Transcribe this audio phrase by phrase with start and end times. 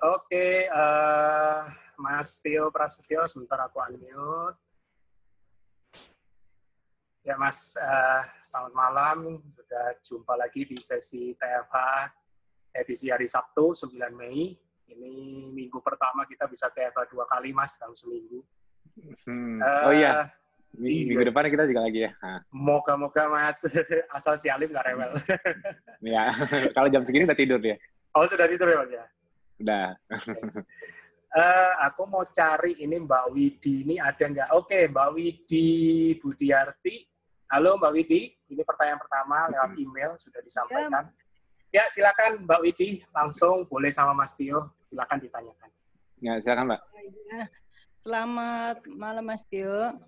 [0.00, 1.68] Oke, uh,
[2.00, 4.56] Mas Tio Prasetyo, sebentar aku unmute.
[7.20, 9.44] Ya Mas, uh, selamat malam.
[9.52, 11.76] Sudah jumpa lagi di sesi TFH
[12.72, 14.56] edisi hari Sabtu, 9 Mei.
[14.88, 15.12] Ini
[15.52, 18.40] minggu pertama kita bisa TFH dua kali, Mas, dalam seminggu.
[19.28, 19.60] Hmm.
[19.60, 20.32] Uh, oh iya,
[20.80, 22.16] minggu, minggu depan kita juga lagi ya.
[22.48, 23.60] Moga-moga, Mas.
[24.16, 25.12] Asal si Alim nggak rewel.
[26.00, 26.32] ya,
[26.74, 27.76] kalau jam segini udah tidur dia.
[28.16, 29.04] Oh, sudah tidur ya, Mas ya?
[29.60, 29.92] Udah.
[31.36, 34.48] uh, aku mau cari ini Mbak Widi ini ada nggak?
[34.56, 35.68] Oke, Mbak Widi
[36.16, 37.04] Budiarti.
[37.52, 41.12] Halo Mbak Widi, ini pertanyaan pertama lewat email sudah disampaikan.
[41.74, 45.70] Ya, ya silakan Mbak Widi, langsung boleh sama Mas Tio, silakan ditanyakan.
[46.22, 46.80] Ya, silakan Mbak.
[47.28, 47.42] Ya,
[48.06, 49.98] selamat malam Mas Tio.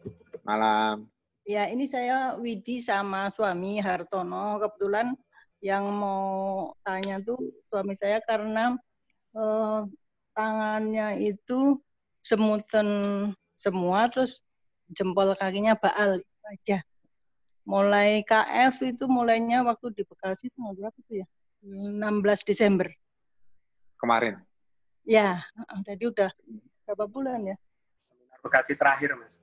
[0.46, 1.10] Malam.
[1.42, 4.62] Ya, ini saya Widi sama suami Hartono.
[4.62, 5.18] Kebetulan
[5.58, 8.78] yang mau tanya tuh suami saya karena
[9.36, 9.80] eh,
[10.32, 11.80] tangannya itu
[12.22, 12.88] semutan
[13.52, 14.40] semua terus
[14.92, 16.84] jempol kakinya baal aja.
[17.62, 21.26] Mulai KF itu mulainya waktu di Bekasi tanggal berapa itu ya?
[21.62, 22.90] 16 Desember.
[24.02, 24.42] Kemarin.
[25.06, 25.46] Ya,
[25.86, 26.30] jadi udah
[26.86, 27.56] berapa bulan ya?
[28.42, 29.38] Bekasi terakhir, Mas.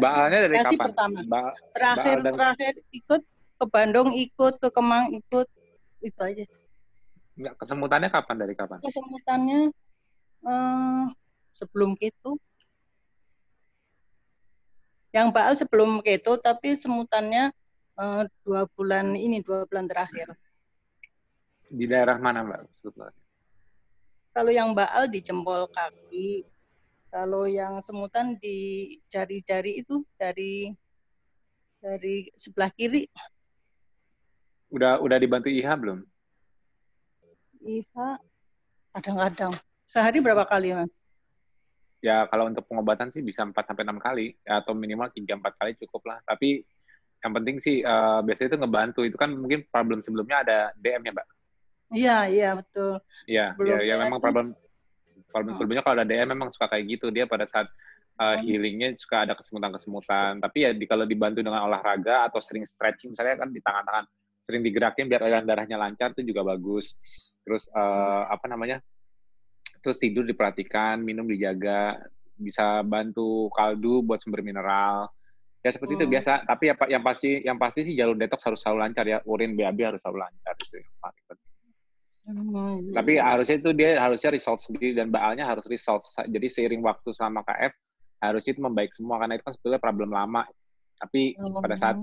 [0.00, 0.86] Baalnya dari Bekasi kapan?
[0.88, 1.18] pertama.
[1.28, 1.42] Ba
[1.76, 2.32] terakhir dan...
[2.32, 3.22] terakhir ikut
[3.54, 5.46] ke Bandung ikut, ke Kemang ikut,
[6.00, 6.44] itu aja.
[7.34, 8.78] Enggak, kesemutannya kapan dari kapan?
[8.78, 9.60] Kesemutannya
[10.46, 11.04] eh,
[11.50, 12.38] sebelum itu.
[15.14, 17.50] Yang Baal sebelum itu, tapi semutannya
[17.98, 20.30] eh, dua bulan ini, dua bulan terakhir.
[21.74, 22.60] Di daerah mana, Mbak?
[24.34, 26.46] Kalau yang Baal di jempol kaki,
[27.10, 30.74] kalau yang semutan di jari-jari itu dari
[31.78, 33.06] dari sebelah kiri.
[34.74, 35.98] Udah udah dibantu IHA belum?
[37.64, 38.20] IHA
[38.94, 39.52] kadang-kadang.
[39.84, 41.04] Sehari berapa kali, Mas?
[42.04, 45.72] Ya, kalau untuk pengobatan sih bisa 4 sampai 6 kali atau minimal 3 4 kali
[45.80, 46.18] cukup lah.
[46.28, 46.60] Tapi
[47.24, 49.00] yang penting sih uh, biasanya itu ngebantu.
[49.08, 51.28] Itu kan mungkin problem sebelumnya ada DM ya, Mbak?
[51.94, 53.00] Iya, iya, betul.
[53.24, 54.52] Iya, iya, ya, memang problem
[55.32, 55.58] problem oh.
[55.58, 57.08] sebelumnya kalau ada DM memang suka kayak gitu.
[57.08, 57.72] Dia pada saat
[58.20, 60.44] uh, healingnya suka ada kesemutan-kesemutan.
[60.44, 64.04] Tapi ya di, kalau dibantu dengan olahraga atau sering stretching, misalnya kan di tangan-tangan
[64.44, 66.94] sering digerakin biar aliran darahnya lancar itu juga bagus.
[67.44, 68.80] Terus uh, apa namanya?
[69.84, 72.00] Terus tidur diperhatikan, minum dijaga,
[72.34, 75.12] bisa bantu kaldu buat sumber mineral.
[75.64, 76.00] Ya seperti hmm.
[76.04, 76.32] itu biasa.
[76.44, 79.18] Tapi ya yang pasti yang pasti sih jalur detox harus selalu lancar ya.
[79.24, 81.52] Urin BAB harus selalu lancar itu yang paling penting.
[82.24, 82.76] Hmm.
[82.96, 86.04] Tapi harusnya itu dia harusnya resolve sendiri dan baalnya harus resolve.
[86.08, 87.72] Jadi seiring waktu selama KF
[88.24, 90.48] harusnya itu membaik semua karena itu kan sebetulnya problem lama.
[90.96, 91.60] Tapi hmm.
[91.60, 91.96] pada saat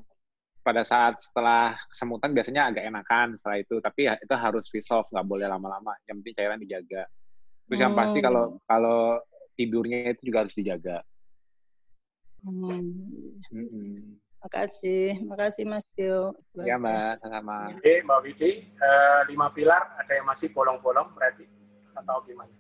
[0.62, 5.26] pada saat setelah kesemutan biasanya agak enakan setelah itu tapi ya itu harus resolve nggak
[5.26, 7.10] boleh lama-lama yang penting cairan dijaga
[7.66, 7.86] terus hmm.
[7.90, 8.26] yang pasti hmm.
[8.30, 9.02] kalau kalau
[9.58, 10.98] tidurnya itu juga harus dijaga
[12.46, 12.94] hmm.
[13.50, 13.98] Hmm.
[14.46, 20.30] makasih makasih Mas Tio ya Mbak sama Oke Mbak Widi uh, lima pilar ada yang
[20.30, 21.50] masih bolong-bolong berarti
[21.98, 22.54] atau gimana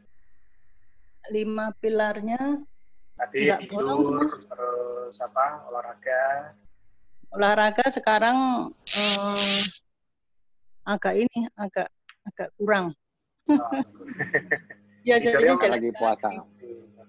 [1.29, 2.66] lima pilarnya
[3.13, 6.57] tadi tidur bolong, terus apa olahraga
[7.31, 9.62] olahraga sekarang eh,
[10.84, 11.88] agak ini agak
[12.28, 12.94] agak kurang.
[15.06, 16.30] Biasanya jalan lagi puasa.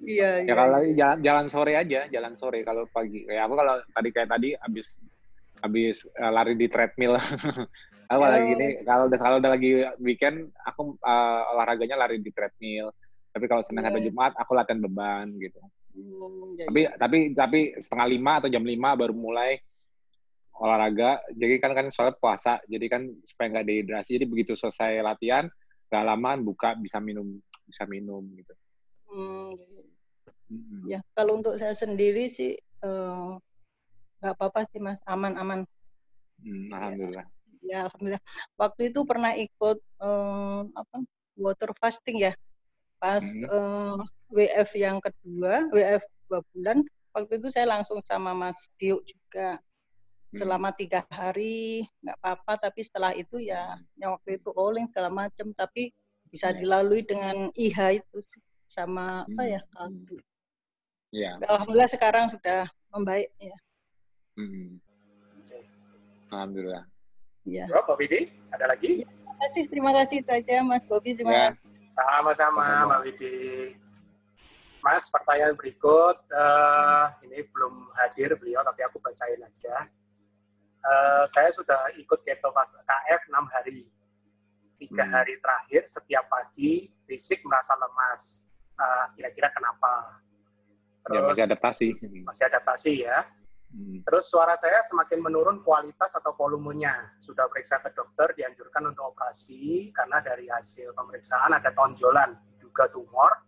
[0.02, 0.54] Iya, ya iya.
[0.56, 3.22] kalau jalan jalan sore aja, jalan sore kalau pagi.
[3.28, 4.98] Kayak aku kalau tadi kayak tadi habis
[5.62, 7.14] habis uh, lari di treadmill.
[8.10, 8.28] aku oh.
[8.28, 9.70] lagi ini kalau udah kalau udah lagi
[10.02, 12.90] weekend aku uh, olahraganya lari di treadmill.
[13.32, 13.92] Tapi kalau Senin yeah.
[13.92, 15.60] sampai Jumat aku latihan beban gitu.
[15.92, 16.90] Hmm, ya, tapi ya.
[16.96, 19.60] tapi tapi setengah lima atau jam lima baru mulai
[20.58, 21.20] olahraga.
[21.32, 22.60] Jadi kan kan soalnya puasa.
[22.68, 24.20] Jadi kan supaya nggak dehidrasi.
[24.20, 25.48] Jadi begitu selesai latihan
[25.92, 27.36] gak lama buka bisa minum
[27.68, 28.54] bisa minum gitu.
[29.12, 29.52] Hmm.
[30.52, 30.84] Hmm.
[30.84, 33.28] ya kalau untuk saya sendiri sih eh,
[34.20, 35.00] nggak uh, apa-apa sih mas.
[35.08, 35.64] Aman aman.
[36.40, 37.26] Hmm, alhamdulillah.
[37.60, 38.24] Ya, ya alhamdulillah.
[38.56, 40.96] Waktu itu pernah ikut um, apa
[41.36, 42.32] water fasting ya?
[43.00, 43.48] Pas hmm.
[43.48, 44.00] uh,
[44.32, 46.80] WF yang kedua WF dua bulan
[47.12, 49.60] waktu itu saya langsung sama Mas Dio juga
[50.32, 55.52] selama tiga hari nggak apa-apa tapi setelah itu ya yang waktu itu oleng segala macam
[55.52, 55.92] tapi
[56.32, 56.56] bisa iya.
[56.56, 58.18] dilalui dengan IH itu
[58.64, 59.70] sama apa ya hmm.
[59.76, 60.18] kaldu.
[61.12, 61.36] Ya.
[61.44, 63.56] Alhamdulillah sekarang sudah membaik ya.
[64.40, 64.80] Hmm.
[66.32, 66.88] Alhamdulillah.
[67.44, 67.68] Ya.
[67.68, 69.04] Pak Widi, ada lagi?
[69.04, 71.12] Ya, terima kasih, terima kasih itu aja Mas Bobi.
[71.12, 71.46] Terima ya.
[71.52, 71.68] kasih.
[71.92, 73.36] Sama-sama Mbak Widi.
[74.80, 76.16] Mas, pertanyaan berikut.
[76.32, 79.84] Uh, ini belum hadir beliau, tapi aku bacain aja
[80.82, 83.86] uh, saya sudah ikut keto KF 6 hari.
[84.82, 85.14] tiga hmm.
[85.14, 88.42] hari terakhir setiap pagi fisik merasa lemas.
[88.74, 90.18] Uh, kira-kira kenapa?
[91.06, 91.88] Ya, Terus, ya, masih adaptasi.
[92.26, 93.18] Masih adaptasi ya.
[93.70, 94.02] Hmm.
[94.02, 97.14] Terus suara saya semakin menurun kualitas atau volumenya.
[97.22, 103.38] Sudah periksa ke dokter, dianjurkan untuk operasi karena dari hasil pemeriksaan ada tonjolan, juga tumor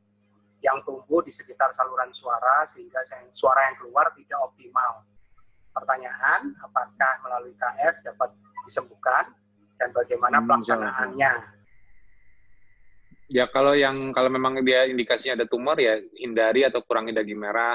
[0.65, 3.05] yang tumbuh di sekitar saluran suara sehingga
[3.37, 5.05] suara yang keluar tidak optimal.
[5.75, 8.31] Pertanyaan, apakah melalui KF dapat
[8.65, 9.35] disembuhkan
[9.77, 11.33] dan bagaimana hmm, pelaksanaannya?
[13.29, 17.75] Ya kalau yang kalau memang dia indikasinya ada tumor ya hindari atau kurangi daging merah,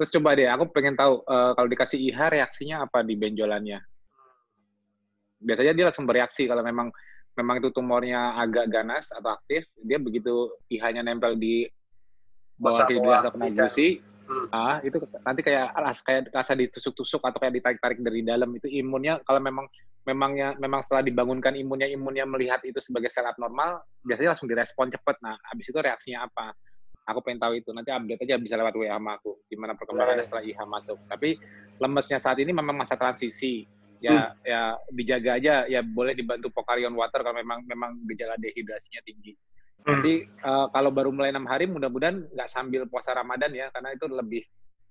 [0.00, 3.84] Terus coba deh, aku pengen tahu uh, kalau dikasih IHA reaksinya apa di benjolannya.
[5.44, 6.88] Biasanya dia langsung bereaksi kalau memang
[7.36, 11.68] memang itu tumornya agak ganas atau aktif, dia begitu IHA-nya nempel di
[12.56, 14.00] bawah hidung atau kena gusi.
[14.54, 14.96] Ah itu
[15.26, 15.74] nanti kayak
[16.06, 19.66] kayak rasa ditusuk-tusuk atau kayak ditarik-tarik dari dalam itu imunnya kalau memang
[20.08, 25.16] memangnya memang setelah dibangunkan imunnya imunnya melihat itu sebagai sel abnormal biasanya langsung direspon cepat
[25.20, 26.56] nah habis itu reaksinya apa?
[27.08, 30.46] Aku pengen tahu itu nanti update aja bisa lewat WA sama aku gimana perkembangannya setelah
[30.46, 30.98] IHA masuk.
[31.10, 31.34] Tapi
[31.82, 33.66] lemesnya saat ini memang masa transisi.
[34.00, 34.48] Ya hmm.
[34.48, 39.36] ya dijaga aja ya boleh dibantu Pokarion Water kalau memang memang gejala dehidrasinya tinggi
[39.84, 39.88] hmm.
[39.88, 44.06] nanti uh, kalau baru mulai enam hari mudah-mudahan nggak sambil puasa Ramadan ya karena itu
[44.08, 44.42] lebih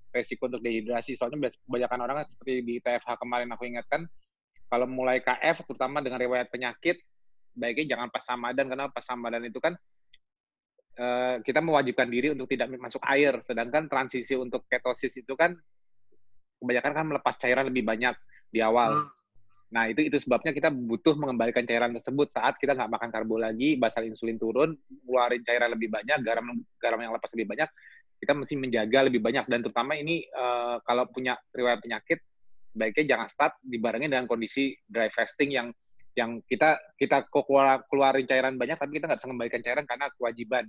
[0.09, 4.09] resiko untuk dehidrasi soalnya kebanyakan orang seperti di TFH kemarin aku ingatkan
[4.69, 6.97] kalau mulai KF terutama dengan riwayat penyakit
[7.53, 9.77] baiknya jangan pas Ramadan karena pas Ramadan itu kan
[10.99, 15.55] Eh, kita mewajibkan diri untuk tidak masuk air, sedangkan transisi untuk ketosis itu kan
[16.59, 18.11] kebanyakan kan melepas cairan lebih banyak
[18.51, 19.07] di awal.
[19.07, 19.07] Hmm.
[19.69, 23.77] Nah itu itu sebabnya kita butuh mengembalikan cairan tersebut saat kita nggak makan karbo lagi,
[23.77, 24.73] basal insulin turun,
[25.05, 27.69] keluarin cairan lebih banyak, garam garam yang lepas lebih banyak,
[28.19, 32.19] kita mesti menjaga lebih banyak dan terutama ini uh, kalau punya riwayat penyakit
[32.73, 35.67] baiknya jangan start dibarengin dengan kondisi dry fasting yang
[36.17, 37.29] yang kita kita
[37.87, 40.65] keluarin cairan banyak tapi kita nggak bisa mengembalikan cairan karena kewajiban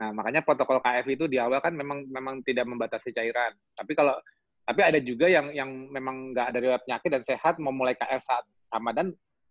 [0.00, 3.52] Nah, makanya protokol KF itu di awal kan memang memang tidak membatasi cairan.
[3.76, 4.16] Tapi kalau
[4.64, 8.22] tapi ada juga yang yang memang nggak ada riwayat penyakit dan sehat mau mulai KF
[8.22, 9.10] saat Ramadan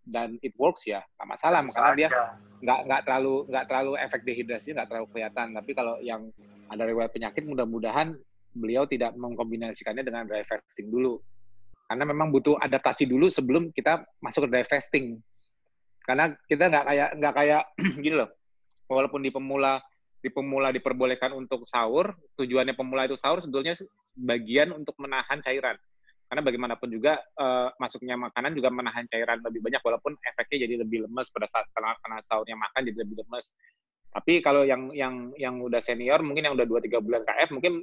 [0.09, 2.09] dan it works ya nggak masalah Bisa karena dia
[2.59, 5.47] nggak nggak terlalu nggak terlalu efek dehidrasi nggak terlalu kelihatan.
[5.55, 6.21] Tapi kalau yang
[6.69, 8.17] ada riwayat penyakit mudah-mudahan
[8.53, 11.21] beliau tidak mengkombinasikannya dengan dry fasting dulu.
[11.89, 15.17] Karena memang butuh adaptasi dulu sebelum kita masuk ke dry fasting.
[16.05, 17.63] Karena kita nggak kayak nggak kayak
[18.03, 18.29] gini loh
[18.89, 19.77] walaupun di pemula
[20.19, 23.75] di pemula diperbolehkan untuk sahur, tujuannya pemula itu sahur sebetulnya
[24.19, 25.79] bagian untuk menahan cairan.
[26.29, 31.09] Karena bagaimanapun juga uh, masuknya makanan juga menahan cairan lebih banyak walaupun efeknya jadi lebih
[31.09, 33.55] lemes pada saat karena, karena sahurnya makan jadi lebih lemes.
[34.09, 37.81] Tapi kalau yang yang yang udah senior mungkin yang udah 2 3 bulan KF mungkin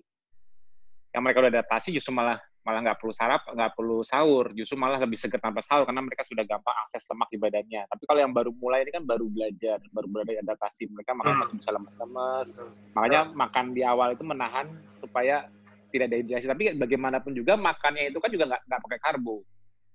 [1.10, 4.98] yang mereka udah adaptasi justru malah malah nggak perlu sarap, nggak perlu sahur, justru malah
[4.98, 7.86] lebih seger tanpa sahur karena mereka sudah gampang akses lemak di badannya.
[7.86, 11.40] Tapi kalau yang baru mulai ini kan baru belajar, baru belajar adaptasi, mereka makan hmm.
[11.46, 12.46] masih bisa lemas-lemas.
[12.98, 14.66] Makanya makan di awal itu menahan
[14.98, 15.46] supaya
[15.94, 16.50] tidak dehidrasi.
[16.50, 19.36] Tapi bagaimanapun juga makannya itu kan juga nggak nggak pakai karbo.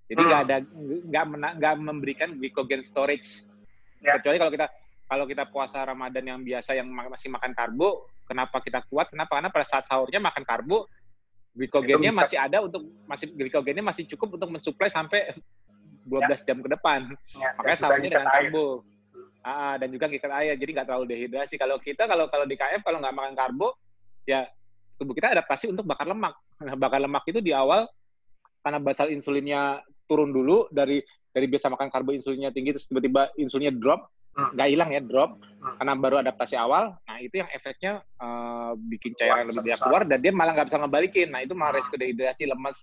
[0.08, 0.48] Jadi nggak hmm.
[0.48, 0.58] ada
[1.12, 1.26] nggak
[1.60, 3.44] nggak memberikan glycogen storage.
[4.00, 4.16] Ya.
[4.16, 4.68] Kecuali kalau kita
[5.12, 9.12] kalau kita puasa Ramadan yang biasa yang masih makan karbo, kenapa kita kuat?
[9.12, 9.36] Kenapa?
[9.36, 10.88] Karena pada saat sahurnya makan karbo,
[11.52, 15.36] glikogennya masih ada untuk masih glikogennya masih cukup untuk mensuplai sampai
[16.08, 16.38] 12 ya.
[16.48, 17.00] jam ke depan.
[17.38, 18.68] Ya, Makanya sahurnya dengan karbo.
[19.42, 21.58] Ah, dan juga ngikat air, jadi nggak terlalu dehidrasi.
[21.58, 23.74] Kalau kita kalau kalau di KF kalau nggak makan karbo,
[24.30, 24.46] ya
[25.02, 26.38] tubuh kita adaptasi untuk bakar lemak.
[26.62, 27.90] Nah, bakar lemak itu di awal
[28.62, 31.02] karena basal insulinnya turun dulu dari
[31.34, 34.06] dari biasa makan karbo insulinnya tinggi terus tiba-tiba insulinnya drop.
[34.36, 35.32] Nggak hilang ya drop.
[35.62, 35.78] Hmm.
[35.78, 40.18] karena baru adaptasi awal nah itu yang efeknya uh, bikin cairan lebih banyak keluar dan
[40.18, 41.30] dia malah nggak bisa ngebalikin.
[41.30, 41.86] Nah itu malah hmm.
[41.86, 42.82] resiko dehidrasi lemas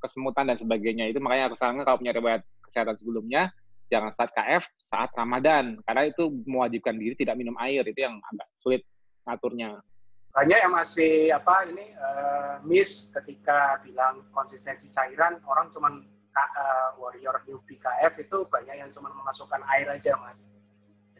[0.00, 1.04] kesemutan dan sebagainya.
[1.12, 3.52] Itu makanya aku sarankan kalau punya riwayat kesehatan sebelumnya
[3.92, 5.76] jangan saat KF saat Ramadan.
[5.84, 7.84] Karena itu mewajibkan diri tidak minum air.
[7.84, 8.88] Itu yang agak sulit
[9.28, 9.84] ngaturnya.
[10.32, 15.44] Banyak yang masih apa ini uh, miss ketika bilang konsistensi cairan.
[15.44, 16.00] Orang cuman
[16.32, 20.53] uh, warrior newbie KF itu banyak yang cuma memasukkan air aja mas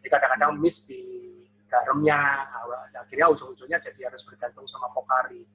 [0.05, 1.01] jadi kadang-kadang miss di
[1.65, 2.45] garamnya,
[2.93, 5.49] akhirnya ujung-ujungnya jadi harus bergantung sama Pokari.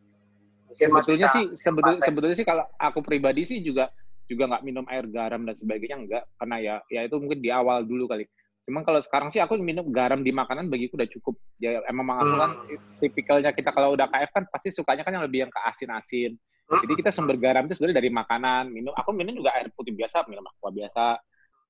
[0.65, 3.93] Mungkin sebetulnya sih sebetulnya, sebetulnya sih kalau aku pribadi sih juga
[4.25, 7.85] juga nggak minum air garam dan sebagainya enggak karena ya ya itu mungkin di awal
[7.85, 8.25] dulu kali.
[8.65, 11.37] Cuman kalau sekarang sih aku minum garam di makanan bagiku udah cukup.
[11.61, 13.05] Ya emang aku kan hmm.
[13.05, 16.33] tipikalnya kita kalau udah KF kan pasti sukanya kan yang lebih yang ke asin-asin.
[16.65, 16.81] Hmm.
[16.85, 18.73] Jadi kita sumber garam itu sebenarnya dari makanan.
[18.73, 21.21] Minum aku minum juga air putih biasa, minum aqua biasa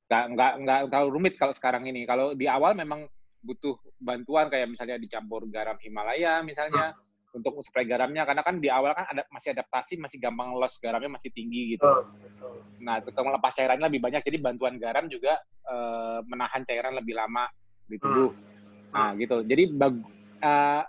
[0.10, 2.04] nggak nggak nggak terlalu rumit kalau sekarang ini.
[2.10, 3.06] Kalau di awal memang
[3.40, 7.38] butuh bantuan kayak misalnya dicampur garam Himalaya misalnya hmm.
[7.40, 11.16] untuk suplai garamnya karena kan di awal kan ada masih adaptasi masih gampang loss garamnya
[11.16, 11.88] masih tinggi gitu.
[12.20, 12.66] Betul.
[12.84, 15.38] Nah, itu melepas cairannya lebih banyak, jadi bantuan garam juga
[15.68, 17.48] uh, menahan cairan lebih lama
[17.86, 18.32] di tubuh.
[18.32, 18.92] Hmm.
[18.96, 19.46] Nah, gitu.
[19.46, 19.94] Jadi bag,
[20.42, 20.84] uh,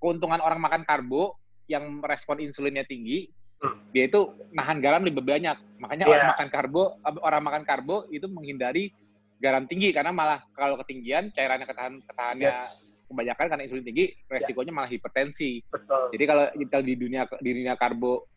[0.00, 1.38] keuntungan orang makan karbo
[1.70, 3.45] yang respon insulinnya tinggi, hmm.
[3.92, 4.20] Dia itu
[4.52, 5.56] nahan garam lebih banyak.
[5.80, 6.12] Makanya yeah.
[6.12, 6.84] orang makan karbo,
[7.24, 8.92] orang makan karbo itu menghindari
[9.36, 12.96] garam tinggi karena malah kalau ketinggian cairannya ketahan ketahannya yes.
[13.08, 14.76] kebanyakan karena insulin tinggi, resikonya yeah.
[14.76, 15.50] malah hipertensi.
[15.68, 16.04] Betul.
[16.12, 18.28] Jadi kalau kita di dunia di dunia karbo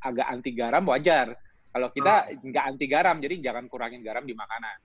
[0.00, 1.34] agak anti garam wajar.
[1.72, 2.40] Kalau kita hmm.
[2.52, 2.70] nggak hmm.
[2.72, 4.76] anti garam, jadi jangan kurangin garam di makanan.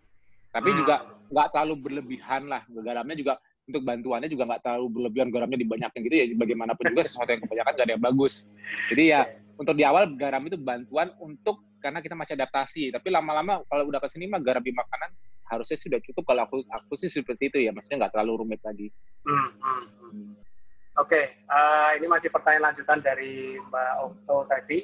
[0.51, 0.77] Tapi hmm.
[0.83, 0.95] juga
[1.31, 2.67] nggak terlalu berlebihan lah.
[2.67, 3.33] Garamnya juga
[3.63, 6.25] untuk bantuannya juga nggak terlalu berlebihan garamnya dibanyakin gitu ya.
[6.36, 8.33] Bagaimanapun juga sesuatu yang kebanyakan gak ada yang bagus.
[8.91, 9.21] Jadi ya
[9.62, 12.89] untuk di awal garam itu bantuan untuk karena kita masih adaptasi.
[12.89, 15.13] Tapi lama-lama kalau udah ke sini mah garam di makanan
[15.46, 16.34] harusnya sudah cukup.
[16.34, 17.70] Kalau aku aku sih seperti itu ya.
[17.70, 18.89] Maksudnya nggak terlalu rumit lagi.
[19.22, 19.86] Hmm, hmm, hmm.
[20.10, 20.34] hmm.
[21.00, 21.25] Oke, okay.
[21.48, 24.80] uh, eh, ini masih pertanyaan lanjutan dari Mbak Okto tadi.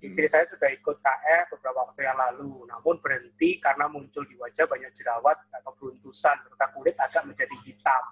[0.00, 4.64] Istri saya sudah ikut KF beberapa waktu yang lalu, namun berhenti karena muncul di wajah
[4.64, 8.02] banyak jerawat atau beruntusan serta kulit agak menjadi hitam.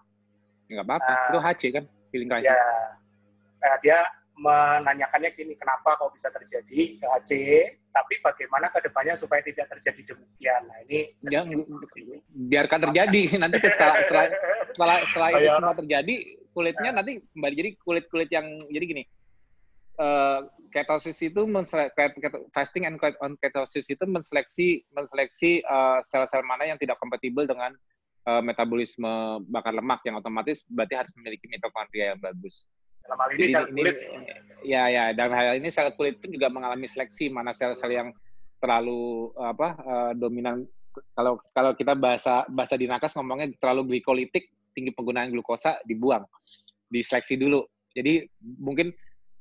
[0.68, 2.28] Enggak apa-apa, uh, itu HC kan, feeling.
[2.44, 2.60] Ya,
[3.64, 4.04] uh, dia
[4.38, 7.30] menanyakannya gini, kenapa kok bisa terjadi HC,
[7.90, 10.62] tapi bagaimana ke depannya supaya tidak terjadi demikian.
[10.70, 11.42] Nah ini ya,
[12.30, 13.22] biarkan terjadi.
[13.42, 14.24] Nanti setelah setelah
[14.72, 16.14] setelah, setelah itu semua terjadi
[16.54, 17.54] kulitnya nanti kembali.
[17.54, 19.02] Jadi kulit kulit yang jadi gini
[19.98, 20.40] uh,
[20.70, 21.42] ketosis itu
[22.54, 27.74] fasting and on ketosis itu menseleksi menseleksi uh, sel-sel mana yang tidak kompatibel dengan
[28.30, 32.64] uh, metabolisme bakar lemak yang otomatis berarti harus memiliki mitokondria yang bagus.
[33.08, 33.96] Dalam hal ini Jadi, sel kulit.
[33.96, 34.32] Ini,
[34.68, 38.08] ya ya dan hal ini sel kulit pun juga mengalami seleksi mana sel-sel yang
[38.60, 40.68] terlalu apa uh, dominan
[41.16, 46.26] kalau kalau kita bahasa bahasa di nakas ngomongnya terlalu glikolitik tinggi penggunaan glukosa dibuang
[46.90, 47.62] diseleksi dulu
[47.94, 48.90] jadi mungkin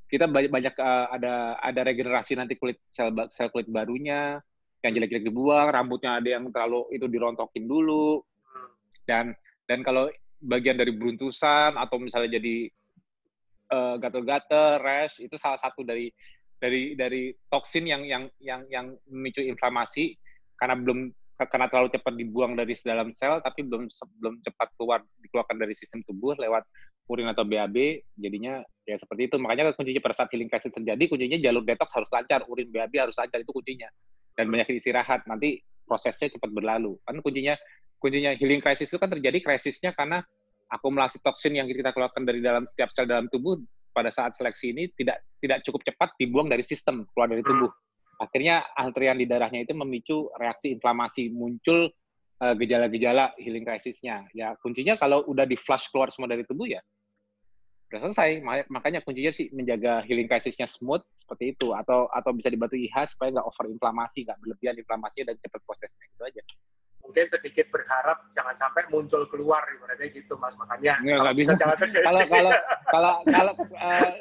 [0.06, 4.40] kita banyak banyak uh, ada ada regenerasi nanti kulit sel sel kulit barunya
[4.86, 8.22] yang jelek-jelek dibuang, rambutnya ada yang terlalu itu dirontokin dulu.
[9.08, 9.34] Dan
[9.66, 12.70] dan kalau bagian dari beruntusan atau misalnya jadi
[13.72, 16.12] uh, gatal-gatal, rash itu salah satu dari
[16.58, 20.18] dari dari toksin yang yang yang yang memicu inflamasi.
[20.58, 21.14] Karena belum
[21.46, 23.86] karena terlalu cepat dibuang dari dalam sel tapi belum
[24.18, 26.66] belum cepat keluar dikeluarkan dari sistem tubuh lewat
[27.08, 29.38] urin atau BAB jadinya ya seperti itu.
[29.38, 33.16] Makanya kuncinya pada saat healing crisis terjadi kuncinya jalur detox harus lancar urin BAB harus
[33.16, 33.88] lancar itu kuncinya.
[34.34, 36.98] Dan banyak istirahat nanti prosesnya cepat berlalu.
[37.06, 37.54] Kan kuncinya
[38.02, 40.26] kuncinya healing crisis itu kan terjadi krisisnya karena
[40.68, 43.56] akumulasi toksin yang kita keluarkan dari dalam setiap sel dalam tubuh
[43.96, 47.72] pada saat seleksi ini tidak tidak cukup cepat dibuang dari sistem keluar dari tubuh.
[48.22, 51.90] Akhirnya antrian di darahnya itu memicu reaksi inflamasi muncul
[52.42, 54.26] eh, gejala-gejala healing crisisnya.
[54.38, 56.82] Ya kuncinya kalau udah di flush keluar semua dari tubuh ya
[57.88, 58.44] udah selesai.
[58.70, 61.74] Makanya kuncinya sih menjaga healing crisisnya smooth seperti itu.
[61.74, 66.06] Atau atau bisa dibantu IH supaya nggak over inflamasi nggak berlebihan inflamasi dan cepat prosesnya
[66.14, 66.44] gitu aja
[67.08, 70.52] mungkin sedikit berharap jangan sampai muncul keluar ibaratnya gitu mas.
[70.60, 71.52] Makanya nggak, kalau bisa
[72.04, 72.52] kalau kalau
[72.94, 74.12] kalau kalau uh,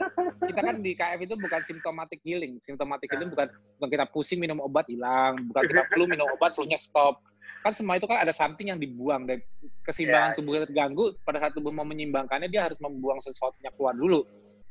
[0.46, 2.62] kita kan di KF itu bukan simptomatik healing.
[2.62, 3.50] Simptomatik itu bukan
[3.82, 5.34] bukan kita pusing minum obat hilang.
[5.50, 7.18] Bukan kita flu minum obat flu-nya stop.
[7.66, 9.26] Kan semua itu kan ada something yang dibuang.
[9.26, 9.42] Dan
[9.82, 10.38] keseimbangan yeah.
[10.38, 14.22] tubuh terganggu pada saat tubuh mau menyimbangkannya dia harus membuang sesuatunya keluar dulu.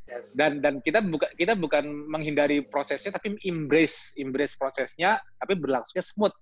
[0.05, 0.38] Yes.
[0.38, 6.36] dan dan kita bukan kita bukan menghindari prosesnya tapi embrace embrace prosesnya tapi berlangsungnya smooth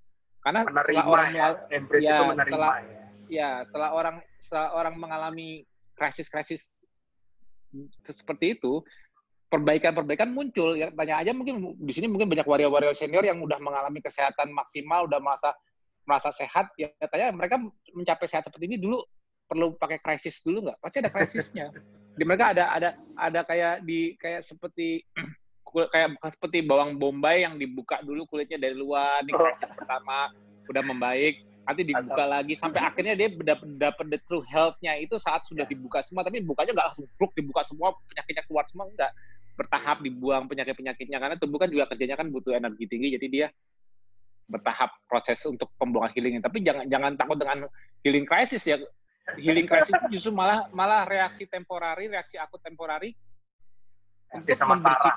[0.44, 3.04] karena menerima setelah orang ya, embrace ya, itu menerima setelah, ya.
[3.32, 5.50] ya setelah orang setelah orang mengalami
[5.96, 6.84] krisis-krisis
[8.06, 8.84] seperti itu
[9.48, 10.74] perbaikan-perbaikan muncul.
[10.74, 15.06] Ya tanya aja mungkin di sini mungkin banyak wario-wario senior yang udah mengalami kesehatan maksimal
[15.06, 15.54] udah merasa
[16.04, 16.74] merasa sehat.
[16.76, 17.62] Ya tanya mereka
[17.94, 19.00] mencapai sehat seperti ini dulu
[19.48, 20.78] perlu pakai krisis dulu nggak?
[20.82, 21.70] Pasti ada krisisnya.
[22.18, 25.02] Di mereka ada ada ada kayak di kayak seperti
[25.74, 30.30] kayak seperti bawang bombay yang dibuka dulu kulitnya dari luar di krisis pertama
[30.70, 35.00] udah membaik nanti dibuka lagi sampai akhirnya dia dapat dapat the true health-nya.
[35.00, 38.86] Itu saat sudah dibuka semua tapi bukanya nggak langsung bruk dibuka semua penyakitnya keluar semua
[38.92, 39.12] enggak
[39.54, 43.48] bertahap dibuang penyakit-penyakitnya karena tubuh kan juga kerjanya kan butuh energi tinggi jadi dia
[44.50, 47.58] bertahap proses untuk pembuangan healing tapi jangan jangan takut dengan
[48.04, 48.78] healing crisis ya.
[49.40, 53.16] Healing crisis justru malah malah reaksi temporari reaksi akut temporari
[54.36, 55.14] untuk membersih,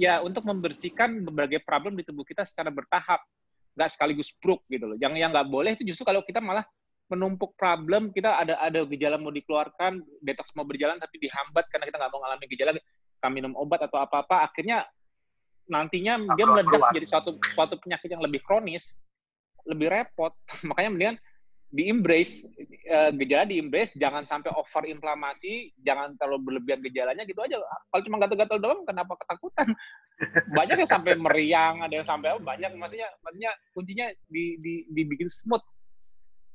[0.00, 3.20] ya untuk membersihkan berbagai problem di tubuh kita secara bertahap.
[3.76, 4.96] Nggak sekaligus bruk gitu loh.
[4.96, 6.64] Yang yang nggak boleh itu justru kalau kita malah
[7.10, 11.98] menumpuk problem kita ada ada gejala mau dikeluarkan detox mau berjalan tapi dihambat karena kita
[11.98, 14.86] nggak mau mengalami gejala kita minum obat atau apa apa akhirnya
[15.66, 19.02] nantinya dia meledak jadi suatu suatu penyakit yang lebih kronis
[19.68, 20.32] lebih repot.
[20.68, 21.16] Makanya mendingan
[21.70, 22.42] di embrace
[22.90, 27.62] uh, gejala di embrace jangan sampai over inflamasi jangan terlalu berlebihan gejalanya gitu aja.
[27.62, 29.70] Kalau cuma gatal-gatal doang kenapa ketakutan?
[30.58, 32.76] Banyak yang sampai meriang ada yang sampai oh, banyak.
[32.76, 35.64] Maksudnya maksudnya kuncinya di, di dibikin smooth.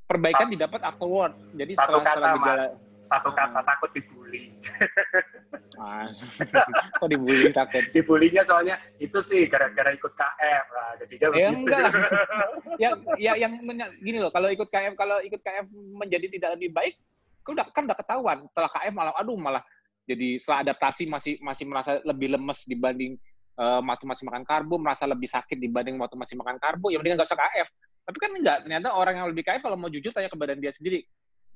[0.06, 1.34] Perbaikan didapat afterward.
[1.58, 2.72] Jadi satu setelah, kata setelah gejala mas.
[3.10, 4.54] Satu kata takut dibully.
[5.80, 6.08] Ah,
[7.00, 7.84] kok dibully takut?
[7.92, 11.86] Dibulinya soalnya itu sih gara-gara ikut KF lah, jadi dia ya, enggak.
[12.84, 13.60] ya, ya yang
[14.00, 16.96] gini loh, kalau ikut KF kalau ikut KF menjadi tidak lebih baik,
[17.44, 18.38] kan udah kan udah ketahuan.
[18.52, 19.64] Setelah KF malah aduh malah
[20.06, 23.18] jadi setelah adaptasi masih masih merasa lebih lemes dibanding
[23.58, 27.18] uh, waktu masih makan karbo, merasa lebih sakit dibanding waktu masih makan karbo, ya mending
[27.20, 27.68] nggak usah KF.
[28.06, 30.70] Tapi kan enggak, ternyata orang yang lebih KF kalau mau jujur tanya ke badan dia
[30.70, 31.02] sendiri,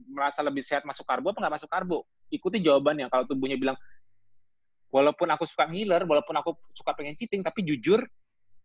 [0.10, 2.08] merasa lebih sehat masuk karbo apa nggak masuk karbo?
[2.29, 3.09] Ikuti jawabannya.
[3.09, 3.77] Kalau tubuhnya bilang,
[4.89, 8.01] walaupun aku suka ngiler, walaupun aku suka pengen cheating, tapi jujur,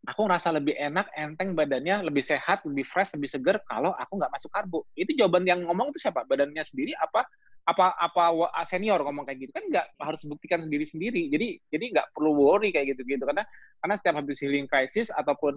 [0.04, 4.32] aku ngerasa lebih enak, enteng badannya, lebih sehat, lebih fresh, lebih seger kalau aku nggak
[4.32, 4.84] masuk karbo.
[4.92, 6.24] Itu jawaban yang ngomong itu siapa?
[6.28, 7.24] Badannya sendiri apa
[7.64, 12.06] apa apa senior ngomong kayak gitu kan nggak harus buktikan sendiri sendiri jadi jadi nggak
[12.12, 13.40] perlu worry kayak gitu gitu karena
[13.80, 15.56] karena setiap habis healing crisis ataupun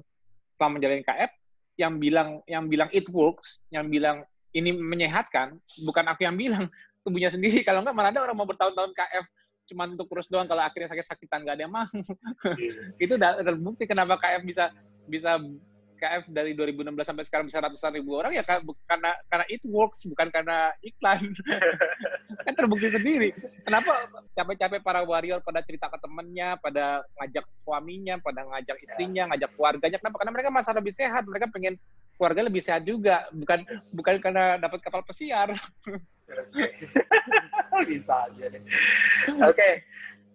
[0.55, 1.31] selama menjalani KF
[1.75, 4.23] yang bilang yang bilang it works yang bilang
[4.55, 6.65] ini menyehatkan, bukan aku yang bilang,
[7.07, 7.63] tubuhnya sendiri.
[7.63, 9.25] Kalau enggak, malah ada orang mau bertahun-tahun KF
[9.67, 11.87] cuma untuk terus doang kalau akhirnya sakit-sakitan nggak ada yang mau.
[12.55, 12.71] Iya.
[13.03, 14.71] itu udah terbukti kenapa KF bisa
[15.07, 15.39] bisa
[15.97, 20.29] KF dari 2016 sampai sekarang bisa ratusan ribu orang ya karena karena it works bukan
[20.29, 21.19] karena iklan.
[22.45, 23.33] kan terbukti sendiri.
[23.65, 29.51] Kenapa capek-capek para warrior pada cerita ke temennya, pada ngajak suaminya, pada ngajak istrinya, ngajak
[29.57, 29.97] keluarganya.
[29.99, 30.15] Kenapa?
[30.21, 31.75] Karena mereka masa lebih sehat, mereka pengen
[32.17, 33.61] keluarga lebih sehat juga, bukan
[33.93, 35.53] bukan karena dapat kapal pesiar.
[37.87, 38.61] Bisa aja deh.
[39.37, 39.53] Oke.
[39.53, 39.73] Okay.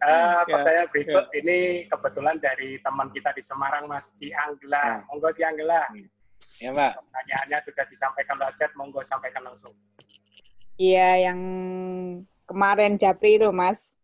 [0.02, 1.38] Uh, eh, ya, pertanyaan berikut ya.
[1.38, 4.82] ini kebetulan dari teman kita di Semarang, Mas Cianggela.
[4.82, 4.96] Ya.
[5.06, 5.82] Monggo Cianggela.
[6.58, 6.92] Ya, Mbak.
[6.98, 9.70] Pertanyaannya sudah disampaikan lewat chat, monggo sampaikan langsung.
[10.74, 11.40] Iya, yang
[12.50, 13.94] kemarin Japri itu, Mas.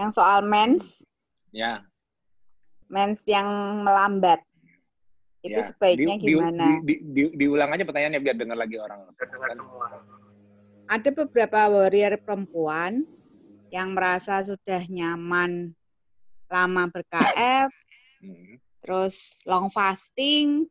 [0.00, 1.04] Yang soal mens.
[1.52, 1.84] Ya.
[2.88, 3.44] Mens yang
[3.84, 4.40] melambat
[5.48, 5.66] itu ya.
[5.66, 6.66] sebaiknya di, gimana?
[6.84, 8.98] Di, di, di, diulang aja pertanyaannya biar dengar lagi orang.
[10.88, 13.04] Ada beberapa warrior perempuan
[13.68, 15.76] yang merasa sudah nyaman
[16.48, 17.68] lama ber-KF,
[18.24, 18.56] hmm.
[18.80, 20.64] terus long fasting,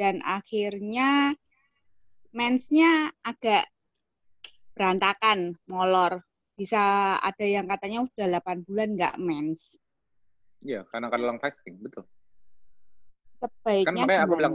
[0.00, 1.36] dan akhirnya
[2.32, 3.68] mensnya agak
[4.72, 6.24] berantakan, molor.
[6.56, 9.76] Bisa ada yang katanya udah 8 bulan nggak mens.
[10.64, 12.08] Iya, karena kalau long fasting, betul.
[13.42, 14.54] Sebaiknya kan makanya aku bilang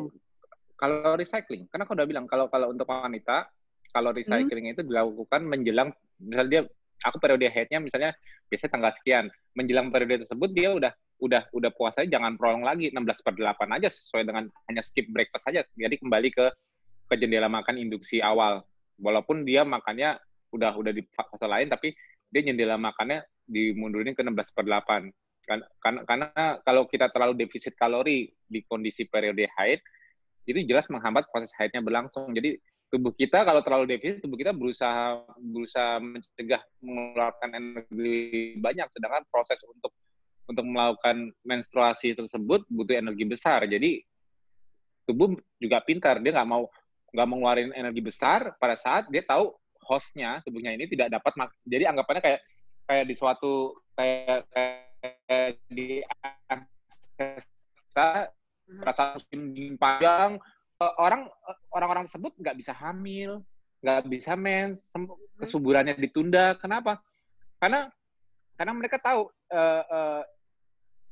[0.77, 3.49] kalau recycling, karena aku udah bilang kalau kalau untuk wanita
[3.91, 4.19] kalau hmm.
[4.21, 4.73] recycling hmm.
[4.77, 5.89] itu dilakukan menjelang
[6.21, 6.61] misalnya dia
[7.05, 8.13] aku periode headnya misalnya
[8.49, 13.25] biasanya tanggal sekian menjelang periode tersebut dia udah udah udah puasanya jangan prolong lagi 16
[13.25, 16.45] per 8 aja sesuai dengan hanya skip breakfast saja jadi kembali ke
[17.09, 18.61] ke jendela makan induksi awal
[19.01, 20.17] walaupun dia makannya
[20.53, 21.93] udah udah di fase lain tapi
[22.29, 25.09] dia jendela makannya dimundurin ke 16 per 8
[25.47, 26.27] karena, karena
[26.67, 29.79] kalau kita terlalu defisit kalori di kondisi periode haid,
[30.43, 32.35] itu jelas menghambat proses haidnya berlangsung.
[32.35, 32.59] Jadi
[32.91, 38.15] tubuh kita kalau terlalu defisit, tubuh kita berusaha berusaha mencegah mengeluarkan energi
[38.59, 39.95] banyak, sedangkan proses untuk
[40.47, 43.63] untuk melakukan menstruasi tersebut butuh energi besar.
[43.67, 44.03] Jadi
[45.07, 46.67] tubuh juga pintar, dia nggak mau
[47.15, 49.55] nggak mau ngeluarin energi besar pada saat dia tahu
[49.87, 52.41] hostnya tubuhnya ini tidak dapat jadi anggapannya kayak
[52.83, 54.86] kayak di suatu kayak, kayak
[55.71, 56.01] di
[56.49, 58.27] Ancestra
[58.67, 58.81] hmm.
[58.83, 60.41] rasa musim panjang
[60.81, 61.29] eh, orang
[61.73, 63.43] orang-orang tersebut nggak bisa hamil
[63.81, 65.09] nggak bisa mens hmm.
[65.37, 67.01] kesuburannya ditunda kenapa
[67.61, 67.89] karena
[68.57, 70.21] karena mereka tahu uh, uh,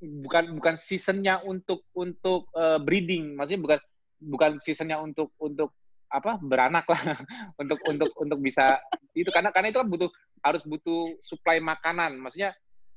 [0.01, 3.79] bukan bukan seasonnya untuk untuk uh, breeding maksudnya bukan
[4.17, 5.73] bukan seasonnya untuk untuk
[6.09, 7.01] apa beranak lah
[7.61, 8.81] untuk untuk untuk bisa
[9.13, 10.09] itu karena karena itu kan butuh
[10.41, 12.53] harus butuh supply makanan maksudnya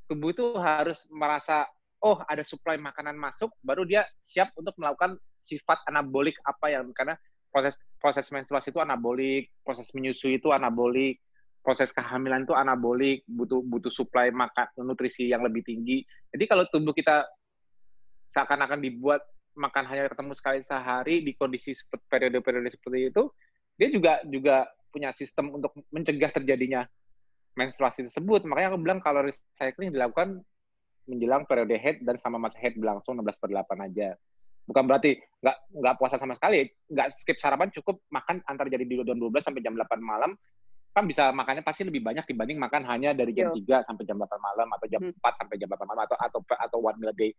[0.08, 1.68] tubuh itu harus merasa
[2.00, 7.14] oh ada suplai makanan masuk baru dia siap untuk melakukan sifat anabolik apa yang karena
[7.52, 11.20] proses proses menstruasi itu anabolik proses menyusui itu anabolik
[11.60, 16.00] proses kehamilan itu anabolik butuh butuh suplai makan nutrisi yang lebih tinggi.
[16.32, 17.28] Jadi kalau tubuh kita
[18.32, 19.20] seakan-akan dibuat
[19.58, 21.74] makan hanya ketemu sekali sehari di kondisi
[22.06, 23.22] periode-periode seperti itu
[23.74, 24.56] dia juga juga
[24.94, 26.86] punya sistem untuk mencegah terjadinya
[27.58, 28.46] menstruasi tersebut.
[28.46, 30.38] Makanya aku bilang kalau recycling dilakukan
[31.10, 34.14] menjelang periode head dan sama masa head berlangsung 16 per 8 aja.
[34.68, 39.00] Bukan berarti nggak nggak puasa sama sekali, nggak skip sarapan cukup makan antar jadi di
[39.02, 40.38] jam 12 sampai jam 8 malam
[40.88, 43.62] kan bisa makannya pasti lebih banyak dibanding makan hanya dari jam Yo.
[43.62, 45.20] 3 sampai jam 8 malam atau jam hmm.
[45.20, 47.30] 4 sampai jam 8 malam atau atau atau one meal a day.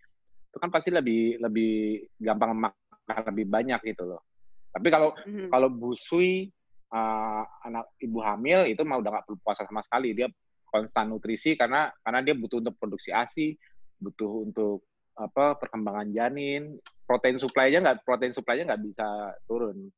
[0.49, 4.21] Itu kan pasti lebih lebih gampang makan lebih banyak gitu loh.
[4.69, 5.49] Tapi kalau mm-hmm.
[5.49, 6.49] kalau busui
[6.93, 10.13] uh, anak ibu hamil itu mah udah nggak perlu puasa sama sekali.
[10.13, 10.30] Dia
[10.69, 13.58] konstan nutrisi karena karena dia butuh untuk produksi ASI,
[13.97, 14.86] butuh untuk
[15.17, 19.08] apa perkembangan janin, protein supply-nya nggak protein supply-nya nggak bisa
[19.49, 19.89] turun.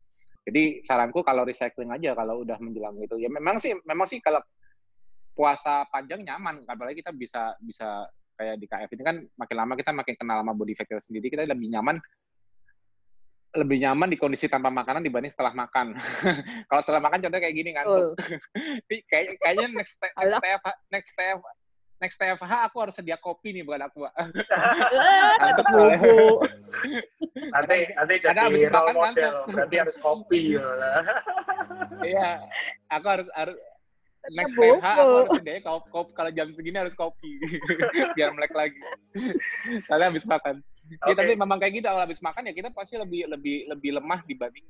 [0.42, 3.22] Jadi saranku kalau recycling aja kalau udah menjelang itu.
[3.22, 4.42] Ya memang sih memang sih kalau
[5.32, 9.92] puasa panjang nyaman, apalagi kita bisa bisa kayak di KF ini kan makin lama kita
[9.94, 12.02] makin kenal sama body factor sendiri, kita lebih nyaman
[13.52, 15.96] lebih nyaman di kondisi tanpa makanan dibanding setelah makan.
[16.72, 17.86] Kalau setelah makan contohnya kayak gini kan.
[19.12, 20.62] kayak kayaknya next step, next step
[20.92, 21.38] next step
[22.02, 24.10] next TFH aku harus sedia kopi nih bukan aku.
[25.42, 26.20] Nanti buku.
[27.54, 28.42] nanti nanti jadi
[28.74, 29.14] role model,
[29.46, 29.54] kan.
[29.54, 30.66] berarti harus kopi ya.
[32.02, 32.30] Iya,
[32.90, 33.58] aku harus harus
[34.34, 37.38] next TFH aku harus sedia kopi kalau jam segini harus kopi
[38.18, 38.82] biar melek lagi.
[39.86, 40.66] Soalnya habis makan.
[40.92, 41.12] Okay.
[41.12, 44.20] Ya, tapi memang kayak gitu kalau habis makan ya kita pasti lebih lebih lebih lemah
[44.28, 44.68] dibanding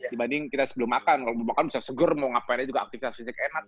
[0.00, 0.10] yeah.
[0.12, 1.24] dibanding kita sebelum makan.
[1.24, 3.64] Kalau makan bisa seger, mau ngapain juga aktivitas fisik enak.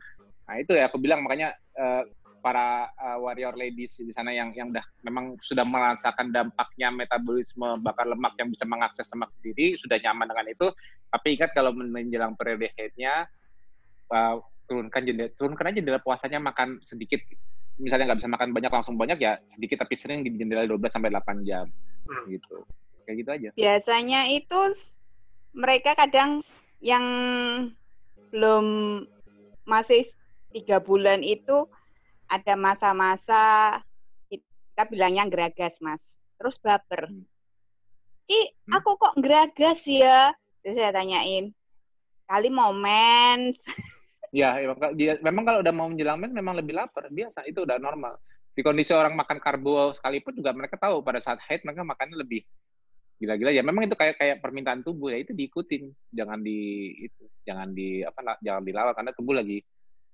[0.49, 2.05] Nah itu ya aku bilang makanya uh,
[2.39, 8.07] para uh, warrior ladies di sana yang yang udah memang sudah merasakan dampaknya metabolisme bakar
[8.07, 10.67] lemak yang bisa mengakses lemak sendiri sudah nyaman dengan itu.
[11.11, 13.27] Tapi ingat kalau menjelang periode haidnya
[14.13, 17.25] uh, turunkan jendela turunkan aja jendela puasanya makan sedikit
[17.79, 21.11] misalnya nggak bisa makan banyak langsung banyak ya sedikit tapi sering di jendela 12 sampai
[21.15, 21.67] 8 jam.
[22.09, 22.25] Hmm.
[22.29, 22.67] gitu.
[23.07, 23.49] Kayak gitu aja.
[23.57, 24.61] Biasanya itu
[25.57, 26.45] mereka kadang
[26.85, 27.05] yang
[28.29, 28.67] belum
[29.65, 30.05] masih
[30.53, 31.69] tiga bulan itu
[32.29, 33.81] ada masa-masa
[34.29, 36.21] kita bilangnya geragas mas.
[36.37, 37.09] Terus baper.
[37.09, 37.25] Hmm.
[38.29, 38.77] Ci, hmm.
[38.77, 40.37] aku kok geragas ya?
[40.61, 41.57] Terus saya tanyain
[42.29, 43.57] kali momen
[44.29, 44.61] Ya,
[44.93, 47.09] dia, memang kalau udah mau menjelang mens memang lebih lapar.
[47.09, 48.21] Biasa, itu udah normal.
[48.53, 52.43] Di kondisi orang makan karbo sekalipun juga mereka tahu pada saat haid mereka makannya lebih
[53.23, 53.63] gila-gila ya.
[53.65, 55.89] Memang itu kayak kayak permintaan tubuh ya itu diikutin.
[56.13, 59.63] Jangan di itu, jangan di apa jangan dilawan karena tubuh lagi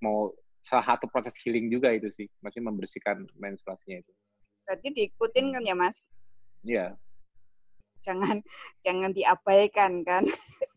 [0.04, 0.30] mau
[0.64, 4.12] salah satu proses healing juga itu sih, masih membersihkan menstruasinya itu.
[4.64, 6.08] Berarti diikutin kan ya, Mas?
[6.64, 6.96] Iya.
[8.04, 8.40] Jangan
[8.84, 10.24] jangan diabaikan kan?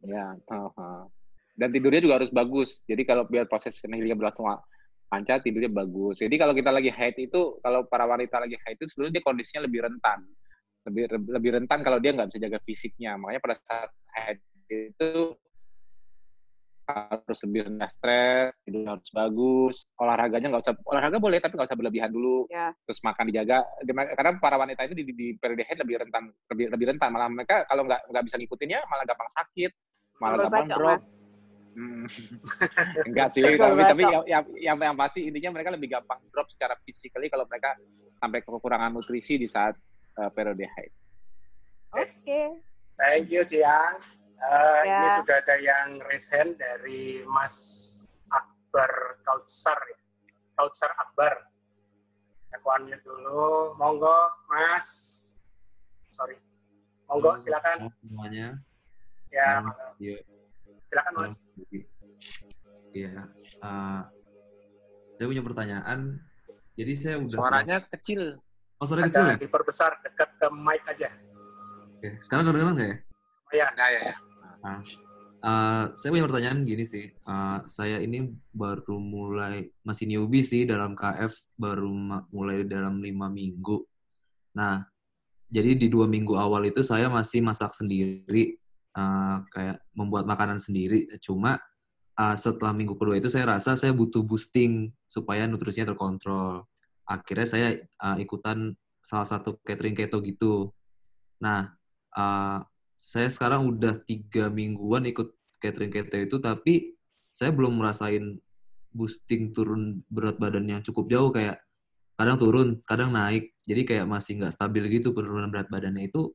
[0.03, 1.03] Iya, uh, uh
[1.57, 2.85] dan tidurnya juga harus bagus.
[2.85, 4.45] Jadi kalau biar proses healingnya berlangsung
[5.09, 6.21] lancar, tidurnya bagus.
[6.21, 9.61] Jadi kalau kita lagi haid itu, kalau para wanita lagi haid itu sebenarnya dia kondisinya
[9.65, 10.19] lebih rentan.
[10.85, 13.17] Lebih lebih rentan kalau dia nggak bisa jaga fisiknya.
[13.17, 14.39] Makanya pada saat haid
[14.69, 15.33] itu
[16.87, 21.79] harus lebih rendah stres, tidur harus bagus, olahraganya nggak usah olahraga boleh tapi nggak usah
[21.83, 22.71] berlebihan dulu, ya.
[22.87, 23.67] terus makan dijaga.
[23.83, 27.11] Karena para wanita itu di, di, di periode haid lebih rentan, lebih lebih rentan.
[27.11, 29.71] Malah mereka kalau nggak nggak bisa ngikutinnya malah gampang sakit,
[30.23, 30.95] malah gampang drop.
[30.95, 31.26] Mas.
[31.77, 32.09] Hmm.
[33.07, 36.73] Enggak sih, tapi, tapi yang, yang, yang, yang pasti intinya mereka lebih gampang drop secara
[36.81, 37.77] physically kalau mereka
[38.17, 39.77] sampai kekurangan nutrisi di saat
[40.17, 40.89] uh, periode haid.
[41.93, 42.09] Oke.
[42.25, 42.47] Okay.
[42.97, 44.01] Thank you, Ciang.
[44.41, 45.05] Uh, ya.
[45.05, 47.55] Ini sudah ada yang raise hand dari Mas
[48.33, 49.99] Akbar Kautsar ya.
[50.57, 51.45] Kautsar Akbar.
[52.57, 53.77] Aku unmute dulu.
[53.77, 54.17] Monggo,
[54.49, 54.89] Mas.
[56.09, 56.41] Sorry.
[57.05, 57.93] Monggo, silakan.
[58.01, 58.57] Semuanya.
[59.29, 59.61] Ya,
[60.01, 60.17] ya.
[60.89, 61.46] Silakan, Mas.
[62.93, 63.29] Iya.
[63.61, 64.01] Uh,
[65.17, 66.21] saya punya pertanyaan.
[66.77, 68.37] Jadi saya udah suaranya kecil.
[68.77, 69.37] Oh, suara kecil ya?
[69.41, 71.09] Diperbesar dekat ke mic aja.
[71.97, 72.97] Oke, sekarang kedengeran nggak ya?
[73.49, 74.15] Oh, ya, ya, ya.
[74.61, 74.81] Uh,
[75.41, 77.09] uh, saya punya pertanyaan gini sih.
[77.25, 81.89] Uh, saya ini baru mulai masih newbie sih dalam KF baru
[82.29, 83.81] mulai dalam lima minggu.
[84.53, 84.85] Nah,
[85.49, 88.61] jadi di dua minggu awal itu saya masih masak sendiri
[88.97, 91.05] uh, kayak membuat makanan sendiri.
[91.21, 91.61] Cuma
[92.17, 96.65] uh, setelah minggu kedua itu saya rasa saya butuh boosting supaya nutrisinya terkontrol.
[97.05, 97.67] Akhirnya saya
[98.01, 98.73] uh, ikutan
[99.05, 100.73] salah satu catering keto gitu.
[101.39, 101.71] Nah,
[102.17, 102.59] uh,
[102.97, 105.31] saya sekarang udah tiga mingguan ikut
[105.61, 106.97] catering keto itu, tapi
[107.31, 108.41] saya belum merasain
[108.91, 111.61] boosting turun berat badan yang cukup jauh kayak
[112.17, 113.53] kadang turun, kadang naik.
[113.69, 116.33] Jadi kayak masih nggak stabil gitu penurunan berat badannya itu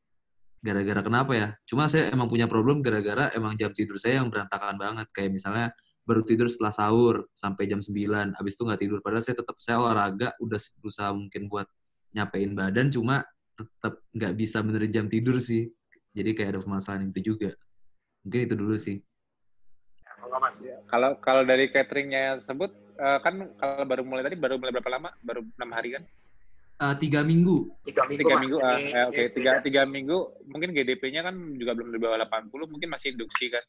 [0.62, 1.48] gara-gara kenapa ya?
[1.66, 5.10] Cuma saya emang punya problem gara-gara emang jam tidur saya yang berantakan banget.
[5.10, 5.66] Kayak misalnya
[6.06, 8.98] baru tidur setelah sahur sampai jam 9, habis itu nggak tidur.
[9.02, 11.66] Padahal saya tetap saya olahraga, udah berusaha mungkin buat
[12.14, 13.26] nyapein badan, cuma
[13.58, 15.66] tetap nggak bisa benerin jam tidur sih.
[16.14, 17.50] Jadi kayak ada permasalahan itu juga.
[18.22, 19.02] Mungkin itu dulu sih.
[20.86, 25.10] Kalau kalau dari cateringnya sebut eh, kan kalau baru mulai tadi baru mulai berapa lama?
[25.24, 26.04] Baru enam hari kan?
[26.80, 27.68] Uh, tiga minggu.
[27.84, 28.20] Tiga minggu.
[28.22, 28.56] Tiga minggu.
[28.56, 29.26] Uh, ya, Oke, okay.
[29.34, 30.18] tiga tiga minggu.
[30.48, 33.64] Mungkin GDP-nya kan juga belum di bawah 80, mungkin masih induksi kan.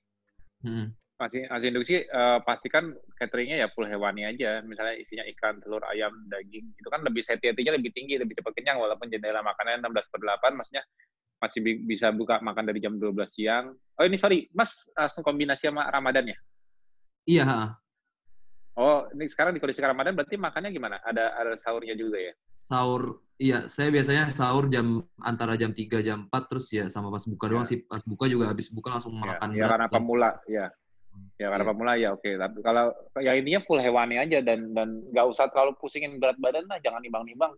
[0.64, 0.86] Hmm.
[1.20, 1.96] Masih masih induksi.
[2.08, 4.64] Uh, pastikan cateringnya ya full hewani aja.
[4.64, 6.72] Misalnya isinya ikan, telur, ayam, daging.
[6.80, 8.80] Itu kan lebih satiety-nya lebih tinggi, lebih cepat kenyang.
[8.80, 10.84] Walaupun jendela makanannya 16 per 8, maksudnya
[11.44, 15.70] masih bi bisa buka makan dari jam 12 siang Oh ini sorry, Mas langsung kombinasi
[15.70, 16.38] sama Ramadan ya?
[17.30, 17.78] Iya.
[18.74, 20.98] Oh, ini sekarang di kondisi Ramadan berarti makannya gimana?
[21.06, 22.34] Ada ada sahurnya juga ya?
[22.58, 23.68] Sahur, iya.
[23.68, 27.66] Saya biasanya sahur jam antara jam 3 jam 4 terus ya sama pas buka doang
[27.68, 27.72] Ya.
[27.76, 27.80] sih.
[27.84, 30.66] Pas buka juga habis buka langsung Ya, makan ya karena pemula, ya.
[31.38, 31.70] Ya karena Iya.
[31.70, 32.32] pemula ya oke.
[32.34, 32.86] Tapi kalau
[33.22, 37.02] ya intinya full hewani aja dan dan nggak usah terlalu pusingin berat badan lah, jangan
[37.04, 37.54] nimbang-nimbang.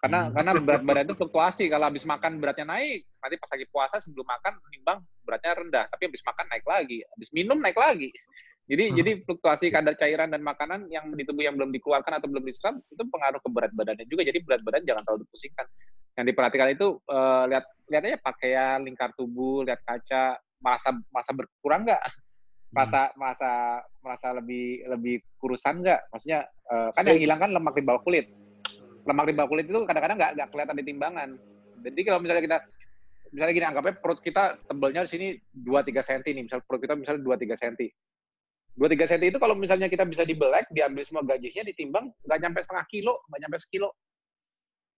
[0.00, 0.32] Karena Hmm.
[0.32, 1.68] karena berat badan itu fluktuasi.
[1.68, 6.08] Kalau habis makan beratnya naik, nanti pas lagi puasa sebelum makan nimbang beratnya rendah, tapi
[6.08, 8.08] habis makan naik lagi, habis minum naik lagi.
[8.70, 8.96] Jadi Hmm.
[9.02, 12.78] jadi fluktuasi kadar cairan dan makanan yang di tubuh yang belum dikeluarkan atau belum diserap
[12.78, 14.22] itu pengaruh ke berat badannya juga.
[14.22, 15.66] Jadi berat badan jangan terlalu dipusingkan.
[16.14, 21.82] Yang diperhatikan itu eh, lihat lihat aja pakaian, lingkar tubuh, lihat kaca, masa masa berkurang
[21.82, 21.98] nggak?
[21.98, 22.74] Hmm.
[22.78, 23.50] Masa masa
[24.06, 26.00] merasa lebih lebih kurusan nggak?
[26.14, 27.10] Maksudnya eh, kan Slim.
[27.18, 28.30] yang hilang kan lemak di bawah kulit.
[29.02, 31.28] Lemak di bawah kulit itu kadang-kadang nggak nggak kelihatan di timbangan.
[31.82, 32.58] Jadi kalau misalnya kita
[33.34, 35.26] misalnya gini anggapnya perut kita tebelnya di sini
[35.58, 37.74] 2-3 cm nih, misal perut kita misalnya 2-3 cm.
[38.78, 42.86] 2-3 cm itu kalau misalnya kita bisa dibelek, diambil semua gajinya, ditimbang, nggak nyampe setengah
[42.86, 43.90] kilo, nggak nyampe sekilo.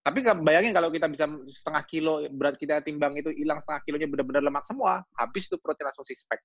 [0.02, 4.42] Tapi bayangin kalau kita bisa setengah kilo, berat kita timbang itu hilang setengah kilonya benar-benar
[4.42, 6.42] lemak semua, habis itu perutnya langsung six pack.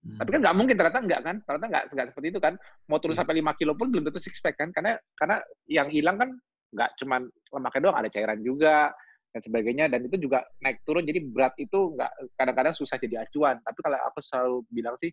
[0.00, 0.16] Hmm.
[0.16, 2.56] Tapi kan nggak mungkin ternyata nggak kan, ternyata nggak nggak seperti itu kan.
[2.88, 3.20] Mau turun Hmm.
[3.20, 6.30] sampai 5 kilo pun belum tentu six pack kan, karena karena yang hilang kan
[6.72, 8.96] nggak cuman lemaknya doang, ada cairan juga
[9.30, 11.04] dan sebagainya, dan itu juga naik turun.
[11.04, 13.60] Jadi berat itu nggak kadang-kadang susah jadi acuan.
[13.60, 15.12] Tapi kalau aku selalu bilang sih,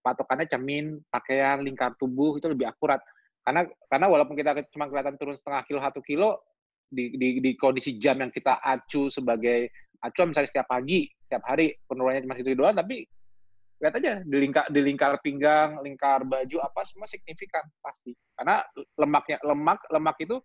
[0.00, 3.00] patokannya cermin, pakaian, lingkar tubuh itu lebih akurat.
[3.40, 6.40] Karena karena walaupun kita cuma kelihatan turun setengah kilo, satu kilo,
[6.90, 9.70] di, di, di kondisi jam yang kita acu sebagai
[10.02, 13.06] acuan misalnya setiap pagi, setiap hari penurunannya cuma segitu doang, tapi
[13.80, 18.12] lihat aja di lingkar di lingkar pinggang, lingkar baju apa semua signifikan pasti.
[18.36, 18.60] Karena
[18.98, 20.36] lemaknya lemak lemak itu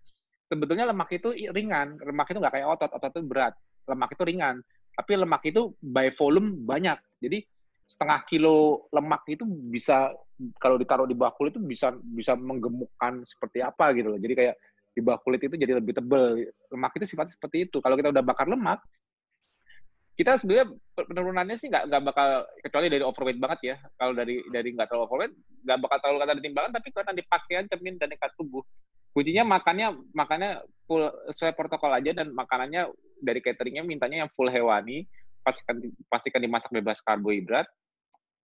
[0.48, 3.54] sebetulnya lemak itu ringan, lemak itu nggak kayak otot, otot itu berat,
[3.90, 4.56] lemak itu ringan.
[4.96, 6.96] Tapi lemak itu by volume banyak.
[7.20, 7.44] Jadi
[7.86, 10.12] setengah kilo lemak itu bisa
[10.60, 14.20] kalau ditaruh di bawah kulit itu bisa bisa menggemukkan seperti apa gitu loh.
[14.20, 14.56] Jadi kayak
[14.96, 16.40] di bawah kulit itu jadi lebih tebal.
[16.72, 17.78] Lemak itu sifatnya seperti itu.
[17.80, 18.84] Kalau kita udah bakar lemak,
[20.16, 22.30] kita sebenarnya penurunannya sih nggak nggak bakal
[22.64, 23.76] kecuali dari overweight banget ya.
[24.00, 25.34] Kalau dari dari nggak terlalu overweight,
[25.68, 28.64] nggak bakal terlalu kelihatan di timbangan, tapi kelihatan di pakaian, cermin dan ikat tubuh.
[29.12, 30.52] Kuncinya makannya makannya
[30.88, 35.08] full sesuai protokol aja dan makanannya dari cateringnya mintanya yang full hewani,
[35.46, 35.78] pastikan
[36.10, 37.70] pastikan dimasak bebas karbohidrat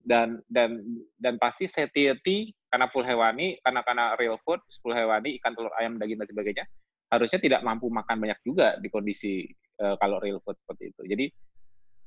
[0.06, 0.78] dan dan
[1.18, 6.00] dan pasti satiety karena full hewani, karena karena real food, full hewani, ikan telur ayam
[6.00, 6.64] daging dan sebagainya,
[7.12, 9.44] harusnya tidak mampu makan banyak juga di kondisi
[9.76, 11.02] eh, kalau real food seperti itu.
[11.04, 11.26] Jadi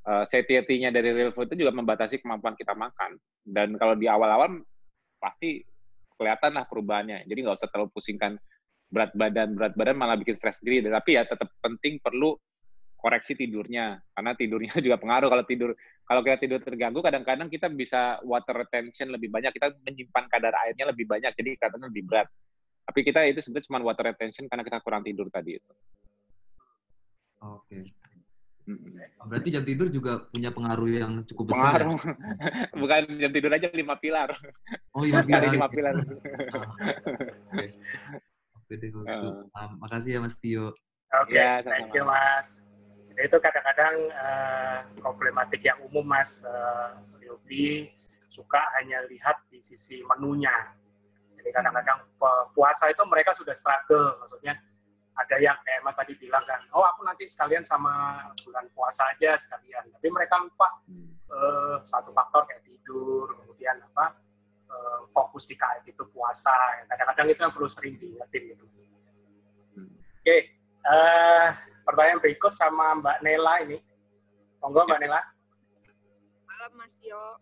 [0.06, 3.18] uh, satiety-nya dari real food itu juga membatasi kemampuan kita makan.
[3.42, 4.62] Dan kalau di awal-awal
[5.18, 5.60] pasti
[6.16, 7.26] kelihatan lah perubahannya.
[7.26, 8.38] Jadi nggak usah terlalu pusingkan
[8.86, 10.86] berat badan, berat badan malah bikin stres sendiri.
[10.88, 12.38] Tapi ya tetap penting perlu
[13.06, 15.70] koreksi tidurnya karena tidurnya juga pengaruh kalau tidur
[16.02, 20.90] kalau kita tidur terganggu kadang-kadang kita bisa water retention lebih banyak kita menyimpan kadar airnya
[20.90, 22.26] lebih banyak jadi katanya lebih berat
[22.82, 25.72] tapi kita itu sebenarnya cuma water retention karena kita kurang tidur tadi itu
[27.36, 27.94] Oke.
[28.66, 28.98] Mm-mm.
[29.30, 31.86] Berarti jam tidur juga punya pengaruh yang cukup besar.
[31.86, 32.00] pengaruh
[32.82, 34.50] bukan jam tidur aja lima pilar Ya?
[34.96, 35.52] Oh iya, iya.
[35.54, 35.94] lima pilar
[37.54, 37.66] Oke.
[38.56, 38.90] Oke deh.
[39.54, 40.74] Ah, makasih ya Mas Tio.
[41.22, 41.94] Oke, Iya, thank sama-sama.
[41.94, 42.65] you Mas.
[43.16, 46.44] Itu kadang-kadang eh, problematik yang umum Mas
[47.24, 47.88] Yogi
[48.28, 50.52] suka hanya lihat di sisi menunya.
[51.40, 52.04] Jadi kadang-kadang
[52.52, 54.60] puasa itu mereka sudah struggle, maksudnya
[55.16, 59.32] ada yang kayak Mas tadi bilang kan, oh aku nanti sekalian sama bulan puasa aja
[59.40, 59.88] sekalian.
[59.88, 60.68] Tapi mereka lupa
[61.32, 64.12] eh, satu faktor kayak tidur, kemudian apa
[64.68, 66.52] eh, fokus di KF itu puasa.
[66.92, 68.64] Kadang-kadang itu yang perlu sering diingetin gitu.
[70.20, 70.36] Oke,
[70.84, 71.48] eh,
[71.86, 73.78] pertanyaan berikut sama Mbak Nela ini.
[74.58, 75.20] Monggo Mbak Nela,
[76.44, 77.38] Malam Mas Tio.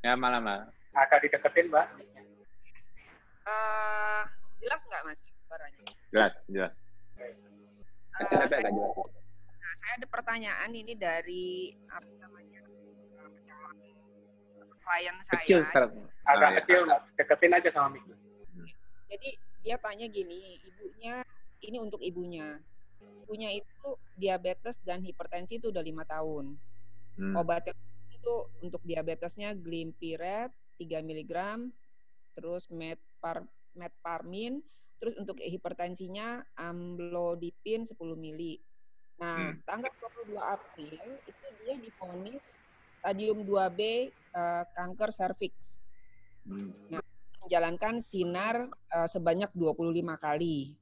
[0.00, 1.86] ya malam lah agak dideketin Mbak.
[3.42, 4.22] Eh,
[4.60, 5.80] jelas nggak Mas suaranya?
[6.10, 6.72] jelas jelas
[8.12, 8.92] agak saya, jelas
[9.56, 11.46] nah, saya ada pertanyaan ini dari
[11.86, 13.30] apa namanya eh,
[14.78, 15.68] klien kecil saya.
[15.70, 15.90] sekarang
[16.22, 16.56] Agak Ah, ya.
[16.60, 18.04] kecil Mbak, deketin aja sama Mik.
[19.08, 21.24] Jadi dia tanya gini, ibunya
[21.60, 22.60] ini untuk ibunya.
[23.00, 26.58] Ibunya itu diabetes dan hipertensi itu udah lima tahun.
[27.16, 27.34] Hmm.
[27.36, 27.72] Obatnya
[28.10, 31.32] itu untuk diabetesnya Glimpiret 3 mg,
[32.36, 33.44] terus Metpar
[33.76, 34.60] Metparmin,
[35.00, 38.60] terus untuk hipertensinya Amlodipin 10 mili.
[39.20, 39.60] Nah, Hmm.
[39.68, 40.96] tanggal 22 April
[41.28, 42.64] itu dia divonis
[43.00, 45.80] stadium 2B eh, kanker serviks.
[46.44, 46.72] Hmm.
[47.44, 50.76] Menjalankan sinar eh, sebanyak 25 kali.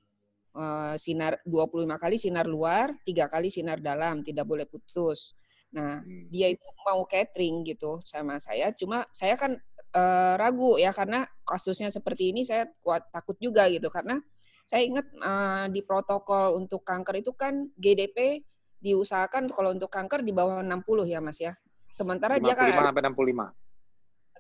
[0.57, 5.37] Eh, sinar 25 kali sinar luar, tiga kali sinar dalam, tidak boleh putus.
[5.77, 6.27] Nah, Hmm.
[6.33, 11.89] dia itu mau catering gitu sama saya, cuma saya kan eh, ragu ya karena kasusnya
[11.89, 14.21] seperti ini saya kuat takut juga gitu karena
[14.69, 18.45] saya ingat eh, di protokol untuk kanker itu kan GDP
[18.85, 21.57] diusahakan kalau untuk kanker di bawah 60 ya Mas ya.
[21.89, 23.47] Sementara dia 55 kan sampai 65.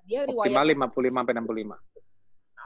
[0.05, 2.08] dia riwayat Optimal 55 sampai 65.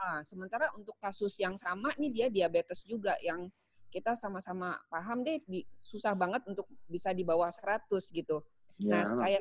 [0.03, 3.47] Ah, sementara untuk kasus yang sama nih dia diabetes juga yang
[3.87, 8.43] kita sama-sama paham deh di, susah banget untuk bisa di bawah 100 gitu.
[8.83, 9.39] Nah, Ya, saya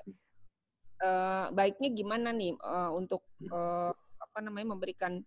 [1.02, 5.18] eh, baiknya gimana nih eh, untuk eh, apa namanya memberikan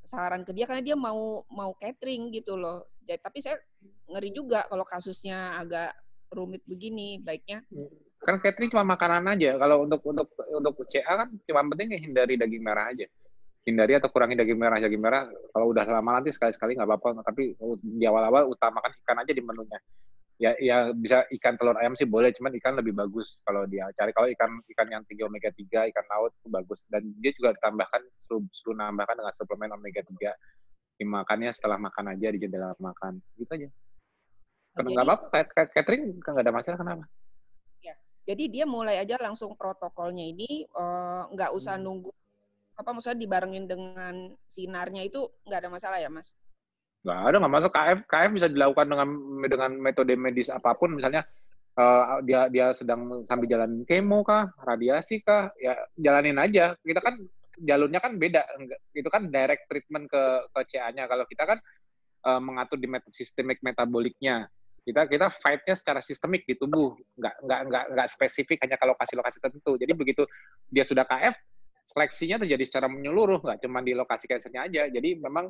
[0.00, 2.88] saran ke dia karena dia mau mau catering gitu loh.
[3.04, 3.60] Jadi, tapi saya
[4.08, 5.92] ngeri juga kalau kasusnya agak
[6.32, 7.60] rumit begini, baiknya
[8.18, 9.54] kan catering cuma makanan aja.
[9.56, 13.06] Kalau untuk untuk untuk CA kan cuma penting hindari daging merah aja.
[13.68, 14.80] Hindari atau kurangi daging merah.
[14.80, 17.20] Daging merah kalau udah lama nanti sekali-sekali nggak apa-apa.
[17.20, 17.52] Tapi
[17.84, 19.76] di awal-awal utamakan ikan aja di menunya.
[20.38, 24.14] Ya, ya bisa ikan telur ayam sih boleh, cuman ikan lebih bagus kalau dia cari.
[24.14, 26.80] Kalau ikan ikan yang tinggi omega 3, ikan laut itu bagus.
[26.88, 30.32] Dan dia juga ditambahkan suruh, suruh nambahkan dengan suplemen omega 3
[30.98, 33.18] dimakannya setelah makan aja di jendela makan.
[33.34, 33.68] Gitu aja.
[34.78, 37.04] Karena nggak apa-apa, cat- cat- catering kan nggak ada masalah kenapa?
[38.28, 41.84] Jadi dia mulai aja langsung protokolnya ini eh, nggak usah Hmm.
[41.88, 42.12] nunggu
[42.78, 44.14] apa maksudnya dibarengin dengan
[44.46, 46.38] sinarnya itu nggak ada masalah ya mas?
[47.02, 47.98] Nggak ada, nggak masuk KF.
[48.06, 49.08] KF bisa dilakukan dengan
[49.50, 51.26] dengan metode medis apa pun, misalnya
[51.74, 56.78] eh, dia dia sedang sambil jalan kemo kah, radiasi kah, ya jalanin aja.
[56.78, 57.18] Kita kan
[57.58, 58.46] jalurnya kan beda,
[58.94, 60.22] itu kan direct treatment ke
[60.54, 61.10] ke CA-nya.
[61.10, 61.58] Kalau kita kan
[62.30, 64.46] eh, mengatur di met- sistemik metaboliknya.
[64.86, 69.36] Kita kita fight-nya secara sistemik di tubuh, nggak nggak nggak nggak spesifik hanya ke lokasi-lokasi
[69.36, 69.76] tertentu.
[69.76, 70.24] Jadi begitu
[70.72, 71.36] dia sudah KF,
[71.88, 74.82] seleksinya terjadi secara menyeluruh, nggak cuma di lokasi cancernya aja.
[74.92, 75.48] Jadi memang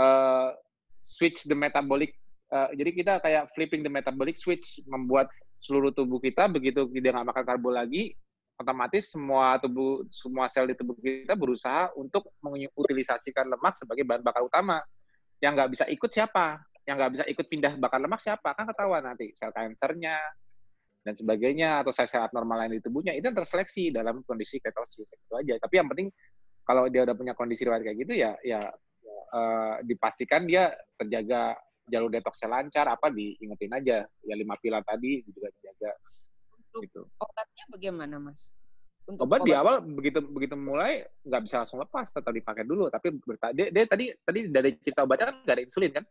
[0.00, 0.48] eh,
[0.96, 2.16] switch the metabolic.
[2.50, 7.28] eh, jadi kita kayak flipping the metabolic switch, membuat seluruh tubuh kita begitu dia nggak
[7.30, 8.16] makan karbo lagi,
[8.56, 14.42] otomatis semua tubuh semua sel di tubuh kita berusaha untuk mengutilisasikan lemak sebagai bahan bakar
[14.44, 14.80] utama.
[15.40, 16.60] Yang nggak bisa ikut siapa?
[16.84, 18.52] Yang nggak bisa ikut pindah bakar lemak siapa?
[18.56, 20.16] Kan ketahuan nanti sel kansernya
[21.00, 25.34] dan sebagainya atau sel-sel abnormal lain di tubuhnya itu yang terseleksi dalam kondisi ketosis itu
[25.34, 25.54] aja.
[25.56, 26.08] Tapi yang penting
[26.64, 28.60] kalau dia udah punya kondisi riwayat kayak gitu ya ya
[29.32, 31.56] eh, dipastikan dia terjaga
[31.90, 35.90] jalur detoksnya lancar apa diingetin aja ya lima pilar tadi juga dijaga
[36.70, 37.02] Untuk gitu.
[37.18, 38.54] obatnya bagaimana mas?
[39.10, 42.86] Untuk Obat di awal begitu begitu mulai nggak bisa langsung lepas, tetap dipakai dulu.
[42.86, 46.04] Tapi berta- dia, dia tadi tadi dari cerita obatnya kan nggak ada insulin kan?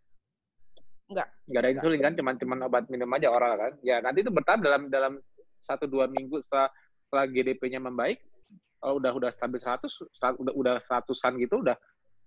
[1.09, 1.27] Enggak.
[1.49, 2.13] Nggak ada insulin kan?
[2.13, 3.73] Cuman cuman obat minum aja oral kan?
[3.81, 5.17] Ya nanti itu bertahan dalam dalam
[5.57, 6.69] satu dua minggu setelah
[7.09, 8.21] setelah GDP-nya membaik,
[8.77, 11.73] kalau udah udah stabil 100, sera- udah udah seratusan gitu udah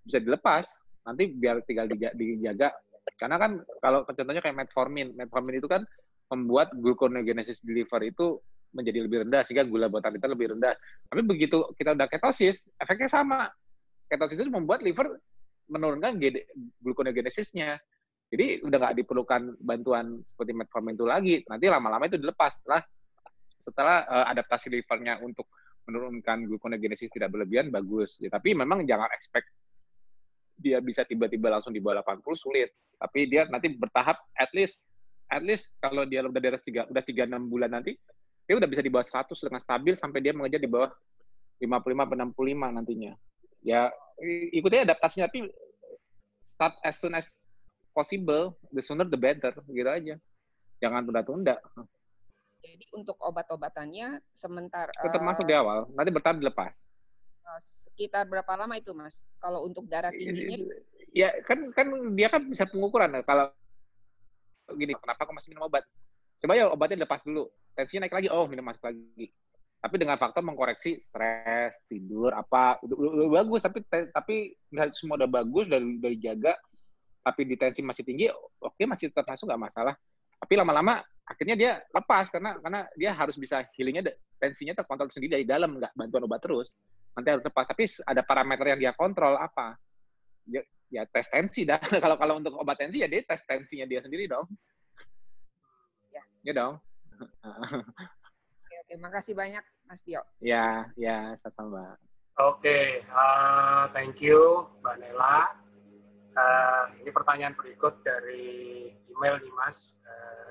[0.02, 0.66] bisa dilepas.
[1.06, 2.74] Nanti biar tinggal dija- dijaga.
[3.14, 5.86] Karena kan kalau contohnya kayak metformin, metformin itu kan
[6.34, 8.42] membuat gluconeogenesis di liver itu
[8.74, 10.74] menjadi lebih rendah sehingga gula buatan kita lebih rendah.
[11.06, 13.46] Tapi begitu kita udah ketosis, efeknya sama.
[14.10, 15.22] Ketosis itu membuat liver
[15.70, 16.18] menurunkan
[16.82, 17.78] gluconeogenesisnya.
[18.32, 21.36] Jadi udah nggak diperlukan bantuan seperti metformin itu lagi.
[21.44, 22.80] Nanti lama-lama itu dilepas setelah
[23.60, 25.52] setelah eh, adaptasi livernya untuk
[25.84, 28.16] menurunkan gluconeogenesis tidak berlebihan bagus.
[28.16, 29.52] Ya, tapi memang jangan expect
[30.56, 32.72] dia bisa tiba-tiba langsung di bawah 80 sulit.
[32.96, 34.88] Tapi dia nanti bertahap at least
[35.28, 37.96] at least kalau dia udah di atas tiga udah tiga enam bulan nanti
[38.48, 40.88] dia udah bisa di bawah 100 dengan stabil sampai dia mengejar di bawah
[41.60, 43.12] 55 atau 65 nantinya.
[43.60, 43.92] Ya
[44.54, 45.50] ikuti adaptasinya tapi
[46.46, 47.41] start as soon as
[47.92, 50.14] possible, the sooner the better gitu aja.
[50.82, 51.56] Jangan tunda-tunda.
[52.62, 56.74] Jadi untuk obat-obatannya sementara Tetap masuk di awal, nanti bertahap dilepas.
[57.42, 59.26] eh, sekitar berapa lama itu mas?
[59.42, 60.58] Kalau untuk darah tingginya
[61.12, 63.52] Ya kan kan dia kan bisa pengukuran kalau
[64.72, 65.84] gini, kenapa aku masih minum obat?
[66.40, 69.28] Coba ya obatnya dilepas dulu, tensinya naik lagi, oh minum masuk lagi.
[69.82, 73.78] Tapi dengan faktor mengkoreksi stres, tidur, apa, udah, udah- udah bagus, tapi
[74.14, 76.54] tapi nggak semua udah bagus, udah, udah dijaga,
[77.22, 78.26] tapi di tensi masih tinggi,
[78.58, 79.94] oke masih tetap masuk nggak masalah.
[80.42, 84.10] Tapi lama-lama akhirnya dia lepas karena karena dia harus bisa healingnya
[84.42, 86.74] tensinya terkontrol sendiri dari dalam, nggak bantuan obat terus.
[87.14, 87.64] Nanti harus lepas.
[87.70, 89.78] Tapi ada parameter yang dia kontrol apa?
[90.50, 91.78] Ya, ya tes tensi dah.
[92.02, 94.50] kalau kalau untuk obat tensi ya dia tes tensinya dia sendiri dong.
[96.10, 96.22] Ya.
[96.42, 96.74] Ya dong.
[97.22, 98.94] Oke, oke.
[98.98, 100.26] Makasih banyak Mas Dio.
[100.42, 101.94] ya, ya, sama.
[102.40, 105.61] Oke, eh, thank you Mbak Nela.
[106.32, 110.00] Eh, ini pertanyaan berikut dari email nih Mas.
[110.00, 110.50] Eh,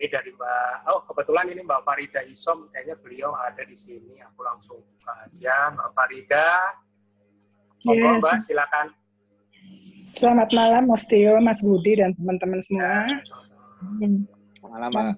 [0.00, 4.24] ini dari Mbak, oh kebetulan ini Mbak Farida Isom, kayaknya beliau ada di sini.
[4.24, 6.48] Aku langsung buka aja, Mbak Farida.
[7.84, 8.20] Yes.
[8.24, 8.86] Mbak, silakan.
[10.16, 13.04] Selamat malam Mas Tio, Mas Budi, dan teman-teman semua.
[14.00, 14.24] Hmm.
[14.64, 15.12] Pengalaman.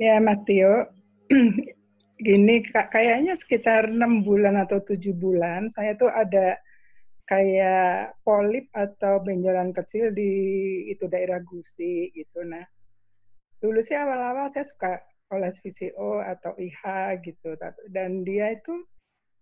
[0.00, 0.88] Ya, Mas Tio.
[2.24, 6.58] Gini, kayaknya sekitar enam bulan atau tujuh bulan, saya tuh ada
[7.28, 10.32] kayak polip atau benjolan kecil di
[10.92, 12.40] itu daerah gusi gitu.
[12.48, 12.64] Nah,
[13.60, 14.92] dulu sih awal-awal saya suka
[15.28, 16.82] oles VCO atau IH
[17.20, 17.52] gitu,
[17.92, 18.72] dan dia itu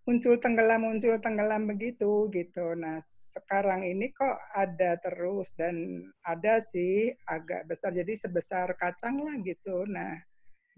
[0.07, 2.79] muncul tenggelam muncul tenggelam begitu gitu.
[2.79, 3.03] Nah
[3.35, 5.75] sekarang ini kok ada terus dan
[6.23, 9.83] ada sih agak besar jadi sebesar kacang lah gitu.
[9.91, 10.15] Nah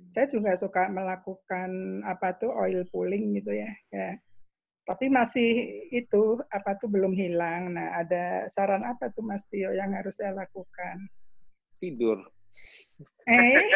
[0.09, 3.73] saya juga suka melakukan apa tuh oil pulling gitu ya.
[3.93, 4.17] ya.
[4.89, 5.51] Tapi masih
[5.93, 7.76] itu apa tuh belum hilang.
[7.76, 11.05] Nah, ada saran apa tuh Mas Tio yang harus saya lakukan?
[11.76, 12.24] Tidur.
[13.28, 13.68] Eh?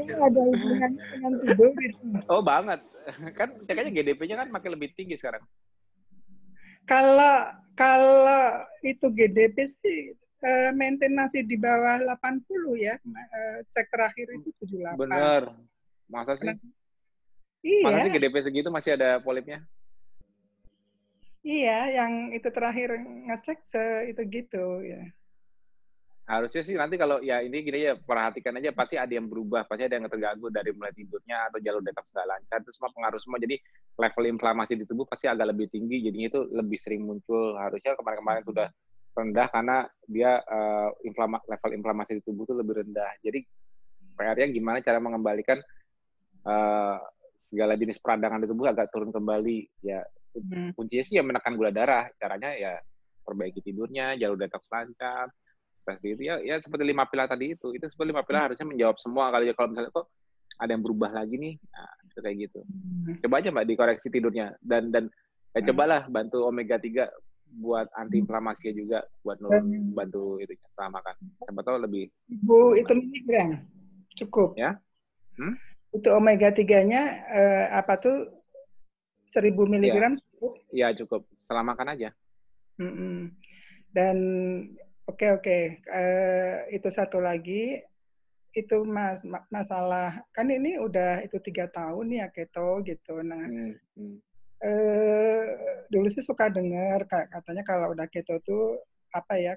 [0.24, 2.04] ada hubungannya dengan tidur itu.
[2.32, 2.80] Oh, banget.
[3.36, 5.44] Kan cekanya GDP-nya kan makin lebih tinggi sekarang.
[6.88, 12.40] Kalau kalau itu GDP sih uh, maintain masih di bawah 80
[12.80, 12.96] ya.
[13.04, 14.96] Uh, cek terakhir itu 78.
[14.96, 15.42] Benar.
[16.08, 16.56] Masa sih?
[17.60, 17.84] Iya.
[17.84, 19.60] Masa sih GDP segitu masih ada polipnya?
[21.40, 25.08] Iya, yang itu terakhir ngecek se itu gitu ya.
[26.28, 29.88] Harusnya sih nanti kalau ya ini gini ya perhatikan aja pasti ada yang berubah, pasti
[29.88, 33.40] ada yang terganggu dari mulai tidurnya atau jalur detox nggak lancar itu semua pengaruh semua.
[33.40, 33.56] Jadi
[33.98, 37.58] level inflamasi di tubuh pasti agak lebih tinggi, jadinya itu lebih sering muncul.
[37.58, 38.68] Harusnya kemarin-kemarin sudah
[39.10, 43.10] rendah karena dia uh, inflama, level inflamasi di tubuh itu lebih rendah.
[43.26, 43.42] Jadi
[44.14, 45.58] PR-nya gimana cara mengembalikan
[46.46, 47.00] uh,
[47.40, 49.64] segala jenis peradangan di tubuh agak turun kembali.
[49.80, 50.04] Ya
[50.36, 50.76] hmm.
[50.76, 52.12] kuncinya sih ya menekan gula darah.
[52.20, 52.76] Caranya ya
[53.24, 55.32] perbaiki tidurnya, jalur detox lancar,
[55.80, 57.72] seperti itu ya ya seperti lima pilar tadi itu.
[57.72, 60.06] Itu seperti lima pilar harusnya menjawab semua kali kalau misalnya kok
[60.60, 62.60] ada yang berubah lagi nih nah, itu kayak gitu.
[62.60, 63.16] Hmm.
[63.24, 64.52] coba aja mbak dikoreksi tidurnya.
[64.60, 65.08] Dan dan
[65.56, 67.08] ya cobalah bantu omega 3
[67.50, 72.06] buat anti inflamasi juga buat nurun bantu itu setelah makan siapa tahu lebih
[72.46, 73.58] bu itu miligram
[74.14, 74.54] cukup.
[74.54, 74.76] Ya?
[75.40, 75.54] Hmm?
[75.90, 78.16] Itu omega 3 nya eh, apa tuh
[79.26, 80.20] seribu miligram ya.
[80.22, 82.10] cukup ya cukup setelah makan aja
[82.78, 83.16] mm -mm.
[83.94, 84.16] dan
[85.10, 85.58] oke oke
[85.90, 87.82] uh, itu satu lagi
[88.50, 93.74] itu mas masalah kan ini udah itu tiga tahun ya keto gitu nah hmm.
[93.94, 94.16] Hmm.
[94.60, 95.46] Uh,
[95.88, 98.82] dulu sih suka dengar katanya kalau udah keto tuh
[99.14, 99.54] apa ya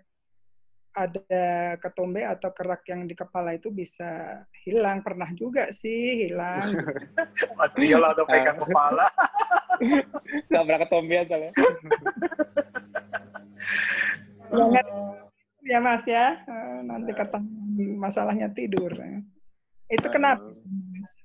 [0.93, 5.01] ada ketombe atau kerak yang di kepala itu bisa hilang.
[5.01, 6.61] Pernah juga sih hilang.
[7.59, 9.09] Mas Rio lah udah pegang kepala.
[10.49, 11.51] Nggak pernah ketombe soalnya
[14.53, 14.85] jangan
[15.73, 15.79] ya.
[15.81, 16.37] Mas ya.
[16.45, 18.93] Eh, nanti ketemu masalahnya tidur.
[19.89, 21.19] Itu kenapa Mas?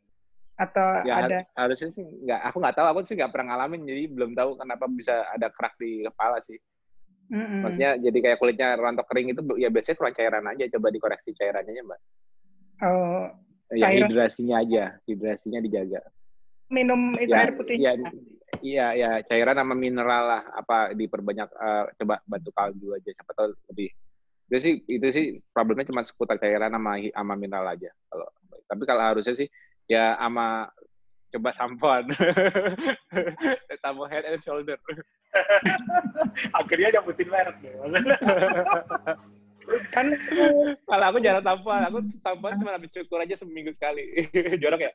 [0.59, 1.47] atau ya, ada?
[1.55, 2.87] harusnya sih nggak aku nggak tahu.
[2.97, 3.85] Aku sih nggak pernah ngalamin.
[3.85, 6.57] Jadi belum tahu kenapa bisa ada kerak di kepala sih
[7.29, 7.61] mm -hmm.
[7.65, 11.73] maksudnya jadi kayak kulitnya rontok kering itu ya biasanya kurang cairan aja coba dikoreksi cairannya
[11.77, 12.01] ya mbak.
[12.85, 13.29] Oh
[13.77, 16.01] ya hidrasinya aja hidrasinya dijaga.
[16.73, 17.77] Minum itu ya, air putih.
[17.77, 17.93] ya,
[18.65, 23.53] iya ya cairan sama mineral lah apa diperbanyak uh, coba bantu kaldu aja siapa tahu
[23.73, 23.93] lebih.
[24.49, 28.29] Itu sih itu sih problemnya cuma seputar cairan sama sama mineral aja kalau
[28.69, 29.49] tapi kalau harusnya sih
[29.89, 30.69] ya sama
[31.29, 32.05] coba sampoan
[33.81, 34.77] sampo head and shoulder.
[36.59, 37.73] Akhirnya nyebutin merek ya.
[39.93, 40.17] Kan
[40.89, 44.25] kalau aku jarang sampoan aku sampoan cuma habis cukur aja seminggu sekali.
[44.61, 44.93] Jorok ya?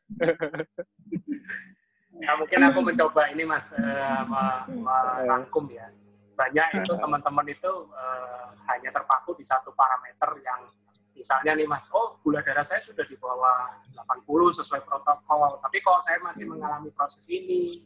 [2.17, 4.25] Ya mungkin aku mencoba ini mas uh,
[4.73, 5.89] merangkum ya.
[6.34, 10.65] Banyak itu teman-teman itu uh, hanya terpaku di satu parameter yang
[11.14, 16.03] misalnya nih mas, oh gula darah saya sudah di bawah 80 sesuai protokol, tapi kok
[16.03, 17.86] saya masih mengalami proses ini,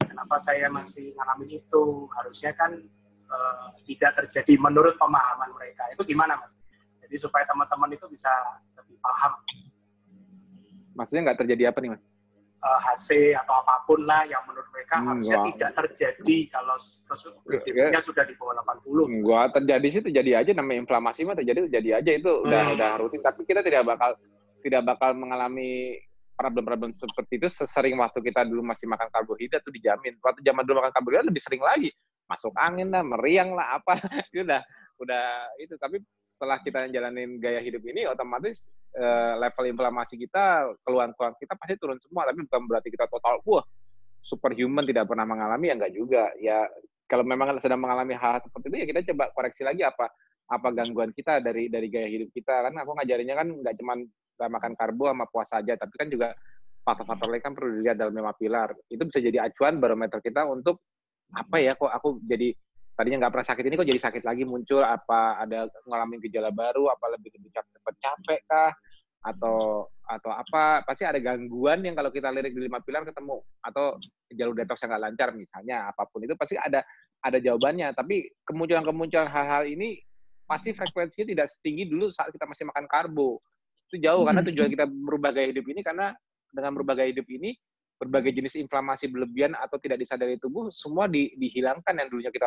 [0.00, 1.84] kenapa saya masih mengalami itu,
[2.16, 2.72] harusnya kan
[3.28, 5.90] uh, tidak terjadi menurut pemahaman mereka.
[5.92, 6.56] Itu gimana mas?
[7.04, 8.30] Jadi supaya teman-teman itu bisa
[8.78, 9.32] lebih paham.
[10.96, 12.02] Maksudnya nggak terjadi apa nih mas?
[12.62, 16.76] Uh, eh, HC atau apa pun lah yang menurut mereka hmm, harusnya tidak terjadi kalau
[17.72, 18.00] ya.
[18.04, 18.54] sudah di bawah
[18.84, 19.24] 80.
[19.24, 22.44] Gua terjadi sih terjadi aja namanya inflamasi mah terjadi terjadi aja itu hmm.
[22.46, 24.18] udah udah rutin tapi kita tidak bakal
[24.60, 25.96] tidak bakal mengalami
[26.38, 30.14] problem-problem seperti itu sesering waktu kita dulu masih makan karbohidrat itu dijamin.
[30.22, 31.90] Waktu zaman dulu makan karbohidrat lebih sering lagi.
[32.30, 33.98] Masuk angin lah, meriang lah apa.
[34.30, 34.62] itu udah
[34.98, 35.74] udah itu.
[35.78, 38.68] Tapi setelah kita jalanin gaya hidup ini otomatis
[38.98, 42.26] uh, level inflamasi kita keluhan-keluhan kita pasti turun semua.
[42.28, 43.64] Tapi bukan berarti kita total wah
[44.22, 45.70] superhuman tidak pernah mengalami.
[45.70, 46.24] Ya enggak juga.
[46.38, 46.66] Ya
[47.08, 50.12] kalau memang sedang mengalami hal, -hal seperti itu ya kita coba koreksi lagi apa
[50.48, 52.68] apa gangguan kita dari dari gaya hidup kita.
[52.68, 53.94] Kan aku ngajarinnya kan nggak cuma
[54.38, 56.30] makan karbo sama puasa aja tapi kan juga
[56.86, 58.72] faktor-faktor lain kan perlu dilihat dalam lima pilar.
[58.88, 60.80] Itu bisa jadi acuan barometer kita untuk
[61.28, 62.56] apa ya kok aku jadi
[62.98, 66.90] tadinya nggak pernah sakit ini kok jadi sakit lagi muncul apa ada ngalamin gejala baru
[66.90, 68.74] apa lebih lebih cepat capek kah?
[69.22, 70.82] Atau atau apa?
[70.82, 73.94] Pasti ada gangguan yang kalau kita lirik di lima pilar ketemu atau
[74.34, 76.82] jalur detox yang nggak lancar misalnya apa pun itu pasti ada
[77.22, 77.94] ada jawabannya.
[77.94, 80.02] Tapi kemunculan-kemunculan hal-hal ini
[80.42, 83.38] pasti frekuensinya tidak setinggi dulu saat kita masih makan karbo.
[83.86, 84.50] Itu jauh karena Hmm.
[84.50, 86.10] tujuan kita merubah gaya hidup ini karena
[86.50, 87.54] dengan merubah gaya hidup ini
[87.98, 92.46] berbagai jenis inflamasi berlebihan atau tidak disadari tubuh semua di- dihilangkan yang dulunya kita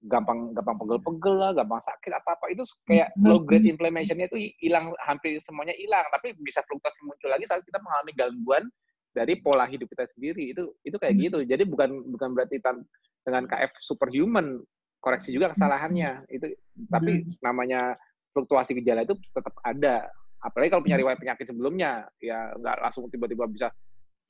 [0.00, 5.36] gampang gampang pegel-pegel lah, gampang sakit apa-apa itu kayak low grade inflammation-nya itu hilang hampir
[5.42, 8.64] semuanya hilang, tapi bisa fluktuasi muncul lagi saat kita mengalami gangguan
[9.12, 10.52] dari pola hidup kita sendiri.
[10.56, 11.38] Itu itu kayak gitu.
[11.44, 12.84] Jadi bukan bukan berarti tan-
[13.26, 14.60] dengan KF superhuman
[15.00, 16.24] koreksi juga kesalahannya.
[16.32, 16.56] Itu
[16.88, 18.00] tapi namanya
[18.32, 20.08] fluktuasi gejala itu tetap ada.
[20.40, 23.68] Apalagi kalau punya riwayat penyakit sebelumnya, ya nggak langsung tiba-tiba bisa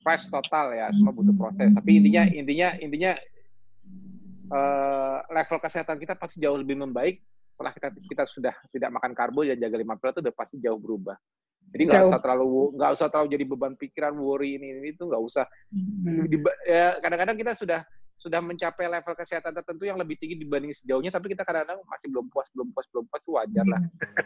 [0.03, 1.71] fresh total ya, semua butuh proses.
[1.77, 3.11] Tapi intinya intinya intinya
[4.51, 9.41] eh, level kesehatan kita pasti jauh lebih membaik setelah kita kita sudah tidak makan karbo
[9.41, 11.17] dan jaga lima pilar itu udah pasti jauh berubah.
[11.67, 15.19] Jadi nggak usah terlalu nggak usah terlalu jadi beban pikiran worry ini ini itu nggak
[15.19, 15.45] usah.
[15.73, 16.23] Hmm.
[16.63, 17.83] Ya, kadang-kadang kita sudah
[18.17, 22.25] sudah mencapai level kesehatan tertentu yang lebih tinggi dibanding sejauhnya, tapi kita kadang-kadang masih belum
[22.33, 23.81] puas, belum puas, belum puas, wajar lah.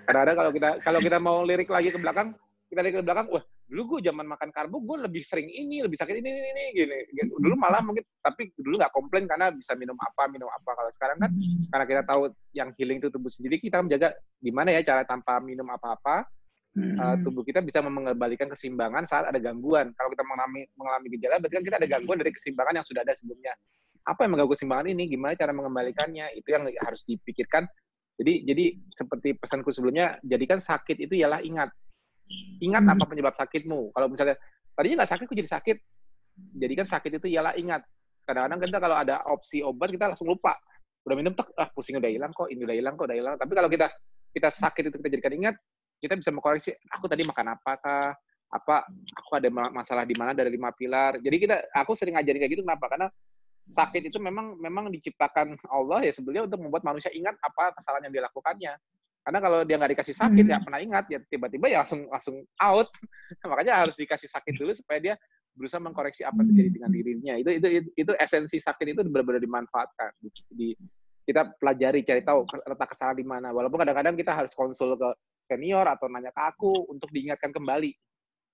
[0.08, 2.32] Kadang-kadang kalau kita kalau kita mau lirik lagi ke belakang,
[2.72, 5.96] kita lirik ke belakang, wah dulu gue zaman makan karbo gue lebih sering ini, lebih
[5.96, 7.00] sakit ini, ini, ini, gini.
[7.16, 7.40] Gitu.
[7.40, 10.76] Dulu malah mungkin, tapi dulu nggak komplain karena bisa minum apa, minum apa.
[10.76, 11.32] Kalau sekarang kan
[11.72, 14.12] karena kita tahu yang healing itu tubuh sendiri, kita menjaga
[14.44, 16.28] gimana ya cara tanpa minum apa-apa,
[16.76, 19.96] uh, tubuh kita bisa mengembalikan keseimbangan saat ada gangguan.
[19.96, 23.16] Kalau kita mengalami mengalami gejala, berarti kan kita ada gangguan dari keseimbangan yang sudah ada
[23.16, 23.56] sebelumnya.
[24.04, 25.04] Apa yang mengganggu keseimbangan ini?
[25.08, 26.36] Gimana cara mengembalikannya?
[26.36, 27.72] Itu yang harus dipikirkan.
[28.20, 28.66] Jadi jadi
[29.00, 31.72] seperti pesanku sebelumnya, jadikan sakit itu ialah ingat.
[32.62, 33.94] Ingat apa penyebab sakitmu.
[33.94, 34.36] Kalau misalnya
[34.78, 35.78] tadinya nggak sakit, kok jadi sakit.
[36.58, 37.82] Jadikan sakit itu ialah ingat.
[38.24, 40.56] Kadang-kadang kita kalau ada opsi obat kita langsung lupa.
[41.02, 43.36] Udah minum tak, ah pusing udah hilang kok, ini udah hilang kok, udah hilang.
[43.36, 43.90] Tapi kalau kita
[44.32, 45.56] kita sakit itu kita jadikan ingat,
[46.02, 48.10] kita bisa mengkoreksi aku tadi makan apa kah
[48.52, 48.84] apa
[49.16, 52.52] aku ada ma- masalah di mana dari lima pilar jadi kita aku sering ngajarin kayak
[52.52, 53.08] gitu kenapa karena
[53.72, 58.14] sakit itu memang memang diciptakan Allah ya sebenarnya untuk membuat manusia ingat apa kesalahan yang
[58.20, 58.74] dia lakukannya
[59.22, 61.06] karena kalau dia nggak dikasih sakit ya pernah ingat.
[61.14, 62.90] Ya tiba-tiba ya langsung langsung out.
[63.50, 65.14] Makanya harus dikasih sakit dulu supaya dia
[65.54, 67.34] berusaha mengkoreksi apa terjadi dengan dirinya.
[67.38, 70.10] Itu itu itu, itu esensi sakit itu benar-benar dimanfaatkan.
[70.22, 70.78] Di, di-
[71.22, 73.54] kita pelajari cari tahu letak kesalahan di mana.
[73.54, 75.10] Walaupun kadang-kadang kita harus konsul ke
[75.46, 77.94] senior atau nanya ke aku untuk diingatkan kembali.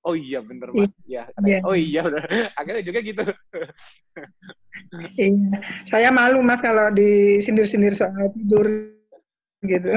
[0.04, 0.92] Oh iya bener mas.
[1.08, 1.64] Ya Iya.
[1.64, 2.22] oh iya udah
[2.60, 3.24] akhirnya juga gitu.
[5.18, 5.58] Iya.
[5.90, 8.97] Saya malu Mas kalau disindir-sindir soal tidur
[9.66, 9.90] gitu.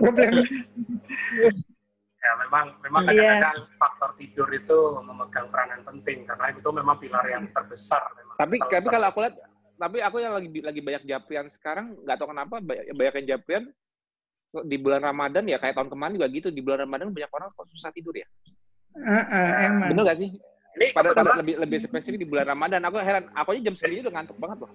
[0.00, 0.32] Problem.
[2.18, 3.14] Ya memang memang Iya.
[3.14, 8.02] kadang-kadang faktor tidur itu memegang peranan penting karena itu memang pilar yang terbesar.
[8.18, 8.36] Memang.
[8.36, 9.36] tapi Kalau tapi kalau aku lihat
[9.78, 13.64] tapi aku yang lagi lagi banyak japrian sekarang nggak tahu kenapa banyak, banyak yang japrian
[14.66, 17.68] di bulan Ramadan ya kayak tahun kemarin juga gitu di bulan Ramadan banyak orang kok
[17.70, 18.26] susah tidur ya
[18.98, 19.94] Heeh, emang.
[19.94, 20.34] bener gak sih
[20.74, 24.02] ini pada, pada lebih lebih spesifik di bulan Ramadan aku heran aku aja jam segini
[24.02, 24.70] udah ngantuk banget loh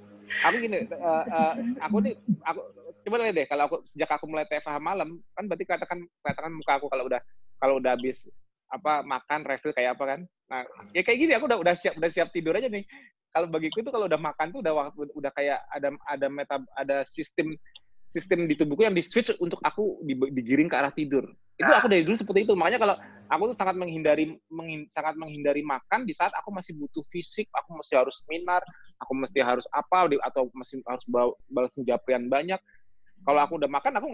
[0.47, 2.13] aku gini eh, eh, aku nih
[2.47, 2.59] aku
[3.03, 6.79] coba lihat deh kalau aku sejak aku mulai TFH malam kan berarti katakan katakan muka
[6.79, 7.21] aku kalau udah
[7.59, 8.27] kalau udah habis
[8.73, 10.19] apa makan refill kayak apa kan?
[10.49, 10.61] Nah
[10.97, 12.81] ya kayak gini aku udah udah siap udah siap tidur aja nih.
[13.33, 17.05] Kalau bagiku itu kalau udah makan tuh udah waktu udah kayak ada ada meta ada
[17.05, 17.53] sistem
[18.09, 21.25] sistem di tubuhku yang di switch untuk aku di- digiring ke arah tidur.
[21.57, 22.53] Itu aku dari dulu seperti itu.
[22.53, 22.95] Makanya kalau
[23.29, 27.73] aku tuh sangat menghindari menghin- sangat menghindari makan di saat aku masih butuh fisik aku
[27.81, 28.61] mesti harus seminar
[29.01, 31.05] aku mesti harus apa atau masih harus
[31.49, 32.61] balas japrian banyak
[33.23, 34.07] kalau aku udah makan aku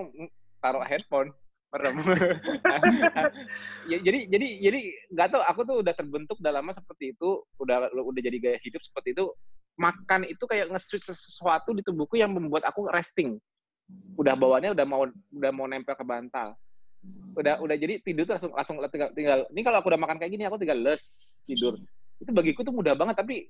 [0.61, 1.29] taruh handphone.
[1.69, 2.01] Merem
[3.93, 4.79] ya, jadi jadi jadi
[5.13, 9.13] nggak tahu aku tuh udah terbentuk dalam seperti itu udah udah jadi gaya hidup seperti
[9.13, 9.29] itu.
[9.77, 13.37] Makan itu kayak nge-switch sesuatu di tubuhku yang membuat aku resting.
[14.17, 16.57] Udah bawaannya udah mau udah mau nempel ke bantal.
[17.37, 20.33] Udah udah jadi tidur tuh langsung langsung tinggal tinggal ini kalau aku udah makan kayak
[20.33, 21.05] gini aku tinggal les
[21.45, 21.77] tidur.
[22.17, 23.45] Itu bagiku tuh mudah banget tapi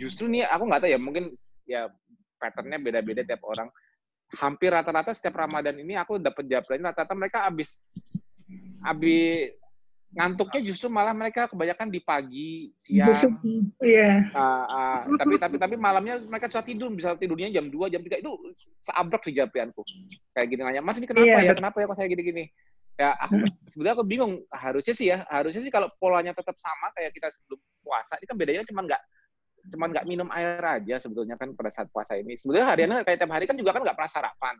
[0.00, 1.24] justru nih aku nggak tahu ya mungkin
[1.68, 1.92] ya
[2.40, 3.68] patternnya beda-beda tiap orang
[4.36, 7.80] hampir rata-rata setiap Ramadan ini aku dapat jawaban rata-rata mereka habis
[8.84, 9.56] habis
[10.08, 13.12] ngantuknya justru malah mereka kebanyakan di pagi siang.
[13.12, 13.32] Besok,
[13.84, 14.32] Iya.
[14.32, 16.88] Ah, ah, tapi tapi tapi malamnya mereka susah tidur.
[16.96, 18.32] Bisa tidurnya jam 2 jam 3 itu
[18.80, 19.84] seabrek di japrianku
[20.32, 21.52] kayak gini nanya mas ini kenapa Iya, ya?
[21.52, 22.44] kenapa ya kok saya gini-gini?
[22.98, 23.36] Ya aku
[23.68, 24.32] sebenarnya aku bingung.
[24.48, 28.36] Harusnya sih ya harusnya sih kalau polanya tetap sama kayak kita sebelum puasa ini kan
[28.40, 29.02] bedanya cuma nggak
[29.68, 32.38] cuma nggak minum air aja sebetulnya kan pada saat puasa ini.
[32.38, 34.54] Sebetulnya hariannya kayak tiap hari kan juga kan nggak pernah sarapan.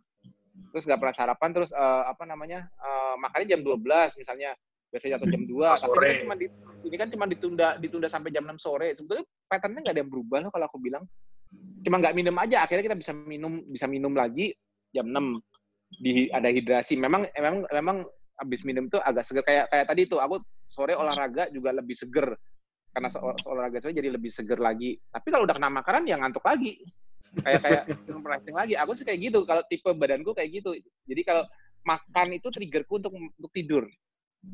[0.75, 4.51] Terus nggak pernah sarapan terus eh, apa namanya eh, makannya jam 12 misalnya
[4.89, 6.01] biasanya atau jam 2 tapi sore.
[6.01, 6.53] ini kan cuma di-
[6.89, 8.89] ini kan cuma ditunda ditunda sampai jam 6 sore.
[8.99, 11.05] Sebetulnya patternnya nggak ada yang berubah loh kalau aku bilang.
[11.85, 14.53] Cuma nggak minum aja akhirnya kita bisa minum bisa minum lagi
[14.93, 15.41] jam 6
[16.03, 17.01] di ada hidrasi.
[17.01, 17.97] Memang memang memang
[18.39, 19.45] habis minum tuh agak seger.
[19.45, 22.37] Kayak kayak tadi tuh aku sore olahraga juga lebih seger
[22.99, 24.99] karena se olahraga sore jadi lebih seger lagi.
[25.07, 26.83] Tapi kalau udah kena makanan ya ngantuk lagi.
[27.47, 27.83] Kayak kayak
[28.35, 28.75] resting lagi.
[28.75, 29.47] Aku sih kayak gitu.
[29.47, 30.75] Kalau tipe badanku kayak gitu.
[31.07, 31.47] Jadi kalau
[31.87, 33.87] makan itu triggerku untuk untuk tidur.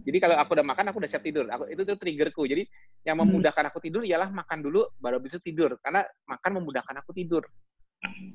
[0.04, 1.48] Jadi kalau aku udah makan aku udah siap tidur.
[1.48, 2.44] Aku itu tuh triggerku.
[2.44, 2.68] Jadi
[3.08, 5.80] yang memudahkan aku tidur ialah makan dulu baru bisa tidur.
[5.80, 7.48] Karena makan memudahkan aku tidur.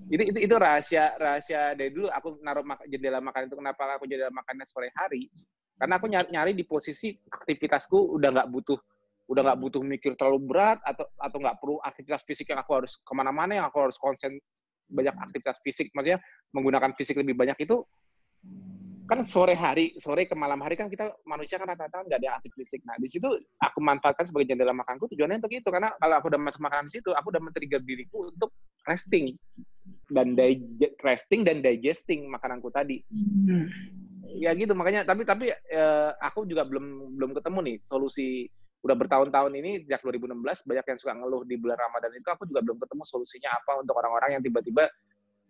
[0.09, 2.09] Itu itu itu rahasia rahasia dari dulu.
[2.09, 5.29] Aku naruh mak jendela makan itu kenapa aku jendela makannya sore hari?
[5.77, 8.81] Karena aku nyari, nyari di posisi aktivitasku udah nggak butuh
[9.29, 12.97] udah nggak butuh mikir terlalu berat atau atau nggak perlu aktivitas fisik yang aku harus
[12.97, 14.41] ke mana-mana yang aku harus konsen
[14.89, 16.17] banyak aktivitas fisik maksudnya
[16.49, 17.85] menggunakan fisik lebih banyak itu
[19.09, 22.53] kan sore hari sore ke malam hari kan kita manusia kan rata-rata nggak ada aktif
[22.57, 23.25] fisik nah di situ
[23.61, 27.01] aku manfaatkan sebagai jendela makanku tujuannya untuk itu karena kalau aku udah masuk makanan di
[27.01, 28.53] situ aku udah men-trigger diriku untuk
[28.85, 29.33] resting
[30.13, 30.37] dan
[31.01, 33.65] resting dan digesting makananku tadi hmm.
[34.41, 38.45] ya gitu makanya tapi tapi eh, aku juga belum belum ketemu nih solusi
[38.79, 42.63] udah bertahun-tahun ini sejak 2016 banyak yang suka ngeluh di bulan Ramadan itu aku juga
[42.63, 44.87] belum ketemu solusinya apa untuk orang-orang yang tiba-tiba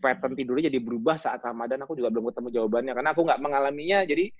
[0.01, 4.01] pattern tidurnya jadi berubah saat Ramadan aku juga belum ketemu jawabannya karena aku nggak mengalaminya
[4.07, 4.33] jadi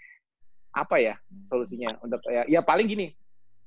[0.73, 1.15] apa ya
[1.45, 3.13] solusinya untuk ya, ya paling gini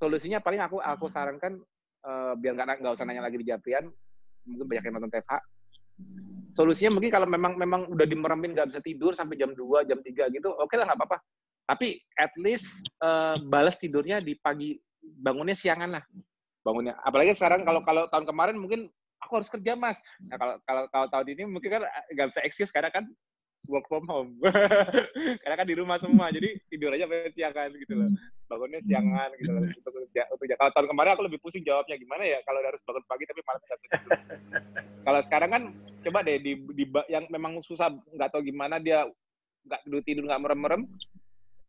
[0.03, 1.63] solusinya paling aku aku sarankan
[2.03, 3.87] uh, biar nggak nggak usah nanya lagi di Japrian
[4.43, 5.33] mungkin banyak yang nonton TFH
[6.53, 10.35] solusinya mungkin kalau memang memang udah dimeremin nggak bisa tidur sampai jam 2, jam 3
[10.35, 11.19] gitu oke okay lah nggak apa-apa.
[11.63, 16.05] Tapi at least uh, balas tidurnya di pagi bangunnya siangan lah.
[16.63, 18.81] Bangunnya apalagi sekarang kalau kalau tahun kemarin mungkin
[19.23, 19.99] aku harus kerja mas.
[20.27, 23.07] Nah kalau kalau kalau tahun ini mungkin kan eh, nggak bisa excuse karena kan
[23.71, 24.35] work from home.
[25.47, 28.11] Karena kan di rumah semua jadi tidur aja siangan gitu loh.
[28.51, 30.55] Bangunnya siangan gitu loh untuk kerja untuk kerja.
[30.59, 33.61] Kalau tahun kemarin aku lebih pusing jawabnya gimana ya kalau harus bangun pagi tapi malam
[33.63, 34.11] nggak tidur
[35.07, 35.63] kalau sekarang kan
[36.03, 39.07] coba deh di, di yang memang susah nggak tahu gimana dia
[39.67, 40.83] nggak tidur tidur nggak merem merem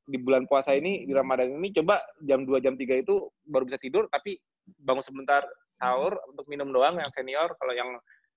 [0.03, 3.79] di bulan puasa ini di Ramadan ini coba jam 2 jam 3 itu baru bisa
[3.79, 4.35] tidur tapi
[4.83, 5.43] bangun sebentar
[5.75, 7.51] sahur untuk minum doang yang senior.
[7.59, 7.89] Kalau yang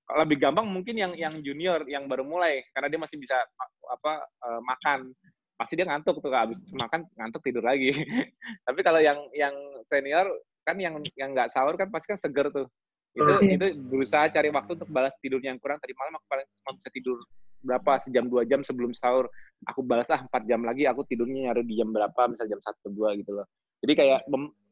[0.07, 3.37] kalau lebih gampang mungkin yang yang junior yang baru mulai karena dia masih bisa
[3.91, 5.11] apa uh, makan.
[5.57, 7.91] Pasti dia ngantuk tuh habis makan ngantuk tidur lagi.
[8.67, 9.55] Tapi kalau yang yang
[9.89, 10.27] senior
[10.67, 12.67] kan yang yang nggak sahur kan pasti kan seger tuh
[13.17, 13.57] itu iya.
[13.57, 15.81] itu berusaha cari waktu untuk balas tidurnya yang kurang.
[15.81, 17.17] Tadi malam aku paling cuma bisa tidur
[17.64, 17.93] berapa?
[17.97, 19.33] Sejam dua jam sebelum sahur.
[19.73, 22.29] Aku balas ah empat jam lagi aku tidurnya nyari di jam berapa?
[22.29, 23.49] Misal jam satu dua gitu loh.
[23.81, 24.21] Jadi kayak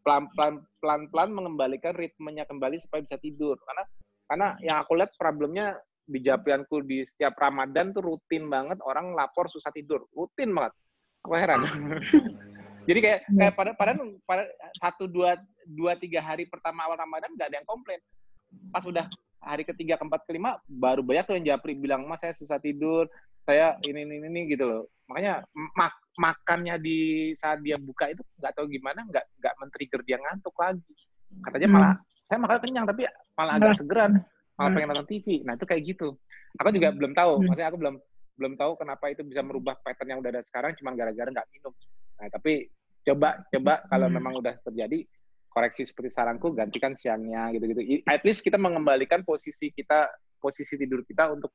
[0.04, 3.56] pelan-pelan pelan-pelan mengembalikan ritmenya kembali supaya bisa tidur.
[3.64, 3.84] Karena
[4.28, 9.48] karena yang aku lihat problemnya di Japianku di setiap Ramadan tuh rutin banget orang lapor
[9.48, 10.04] susah tidur.
[10.12, 10.76] Rutin banget.
[11.24, 11.64] Aku heran.
[12.88, 13.92] Jadi kayak kayak pada pada
[14.28, 14.44] pada
[14.76, 17.96] satu dua dua tiga hari pertama awal Ramadan nggak ada yang komplain
[18.72, 19.06] pas udah
[19.44, 23.06] hari ketiga keempat kelima baru banyak tuh yang japri bilang mas saya susah tidur
[23.44, 24.82] saya ini ini ini gitu loh.
[25.06, 25.44] Makanya
[25.76, 30.56] mak makannya di saat dia buka itu nggak tahu gimana nggak nggak men-trigger dia ngantuk
[30.56, 30.94] lagi.
[31.44, 32.24] Katanya malah hmm.
[32.24, 33.02] saya makan kenyang tapi
[33.36, 34.12] malah agak segeran
[34.54, 36.16] malah pengen nonton TV nah itu kayak gitu.
[36.56, 37.44] Aku juga belum tahu hmm.
[37.52, 37.96] maksudnya aku belum
[38.34, 41.72] belum tahu kenapa itu bisa merubah pattern yang udah ada sekarang cuma gara-gara nggak minum.
[42.16, 42.72] Nah tapi
[43.04, 44.16] coba coba kalau hmm.
[44.16, 45.04] memang udah terjadi
[45.54, 50.10] koreksi seperti saranku gantikan siangnya gitu-gitu at least kita mengembalikan posisi kita
[50.42, 51.54] posisi tidur kita untuk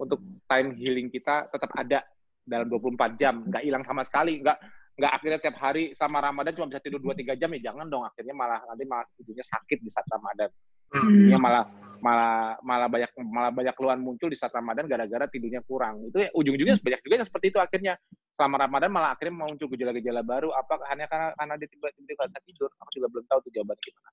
[0.00, 2.00] untuk time healing kita tetap ada
[2.40, 4.58] dalam 24 jam, nggak hilang sama sekali, nggak
[4.96, 8.36] nggak akhirnya tiap hari sama Ramadan cuma bisa tidur 2-3 jam ya jangan dong akhirnya
[8.36, 10.50] malah nanti malah tidurnya sakit di saat Ramadan.
[10.90, 11.28] Hmm.
[11.30, 11.64] Ya malah
[12.00, 16.08] malah malah banyak malah banyak keluhan muncul di saat Ramadan gara-gara tidurnya kurang.
[16.08, 17.94] Itu ya, ujung-ujungnya banyak juga yang seperti itu akhirnya
[18.34, 22.40] selama Ramadan malah akhirnya muncul gejala-gejala baru apa hanya karena karena dia tiba-tiba nggak bisa
[22.48, 22.70] tidur.
[22.80, 24.10] Aku juga belum tahu tuh jawabannya gimana.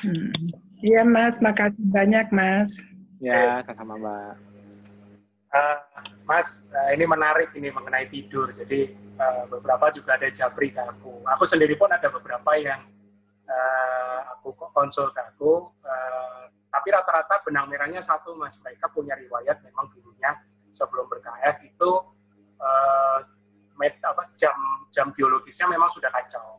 [0.00, 0.30] Hmm.
[0.80, 1.12] Iya hmm.
[1.12, 2.70] Mas, makasih banyak Mas.
[3.20, 4.50] Ya, sama-sama Mbak
[5.54, 5.78] uh,
[6.26, 8.54] Mas, uh, ini menarik ini mengenai tidur.
[8.54, 11.22] Jadi uh, beberapa juga ada japri ke aku.
[11.36, 12.86] Aku sendiri pun ada beberapa yang
[13.50, 15.70] uh, aku konsul ke aku.
[15.82, 16.09] Uh,
[16.80, 18.56] tapi rata-rata benang merahnya satu, Mas.
[18.56, 20.32] Mereka punya riwayat memang dulunya
[20.72, 21.90] sebelum berKF itu
[22.56, 23.18] uh,
[23.76, 24.56] med, apa, jam
[24.88, 26.56] jam biologisnya memang sudah kacau.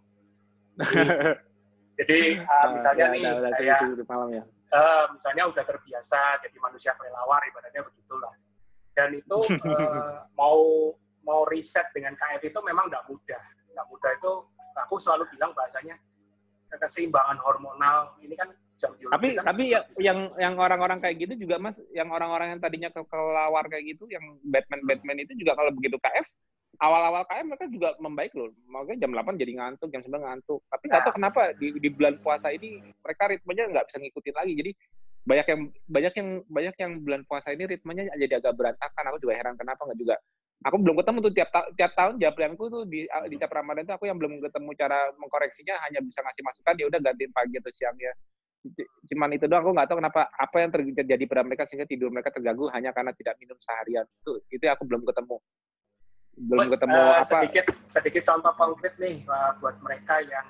[0.78, 1.10] Jadi,
[2.06, 3.24] jadi uh, misalnya ya, nih,
[3.58, 3.80] kayak,
[4.30, 4.44] ya.
[4.78, 8.38] uh, misalnya udah terbiasa jadi manusia kelelawar, ibaratnya begitulah
[8.94, 10.92] dan itu uh, mau
[11.26, 14.32] mau riset dengan KF itu memang nggak mudah nggak mudah itu
[14.76, 15.96] aku selalu bilang bahasanya
[16.72, 18.52] keseimbangan hormonal ini kan
[18.90, 23.66] tapi tapi ya, yang yang orang-orang kayak gitu juga mas yang orang-orang yang tadinya kelawar
[23.70, 26.26] kayak gitu yang Batman Batman itu juga kalau begitu KF
[26.82, 28.50] awal-awal KF mereka juga membaik loh.
[28.66, 30.60] Makanya jam 8 jadi ngantuk jam 9 ngantuk.
[30.66, 31.06] Tapi nggak nah.
[31.06, 34.54] tahu kenapa di, di bulan puasa ini mereka ritmenya nggak bisa ngikutin lagi.
[34.58, 34.72] Jadi
[35.22, 39.04] banyak yang banyak yang banyak yang bulan puasa ini ritmenya jadi agak berantakan.
[39.14, 40.18] Aku juga heran kenapa nggak juga.
[40.62, 43.98] Aku belum ketemu tuh tiap ta tiap tahun japrianku tuh di di setiap Ramadan tuh
[43.98, 47.74] aku yang belum ketemu cara mengkoreksinya hanya bisa ngasih masukan ya udah gantiin pagi atau
[47.74, 48.14] siangnya
[49.10, 52.30] cuman itu doang aku nggak tahu kenapa apa yang terjadi pada mereka sehingga tidur mereka
[52.30, 54.06] terganggu hanya karena tidak minum seharian.
[54.22, 55.38] Itu itu aku belum ketemu.
[56.38, 57.26] Belum Terus, ketemu uh, apa.
[57.26, 60.48] sedikit sedikit contoh konkret nih uh, buat mereka yang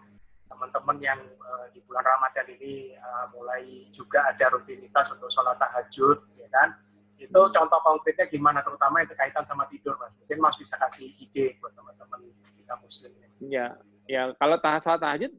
[0.51, 6.19] teman-teman yang uh, di bulan Ramadan ini uh, mulai juga ada rutinitas untuk sholat tahajud
[6.35, 6.75] ya kan?
[7.15, 8.59] Itu contoh konkretnya gimana?
[8.59, 10.11] Terutama yang berkaitan sama tidur mas.
[10.19, 12.27] Mungkin mas bisa kasih ide buat teman-teman
[12.59, 13.11] kita muslim
[13.47, 13.71] ya
[14.11, 15.31] ya kalau tahap sholat tahajud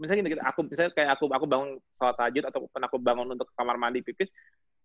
[0.00, 3.52] misalnya gini, aku misalnya kayak aku aku bangun sholat tahajud atau pernah aku bangun untuk
[3.52, 4.32] kamar mandi pipis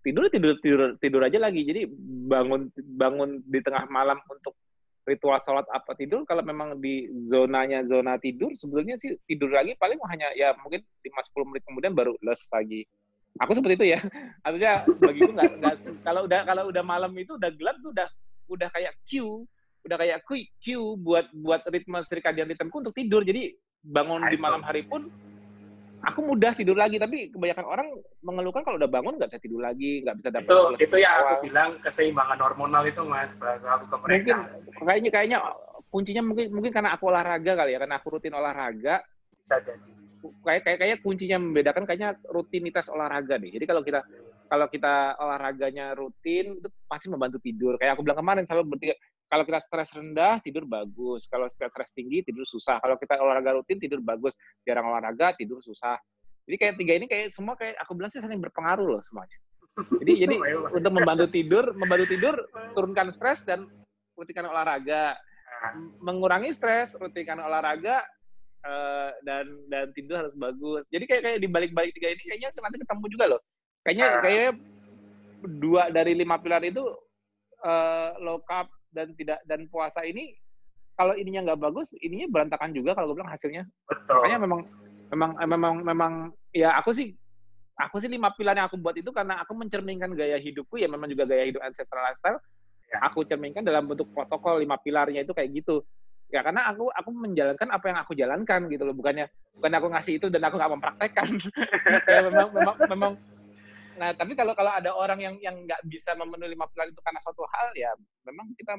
[0.04, 1.64] tidur tidur tidur tidur aja lagi.
[1.64, 1.88] Jadi
[2.32, 4.56] bangun bangun di tengah malam untuk
[5.08, 9.96] ritual sholat apa tidur kalau memang di zonanya zona tidur sebetulnya sih tidur lagi paling
[10.12, 12.84] hanya ya mungkin 5-10 menit kemudian baru les pagi.
[13.40, 14.00] Aku seperti itu ya.
[14.46, 15.52] Artinya bagiku nggak
[16.04, 18.08] kalau udah kalau udah malam itu udah gelap tuh udah
[18.48, 19.44] udah kayak Q
[19.88, 20.20] udah kayak
[20.60, 20.66] Q
[21.00, 23.24] buat buat ritme circadian rhythmku untuk tidur.
[23.24, 25.08] Jadi bangun di malam hari pun
[26.04, 27.00] aku mudah tidur lagi.
[27.00, 27.88] Tapi kebanyakan orang
[28.22, 31.34] mengeluhkan kalau udah bangun nggak bisa tidur lagi nggak bisa dapat itu itu yang aku
[31.48, 34.16] bilang keseimbangan hormonal itu mas bahasa aku ke mereka.
[34.20, 34.38] Mungkin
[34.84, 35.38] kayaknya kayaknya
[35.88, 39.02] kuncinya mungkin mungkin karena aku olahraga kali ya karena aku rutin olahraga.
[39.40, 39.90] Bisa jadi.
[40.44, 43.56] Kayak kayak kayak kuncinya membedakan kayaknya rutinitas olahraga nih.
[43.56, 44.02] Jadi kalau kita
[44.48, 47.76] kalau kita olahraganya rutin itu pasti membantu tidur.
[47.76, 48.96] Kayak aku bilang kemarin selalu bertiga,
[49.28, 52.80] kalau kita stres rendah tidur bagus, kalau stres tinggi tidur susah.
[52.80, 54.32] Kalau kita olahraga rutin tidur bagus,
[54.64, 56.00] jarang olahraga tidur susah.
[56.48, 59.36] Jadi kayak tiga ini kayak semua kayak aku bilang sih saling berpengaruh loh semuanya.
[60.00, 60.36] Jadi jadi
[60.80, 62.36] untuk membantu tidur, membantu tidur
[62.72, 63.68] turunkan stres dan
[64.16, 65.20] rutinkan olahraga.
[66.00, 68.04] Mengurangi stres, rutinkan olahraga,
[68.68, 70.84] Uh, dan dan tidur harus bagus.
[70.90, 73.42] Jadi kayak kayak di balik-balik tiga ini kayaknya nanti ketemu juga loh.
[73.86, 74.50] Kayaknya kayaknya
[75.62, 76.84] dua dari lima pilar itu
[77.64, 78.68] uh, low carb
[78.98, 80.34] dan tidak dan puasa ini
[80.98, 83.70] kalau ininya nggak bagus, ininya berantakan juga kalau gue bilang hasilnya.
[83.86, 84.18] Betul.
[84.18, 84.62] Makanya memang
[85.14, 86.14] memang memang memang
[86.50, 87.14] ya aku sih
[87.78, 91.06] aku sih lima pilar yang aku buat itu karena aku mencerminkan gaya hidupku ya memang
[91.06, 92.42] juga gaya hidup ancestral lifestyle.
[92.90, 92.98] Ya.
[93.06, 95.86] Aku cerminkan dalam bentuk protokol lima pilarnya itu kayak gitu
[96.28, 100.14] ya karena aku aku menjalankan apa yang aku jalankan gitu loh bukannya bukan aku ngasih
[100.20, 101.28] itu dan aku nggak mempraktekkan
[102.12, 103.12] ya memang memang memang
[103.98, 107.20] nah tapi kalau kalau ada orang yang yang nggak bisa memenuhi lima pilar itu karena
[107.26, 107.92] suatu hal ya
[108.24, 108.78] memang kita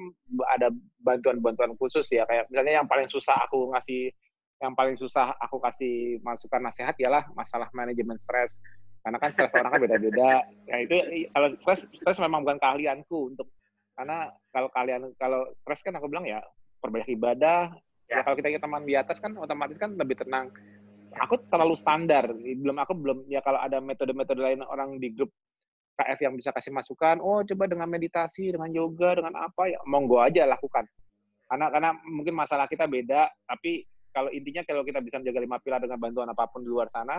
[0.54, 0.70] ada
[1.02, 4.14] bantuan-bantuan khusus ya kayak misalnya yang paling susah aku ngasih
[4.58, 8.58] yang paling susah aku kasih masukan nasihat ialah masalah manajemen stres
[9.02, 10.96] karena kan stres orang kan beda-beda ya itu
[11.34, 13.50] kalau stres stres memang bukan keahlianku untuk
[13.98, 16.38] karena kalau kalian kalau stres kan aku bilang ya
[16.78, 17.74] perbanyak ibadah.
[18.08, 18.22] Ya.
[18.22, 20.54] ya kalau kita teman di atas kan otomatis kan lebih tenang.
[21.24, 22.30] Aku terlalu standar.
[22.34, 25.30] Belum aku belum ya kalau ada metode-metode lain orang di grup
[25.98, 30.22] KF yang bisa kasih masukan, oh coba dengan meditasi, dengan yoga, dengan apa ya monggo
[30.22, 30.86] aja lakukan.
[31.50, 33.82] Karena karena mungkin masalah kita beda, tapi
[34.14, 37.18] kalau intinya kalau kita bisa menjaga lima pilar dengan bantuan apa pun di luar sana,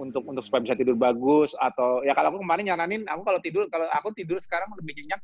[0.00, 3.68] untuk untuk supaya bisa tidur bagus atau ya kalau aku kemarin nyaranin aku kalau tidur
[3.68, 5.20] kalau aku tidur sekarang lebih nyenyak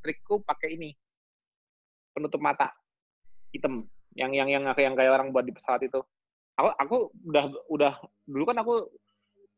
[0.00, 0.96] trikku pakai ini
[2.16, 2.72] penutup mata
[3.52, 3.84] hitam
[4.16, 6.00] yang yang yang yang kayak orang buat di pesawat itu
[6.60, 6.96] aku aku
[7.32, 7.92] udah udah
[8.28, 8.74] dulu kan aku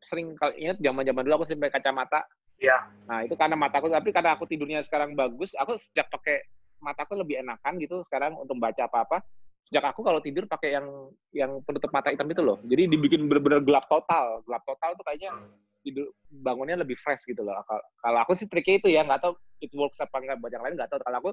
[0.03, 2.23] sering kali ingat zaman zaman dulu aku sering pakai kacamata
[2.63, 2.79] Iya.
[3.11, 6.47] Nah itu karena mataku, tapi karena aku tidurnya sekarang bagus, aku sejak pakai
[6.79, 9.19] mataku lebih enakan gitu sekarang untuk baca apa-apa.
[9.67, 10.87] Sejak aku kalau tidur pakai yang
[11.35, 12.63] yang penutup mata hitam itu loh.
[12.63, 14.43] Jadi dibikin benar-benar gelap total.
[14.47, 15.35] Gelap total tuh kayaknya
[15.83, 17.59] tidur bangunnya lebih fresh gitu loh.
[17.99, 20.79] Kalau aku sih triknya itu ya, nggak tahu it works apa enggak buat yang lain
[20.79, 21.03] nggak tahu.
[21.03, 21.31] Kalau aku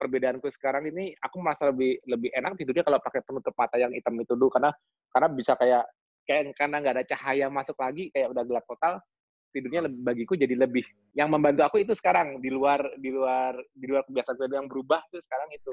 [0.00, 4.16] perbedaanku sekarang ini aku merasa lebih lebih enak tidurnya kalau pakai penutup mata yang hitam
[4.16, 4.48] itu dulu.
[4.48, 4.72] Karena
[5.12, 5.84] karena bisa kayak
[6.24, 8.96] kayak karena nggak ada cahaya masuk lagi kayak udah gelap total
[9.50, 13.86] tidurnya lebih, bagiku jadi lebih yang membantu aku itu sekarang di luar di luar di
[13.90, 15.72] luar kebiasaan yang berubah itu sekarang itu.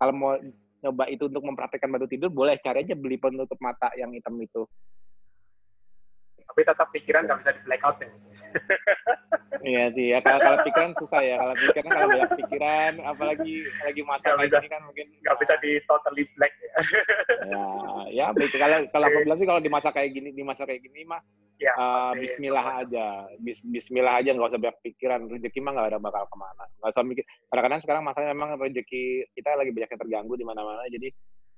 [0.00, 0.32] Kalau mau
[0.80, 2.56] nyoba itu untuk mempraktekkan bantu tidur boleh.
[2.64, 4.64] Cari aja beli penutup mata yang hitam itu
[6.46, 8.08] tapi tetap pikiran nggak bisa di blackout ya
[9.64, 11.40] Iya sih, ya kalau, kalau pikiran susah ya.
[11.40, 15.80] Kalau pikiran kalau banyak pikiran, apalagi lagi masa bisa, ini kan mungkin nggak bisa di
[15.88, 16.72] totally black ya.
[17.48, 17.64] ya,
[18.12, 18.52] ya baik.
[18.52, 21.24] Kalau kalau aku bilang sih kalau di masa kayak gini, di masa kayak gini mah,
[21.56, 22.80] ya, uh, Bismillah sama.
[22.84, 23.06] aja,
[23.40, 25.20] Bis, Bismillah aja nggak usah banyak pikiran.
[25.32, 26.64] Rezeki mah nggak ada bakal ke mana.
[26.84, 27.24] Nggak usah mikir.
[27.48, 30.84] Kadang-kadang sekarang masanya memang rezeki kita lagi banyak yang terganggu di mana-mana.
[30.92, 31.08] Jadi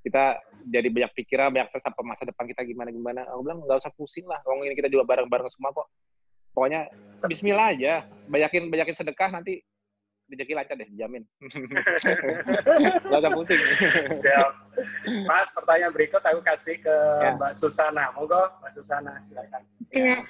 [0.07, 0.39] kita
[0.71, 3.27] jadi banyak pikiran, banyak stres apa masa depan kita gimana gimana.
[3.35, 4.39] Aku bilang nggak usah pusing lah.
[4.47, 5.91] Kalau ini kita juga bareng-bareng semua kok
[6.57, 6.89] pokoknya
[7.29, 9.61] Bismillah aja banyakin banyakin sedekah nanti
[10.33, 11.23] rezeki lancar deh jamin
[13.07, 13.61] nggak usah pusing
[14.25, 14.51] Siap.
[15.29, 17.37] Mas pertanyaan berikut aku kasih ke ya.
[17.37, 20.25] Mbak Susana monggo Mbak Susana silakan ya.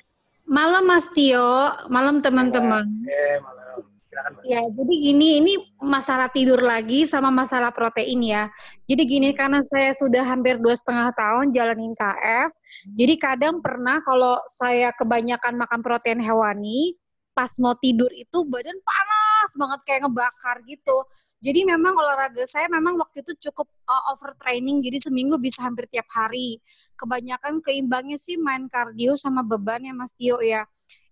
[0.44, 3.78] malam Mas Tio malam teman-teman Oke, malam
[4.16, 4.40] Silakan.
[4.48, 8.48] Ya, jadi gini, ini masalah tidur lagi sama masalah protein ya.
[8.88, 12.48] Jadi gini, karena saya sudah hampir dua setengah tahun jalanin KF,
[12.96, 16.96] jadi kadang pernah kalau saya kebanyakan makan protein hewani,
[17.36, 20.96] pas mau tidur itu badan panas banget kayak ngebakar gitu.
[21.44, 26.08] Jadi memang olahraga saya memang waktu itu cukup uh, overtraining, jadi seminggu bisa hampir tiap
[26.08, 26.56] hari.
[26.96, 30.64] Kebanyakan keimbangnya sih main kardio sama beban ya Mas Tio ya.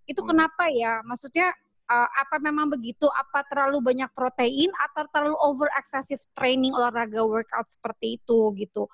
[0.08, 1.04] Itu kenapa ya?
[1.04, 1.52] Maksudnya
[1.88, 3.06] uh, apa memang begitu?
[3.12, 8.88] Apa terlalu banyak protein atau terlalu over excessive training olahraga workout seperti itu gitu?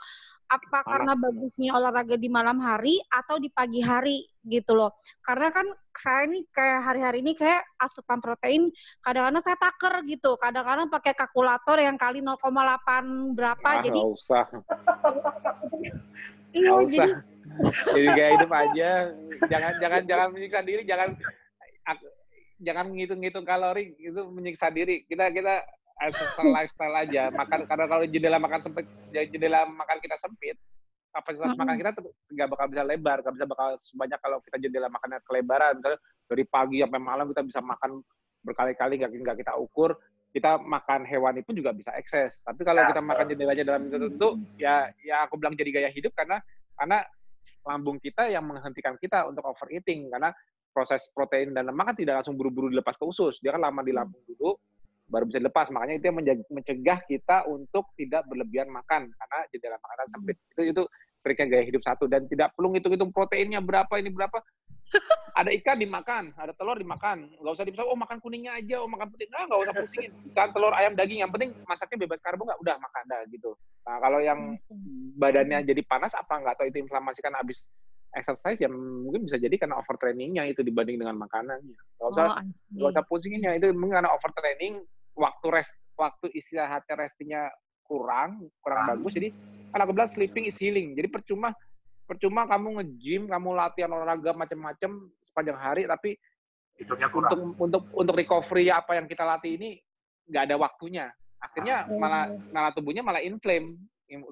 [0.50, 4.90] Apa karena bagusnya olahraga di malam hari atau di pagi hari gitu loh?
[5.22, 5.62] Karena kan
[5.94, 8.66] saya ini kayak hari-hari ini kayak asupan protein
[8.98, 14.44] kadang-kadang saya taker gitu, kadang-kadang pakai kalkulator yang kali 0,8 berapa Ah, jadi nggak usah.
[16.58, 17.10] iya jadi.
[17.94, 18.90] Jadi gaya hidup aja.
[19.46, 21.14] Jangan jangan jangan menyiksa diri, jangan
[22.60, 25.02] jangan ngitung-ngitung kalori itu menyiksa diri.
[25.08, 25.64] Kita kita
[26.00, 27.22] lifestyle lifestyle aja.
[27.32, 30.56] Makan karena kalau jendela makan sempit, jendela makan kita sempit,
[31.10, 31.90] kapasitas makan kita
[32.36, 35.72] nggak bakal bisa lebar, nggak bisa bakal sebanyak kalau kita jendela makannya kelebaran.
[35.80, 37.90] Misalnya dari pagi sampai malam kita bisa makan
[38.44, 39.96] berkali-kali nggak nggak kita ukur.
[40.30, 42.38] Kita makan hewani pun juga bisa ekses.
[42.46, 46.38] Tapi kalau kita makan jendelanya dalam tertentu, ya ya aku bilang jadi gaya hidup karena
[46.78, 47.02] karena
[47.66, 50.30] lambung kita yang menghentikan kita untuk overeating karena
[50.70, 53.38] proses protein dan lemak kan tidak langsung buru-buru dilepas ke usus.
[53.42, 54.56] Dia kan lama di lambung dulu
[55.10, 55.68] baru bisa dilepas.
[55.74, 60.36] Makanya itu yang menjaga- mencegah kita untuk tidak berlebihan makan karena jendela makanan sempit.
[60.54, 60.82] Itu itu
[61.20, 62.06] triknya gaya hidup satu.
[62.06, 64.38] Dan tidak perlu ngitung-ngitung proteinnya berapa ini berapa.
[65.38, 67.30] Ada ikan dimakan ada telur dimakan.
[67.38, 69.30] Nggak usah dipisah oh makan kuningnya aja oh makan putih.
[69.30, 70.10] Nah nggak usah pusingin.
[70.34, 73.54] Ikan telur ayam daging yang penting masaknya bebas karbo nggak udah makan dah gitu.
[73.86, 74.58] Nah kalau yang
[75.16, 76.58] badannya jadi panas apa nggak?
[76.58, 77.62] Tahu itu inflamasi kan habis
[78.14, 81.78] exercise yang mungkin bisa jadi karena overtrainingnya itu dibanding dengan makanannya.
[81.98, 82.42] Nggak usah Oh,
[82.74, 84.82] nggak usah pusingin ya itu mungkin karena overtraining
[85.14, 87.42] waktu rest waktu istirahatnya restingnya
[87.84, 89.34] kurang kurang bagus jadi
[89.74, 90.98] kan aku bilang sleeping is healing.
[90.98, 91.54] Jadi percuma
[92.06, 94.90] percuma kamu nge-gym kamu latihan olahraga macam-macam
[95.30, 96.18] sepanjang hari tapi
[96.74, 97.30] Tidurnya kurang.
[97.30, 99.78] untuk untuk untuk recovery apa yang kita latih ini
[100.26, 101.06] nggak ada waktunya.
[101.38, 103.78] Akhirnya malah malah tubuhnya malah inflame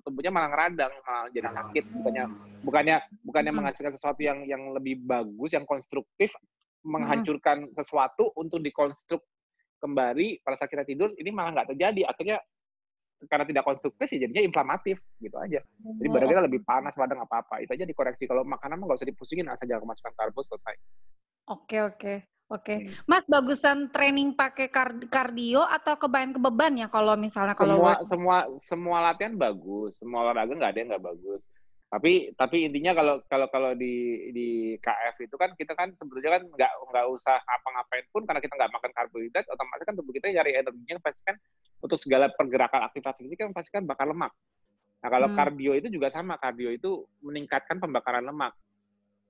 [0.02, 1.84] Tubuhnya malah ngeradang malah jadi sakit.
[1.94, 2.24] bukannya
[2.58, 3.58] bukannya bukannya Hmm.
[3.62, 6.34] menghasilkan sesuatu yang yang lebih bagus yang konstruktif
[6.82, 9.22] menghancurkan sesuatu untuk dikonstruk
[9.78, 12.10] kembali pada saat kita tidur ini malah nggak terjadi.
[12.10, 12.38] Akhirnya
[13.26, 15.58] karena tidak konstruktif ya jadinya inflamatif gitu aja.
[15.98, 18.30] Jadi badan kita lebih panas badan apa apa itu aja dikoreksi.
[18.30, 20.74] Kalau makanan mah nggak usah dipusingin asal jangan kemasukan karbo selesai.
[21.50, 22.14] Oke, oke.
[22.48, 22.74] Oke.
[22.80, 22.88] Hmm.
[23.04, 27.84] Mas bagusan training pakai kar- kardio atau kebayang ke beban ya kalau misalnya kalau semua
[27.92, 31.40] work- semua semua latihan bagus semua olahraga nggak ada yang nggak bagus
[31.88, 33.92] tapi tapi intinya kalau kalau kalau di
[34.32, 38.54] di KF itu kan kita kan sebetulnya kan nggak nggak usah ngapa-ngapain pun karena kita
[38.56, 41.36] nggak makan karbohidrat otomatis kan tubuh kita nyari energinya pasti kan
[41.80, 44.32] untuk segala pergerakan aktivitas fisik kan pasti kan bakar lemak
[45.00, 45.36] nah kalau Hmm.
[45.36, 48.52] kardio itu juga sama kardio itu meningkatkan pembakaran lemak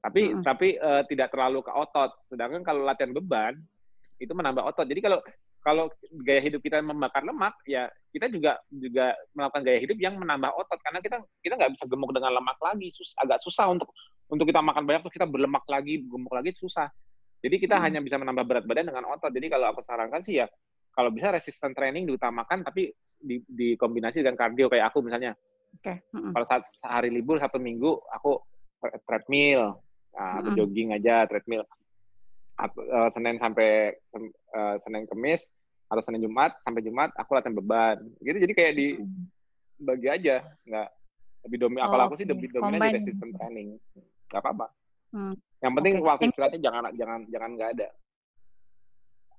[0.08, 0.40] tapi Mm-mm.
[0.40, 3.54] tapi eh, tidak terlalu ke otot sedangkan kalau latihan beban
[4.16, 5.20] itu menambah otot jadi kalau
[5.60, 5.84] kalau
[6.24, 10.80] gaya hidup kita membakar lemak ya kita juga juga melakukan gaya hidup yang menambah otot
[10.80, 13.92] karena kita kita nggak bisa gemuk dengan lemak lagi sus, agak susah untuk
[14.32, 16.88] untuk kita makan banyak terus kita berlemak lagi gemuk lagi susah
[17.44, 17.84] jadi kita Hmm.
[17.84, 20.46] hanya bisa menambah berat badan dengan otot jadi kalau aku sarankan sih ya
[20.96, 25.34] kalau bisa resisten training diutamakan tapi di, dikombinasi dengan kardio kayak aku misalnya
[25.78, 26.00] Oke.
[26.16, 26.32] mm-mm.
[26.32, 28.40] kalau saat sehari libur satu minggu aku
[28.80, 29.78] tre- treadmill
[30.18, 31.62] nah, atau jogging aja treadmill
[32.54, 35.46] At- eh, Senin sampai eh, Senin Kemis
[35.86, 38.86] atau Senin Jumat sampai Jumat aku latihan beban gitu jadi kayak di
[39.78, 40.88] bagi aja nggak
[41.46, 42.96] lebih dominan Oh, kalau aku sih lebih dominan di Combine.
[42.98, 43.68] resistance training
[44.28, 44.66] nggak apa-apa
[45.08, 45.32] Hmm.
[45.58, 46.04] yang penting Oke.
[46.04, 47.88] waktu Thank- istirahatnya jangan jangan jangan nggak ada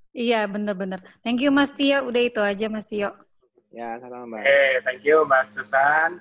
[0.09, 1.05] Iya, bener-bener.
[1.21, 2.09] Thank you Mas Tio.
[2.09, 3.13] Udah itu aja Mas Tio.
[3.69, 6.17] ya sama mbak Oke, thank you Mbak Susan.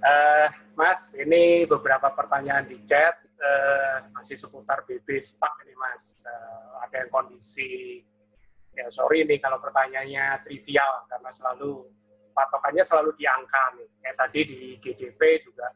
[0.00, 6.14] Eh, Mas, ini beberapa pertanyaan di chat eh, masih seputar BB stuck ini Mas.
[6.22, 8.00] Eh, ada yang kondisi,
[8.72, 11.90] ya sorry nih kalau pertanyaannya trivial karena selalu
[12.32, 13.88] patokannya selalu di angka nih.
[14.00, 15.68] Kayak tadi di GDP juga.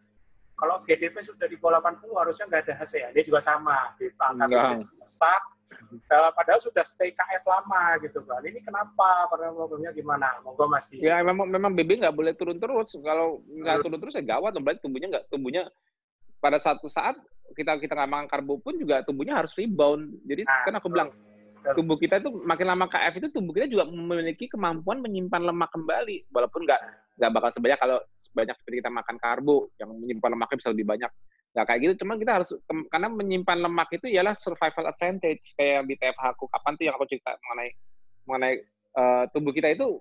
[0.56, 3.12] Kalau GDP sudah di bawah 80 harusnya nggak ada hasil.
[3.12, 3.92] Ini juga sama.
[4.00, 4.46] Di angka.
[4.48, 5.42] BB stuck.
[5.66, 8.38] Eh, padahal sudah stay KF lama gitu kan.
[8.38, 9.26] Ini kenapa?
[9.26, 10.38] Problemnya gimana?
[10.46, 11.02] Monggo Mas Di.
[11.02, 14.80] ya memang memang BB nggak boleh turun terus kalau nggak turun terus ya gawat berarti
[14.86, 15.66] tubuhnya nggak tubuhnya
[16.40, 17.16] pada suatu saat
[17.54, 20.18] kita kita nggak makan karbo pun juga tubuhnya harus rebound.
[20.26, 21.08] Jadi Nah, kan aku bilang
[21.74, 26.30] tubuh kita itu makin lama KF itu tubuh kita juga memiliki kemampuan menyimpan lemak kembali.
[26.30, 26.80] Walaupun nggak
[27.16, 31.10] nggak bakal sebanyak kalau sebanyak seperti kita makan karbo yang menyimpan lemaknya bisa lebih banyak.
[31.56, 32.50] Nggak kayak gitu cuma kita harus
[32.92, 35.56] karena menyimpan lemak itu ialah survival advantage.
[35.56, 37.70] Kayak yang di TFH aku kapan tuh yang aku cerita mengenai
[38.26, 38.54] mengenai
[38.98, 39.98] uh, tubuh kita itu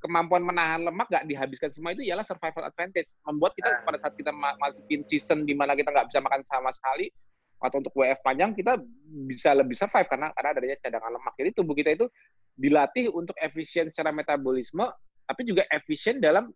[0.00, 3.12] kemampuan menahan lemak nggak dihabiskan semua itu ialah survival advantage.
[3.28, 7.12] Membuat kita pada saat kita masukin season di mana kita nggak bisa makan sama sekali
[7.60, 8.80] atau untuk WF panjang kita
[9.28, 11.34] bisa lebih survive karena karena adanya cadangan lemak.
[11.36, 12.08] Jadi tubuh kita itu
[12.56, 14.88] dilatih untuk efisien secara metabolisme
[15.28, 16.48] tapi juga efisien dalam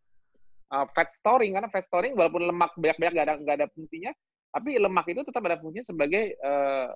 [0.73, 1.61] uh, fat storing.
[1.61, 4.11] Karena fat storing walaupun lemak banyak-banyak nggak ada nggak ada fungsinya
[4.55, 6.89] tapi lemak itu tetap ada fungsinya sebagai uh,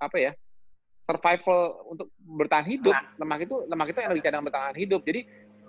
[0.00, 0.32] apa ya
[1.02, 2.94] survival untuk bertahan hidup.
[3.18, 5.02] Lemak itu lemak itu energi cadangan bertahan hidup.
[5.02, 5.20] Jadi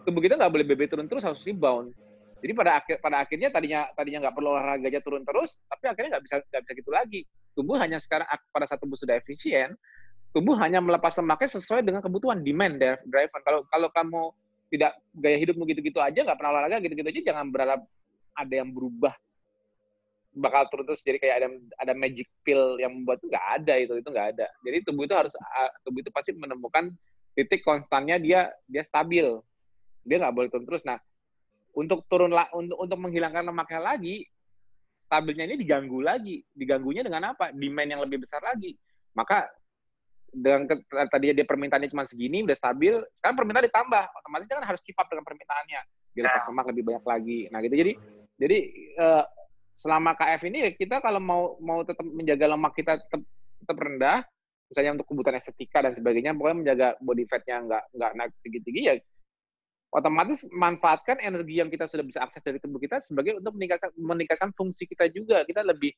[0.03, 1.95] tubuh kita nggak boleh BB turun terus harus rebound.
[2.43, 6.19] Jadi pada akhir pada akhirnya tadinya tadinya nggak perlu olahraga aja turun terus tapi akhirnya
[6.19, 7.21] nggak bisa nggak bisa gitu lagi.
[7.55, 9.79] Tubuh hanya sekarang pada saat tubuh sudah efisien
[10.33, 14.21] tubuh hanya melepas lemaknya sesuai dengan kebutuhan demand driven kalau kalau kamu
[14.73, 17.85] tidak gaya hidupmu gitu-gitu aja nggak pernah olahraga gitu-gitu aja jangan berharap
[18.33, 19.13] ada yang berubah.
[20.33, 21.47] Bakal turun terus jadi kayak ada
[21.77, 24.47] ada magic pill yang membuat itu nggak ada itu itu nggak ada.
[24.65, 25.33] Jadi tubuh itu harus
[25.85, 26.89] tubuh itu pasti menemukan
[27.37, 29.37] titik konstannya dia dia stabil
[30.03, 30.83] dia nggak boleh turun terus.
[30.83, 30.99] Nah
[31.73, 34.27] untuk turun untuk untuk menghilangkan lemaknya lagi
[35.03, 36.39] stabilnya ini diganggu lagi.
[36.53, 37.51] Diganggunya dengan apa?
[37.51, 38.77] Demand yang lebih besar lagi.
[39.17, 39.49] Maka
[40.33, 44.03] dengan tadi dia permintaannya cuma segini udah stabil sekarang permintaan ditambah.
[44.23, 45.81] Otomatis dia kan harus keep up dengan permintaannya.
[46.13, 47.39] Biar lepas lemak lebih banyak lagi.
[47.51, 47.75] Nah gitu.
[47.75, 47.93] Jadi
[48.37, 48.57] jadi
[48.97, 49.23] uh,
[49.73, 53.21] selama KF ini kita kalau mau mau tetap menjaga lemak kita tetap
[53.63, 54.21] tetap rendah
[54.69, 58.81] misalnya untuk kebutuhan estetika dan sebagainya pokoknya menjaga body fatnya nggak nggak naik tinggi tinggi
[58.89, 58.93] ya
[59.93, 64.49] otomatis manfaatkan energi yang kita sudah bisa akses dari tubuh kita sebagai untuk meningkatkan meningkatkan
[64.57, 65.93] fungsi kita juga kita lebih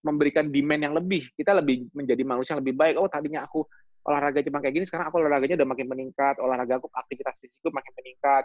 [0.00, 1.28] memberikan demand yang lebih.
[1.36, 2.94] Kita lebih menjadi manusia yang lebih baik.
[2.96, 3.64] Oh, tadinya aku
[4.00, 6.40] olahraga cuma kayak gini, sekarang aku olahraganya udah makin meningkat.
[6.40, 8.44] Olahraga aku, aktivitas fisikku makin meningkat.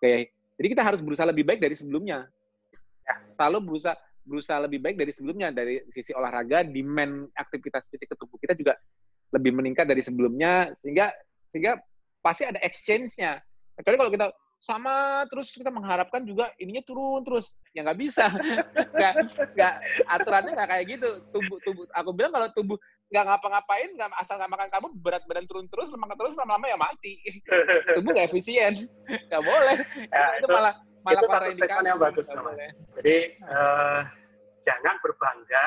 [0.00, 0.20] Kayak
[0.60, 2.28] jadi kita harus berusaha lebih baik dari sebelumnya.
[3.04, 8.16] Ya, selalu berusaha berusaha lebih baik dari sebelumnya dari sisi olahraga, demand aktivitas fisik ke
[8.16, 8.72] tubuh kita juga
[9.36, 11.12] lebih meningkat dari sebelumnya sehingga
[11.52, 11.80] sehingga
[12.24, 13.40] pasti ada exchange-nya.
[13.74, 14.26] Kecuali kalau kita
[14.64, 17.52] sama terus kita mengharapkan juga ininya turun terus.
[17.76, 18.32] Ya nggak bisa.
[18.96, 19.12] Nggak
[19.52, 19.74] nggak
[20.08, 21.08] aturannya nggak kayak gitu.
[21.34, 22.78] Tubuh tubuh aku bilang kalau tubuh
[23.12, 26.78] nggak ngapa-ngapain nggak asal nggak makan kamu berat badan turun terus lemak terus lama-lama ya
[26.80, 27.20] mati.
[27.98, 28.88] Tubuh nggak efisien.
[29.28, 29.76] Nggak boleh.
[30.08, 32.56] Ya, itu, itu malah malah itu satu statement yang bagus mas.
[32.96, 34.00] jadi uh,
[34.64, 35.66] jangan berbangga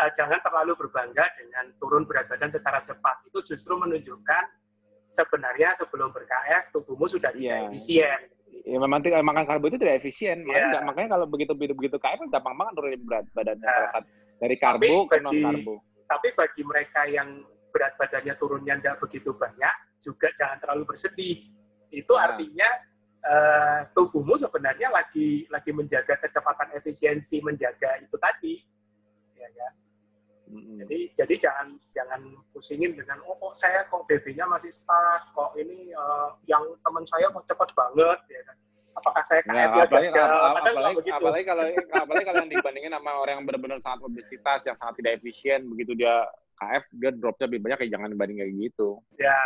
[0.00, 3.20] uh, jangan terlalu berbangga dengan turun berat badan secara cepat.
[3.28, 4.44] Itu justru menunjukkan
[5.08, 7.68] sebenarnya sebelum ber-KF tubuhmu sudah tidak yeah.
[7.72, 8.20] efisien.
[8.68, 10.44] Ya memang makan karbo itu tidak efisien.
[10.44, 10.68] Yeah.
[10.68, 14.02] Makanya, makanya kalau begitu begitu begitu KF gampang banget turunin berat badannya nah,
[14.38, 15.74] dari karbo ke non karbo.
[16.08, 21.36] Tapi bagi mereka yang berat badannya turunnya tidak begitu banyak, juga jangan terlalu bersedih.
[21.92, 22.32] Itu nah.
[22.32, 22.68] artinya
[23.24, 28.54] uh, tubuhmu sebenarnya lagi lagi menjaga kecepatan efisiensi menjaga itu tadi.
[29.36, 29.68] Ya, ya.
[30.48, 32.20] Jadi jadi jangan jangan
[32.56, 37.28] pusingin dengan oh kok saya kok BB-nya masih stuck, kok ini uh, yang teman saya
[37.28, 38.56] kok cepat banget ya kan.
[38.98, 40.26] Apakah saya KF nah, apalagi, gagal?
[40.26, 41.64] Apalagi, apalagi, apalagi kalau
[42.02, 45.92] apalagi kalau yang dibandingin sama orang yang benar-benar sangat obesitas yang sangat tidak efisien begitu
[45.94, 46.26] dia
[46.58, 48.88] KF dia dropnya lebih banyak ya jangan dibanding kayak gitu.
[49.20, 49.38] Ya,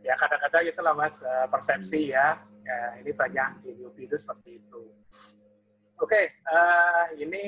[0.00, 2.12] ya kadang-kadang itulah mas eh, persepsi hmm.
[2.14, 2.26] ya.
[2.64, 2.78] ya.
[3.04, 4.82] Ini banyak di newbie itu seperti itu.
[6.00, 7.44] Oke, okay, uh, eh, ini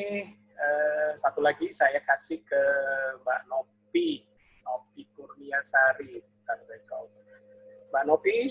[0.62, 2.62] Eh, satu lagi saya kasih ke
[3.26, 4.22] Mbak Nopi,
[4.62, 6.22] Nopi Kurniasari.
[7.90, 8.48] Mbak Nopi,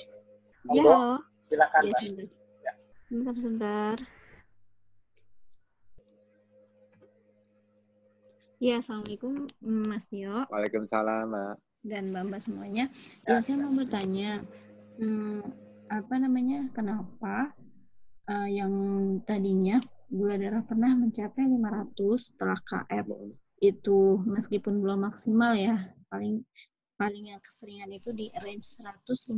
[0.68, 1.00] monggo, ya,
[1.42, 2.30] silakan ya, Mbak.
[2.62, 2.74] Ya.
[3.08, 3.98] Sebentar, sebentar.
[8.62, 10.46] Ya, Assalamualaikum Mas Tio.
[10.52, 11.56] Waalaikumsalam, Mbak.
[11.82, 12.86] Dan Mbak-Mbak semuanya.
[13.26, 14.44] Ya, ya saya mau bertanya,
[15.00, 15.42] hmm,
[15.90, 17.56] apa namanya, kenapa
[18.28, 18.70] uh, yang
[19.26, 19.82] tadinya
[20.12, 23.08] gula darah pernah mencapai 500 setelah KF
[23.64, 26.44] itu meskipun belum maksimal ya paling
[27.00, 29.32] paling yang keseringan itu di range 115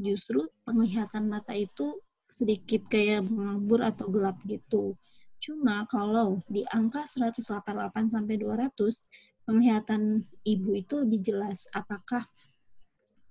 [0.00, 4.98] justru penglihatan mata itu sedikit kayak mengabur atau gelap gitu.
[5.38, 11.70] Cuma kalau di angka 188 sampai 200 penglihatan ibu itu lebih jelas.
[11.70, 12.26] Apakah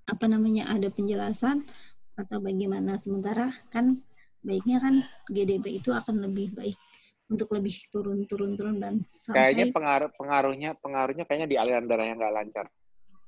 [0.06, 1.66] apa namanya ada penjelasan
[2.16, 2.96] atau bagaimana?
[2.96, 4.00] Sementara kan
[4.46, 6.78] baiknya kan GDP itu akan lebih baik
[7.26, 12.06] untuk lebih turun turun turun dan sampai kayaknya pengaruh pengaruhnya pengaruhnya kayaknya di aliran darah
[12.06, 12.66] yang nggak lancar.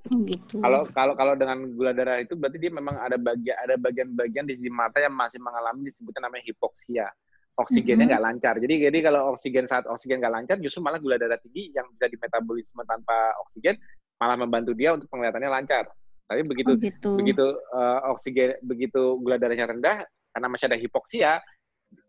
[0.07, 0.61] Oh, gitu.
[0.61, 4.53] Kalau kalau kalau dengan gula darah itu berarti dia memang ada bagian ada bagian-bagian di
[4.55, 7.09] sisi mata yang masih mengalami disebutnya namanya hipoksia.
[7.57, 8.37] Oksigennya nggak mm -hmm.
[8.37, 8.55] lancar.
[8.61, 12.05] Jadi jadi kalau oksigen saat oksigen nggak lancar justru malah gula darah tinggi yang bisa
[12.05, 13.81] dimetabolisme tanpa oksigen
[14.21, 15.89] malah membantu dia untuk penglihatannya lancar.
[16.29, 17.11] Tapi begitu oh, gitu.
[17.17, 20.05] begitu uh, oksigen begitu gula darahnya rendah
[20.37, 21.41] karena masih ada hipoksia,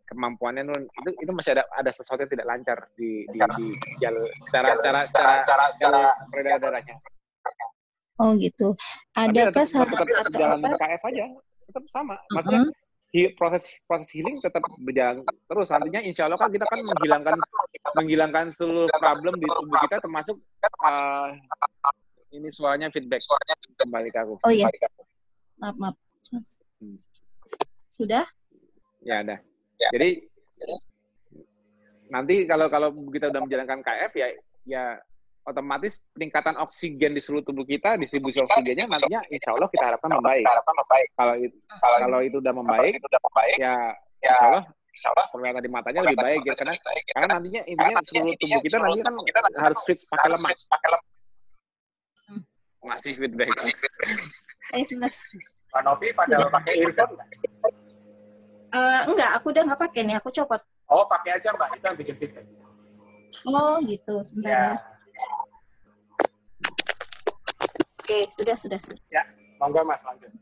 [0.05, 3.67] kemampuannya Nun, itu itu masih ada ada sesuatu yang tidak lancar di di, di
[4.05, 6.97] jalur secara secara secara secara, secara peredaran darahnya.
[8.21, 8.77] Oh gitu.
[9.17, 10.77] Adakah tetap, saran tetap, tetap atau jalan apa?
[10.77, 11.25] KF aja,
[11.73, 12.15] tetap sama.
[12.37, 13.17] Maksudnya Uh-huh.
[13.17, 15.73] hi- proses proses healing tetap berjalan terus.
[15.73, 17.35] Nantinya insya Allah kan kita kan menghilangkan
[17.97, 21.29] menghilangkan seluruh problem di tubuh kita termasuk eh,
[22.37, 23.25] ini suaranya feedback
[23.81, 24.37] kembali ke aku.
[24.45, 24.69] Oh iya.
[25.57, 25.97] Maaf, maaf.
[26.77, 27.01] Hmm.
[27.89, 28.25] Sudah?
[29.03, 29.37] Ya ada.
[29.93, 30.25] Jadi
[32.09, 34.29] nanti kalau kalau kita udah menjalankan KF ya
[34.65, 34.85] ya
[35.49, 40.45] otomatis peningkatan oksigen di seluruh tubuh kita, distribusi oksigennya nantinya insya Allah kita harapkan membaik.
[41.17, 43.01] Kalau itu kalau itu udah membaik,
[43.57, 46.75] ya insya Allah penglihatan di matanya lebih baik ya karena
[47.15, 50.53] karena nantinya intinya seluruh tubuh kita nanti kan harus switch pakai lemak.
[52.81, 53.51] Masih feedback.
[54.71, 55.11] Eh, sebentar.
[55.69, 56.51] Pak Novi pada Sudah.
[56.51, 57.29] pakai earphone nggak?
[58.69, 60.17] Eh, enggak, aku udah nggak pakai nih.
[60.21, 60.61] Aku copot.
[60.89, 62.47] Oh, pakai aja Mbak, itu yang bikin feedback.
[63.45, 64.77] Oh gitu, sebentar Ya, ya.
[68.01, 68.81] Oke, sudah, sudah.
[68.81, 69.05] sudah.
[69.13, 69.23] ya.
[69.61, 70.33] Monggo Mas lanjut.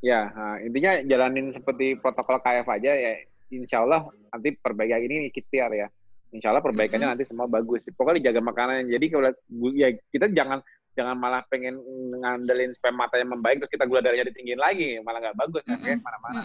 [0.00, 3.12] Ya, nah, intinya jalanin seperti protokol KF aja ya.
[3.52, 5.88] Insya Allah nanti perbaikan ini ikhtiar ya.
[6.32, 7.84] Insya Allah perbaikannya nanti semua bagus.
[7.92, 8.88] Pokoknya dijaga makanan.
[8.88, 9.30] Jadi kalau
[9.72, 10.60] ya kita jangan
[10.94, 11.78] jangan malah pengen
[12.22, 16.00] ngandelin supaya matanya membaik terus kita gula darahnya ditinggiin lagi malah nggak bagus kan kayak
[16.02, 16.40] mana-mana.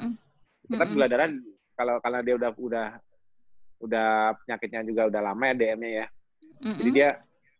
[0.66, 1.30] Kita gula darah
[1.78, 2.88] kalau karena dia udah udah
[3.80, 6.06] udah penyakitnya juga udah lama ya DM-nya ya.
[6.76, 7.10] Jadi dia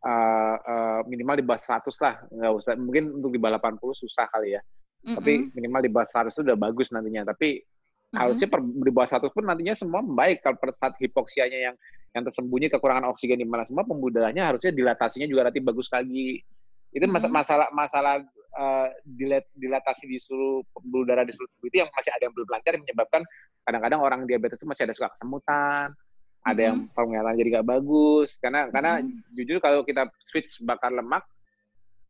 [0.04, 4.28] uh, uh, minimal di bawah 100 lah, nggak usah mungkin untuk di bawah 80 susah
[4.28, 4.62] kali ya.
[5.00, 7.32] Tapi minimal di bawah 100 itu udah bagus nantinya.
[7.32, 7.64] Tapi
[8.12, 10.44] harusnya per, di bawah 100 pun nantinya semua membaik.
[10.44, 11.76] Kalau pada saat hipoksianya yang
[12.10, 16.42] yang tersembunyi kekurangan oksigen di mana semua pembuluh darahnya harusnya dilatasinya juga nanti bagus lagi.
[16.90, 17.34] Itu mas Mhm.
[17.34, 18.16] masalah masalah
[18.58, 22.34] uh, dilat dilatasi di seluruh pembuluh darah di seluruh tubuh itu yang masih ada yang
[22.34, 23.22] belum lancar yang menyebabkan
[23.62, 25.94] kadang-kadang orang diabetes itu masih ada suka kesemutan,
[26.42, 28.30] ada yang penglihatan jadi nggak bagus.
[28.42, 28.92] Karena karena
[29.38, 31.22] jujur kalau kita switch bakar lemak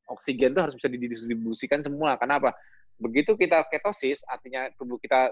[0.10, 2.16] oksigen itu harus bisa didistribusikan semua.
[2.16, 2.56] Karena apa?
[3.00, 5.32] Begitu kita ketosis artinya tubuh kita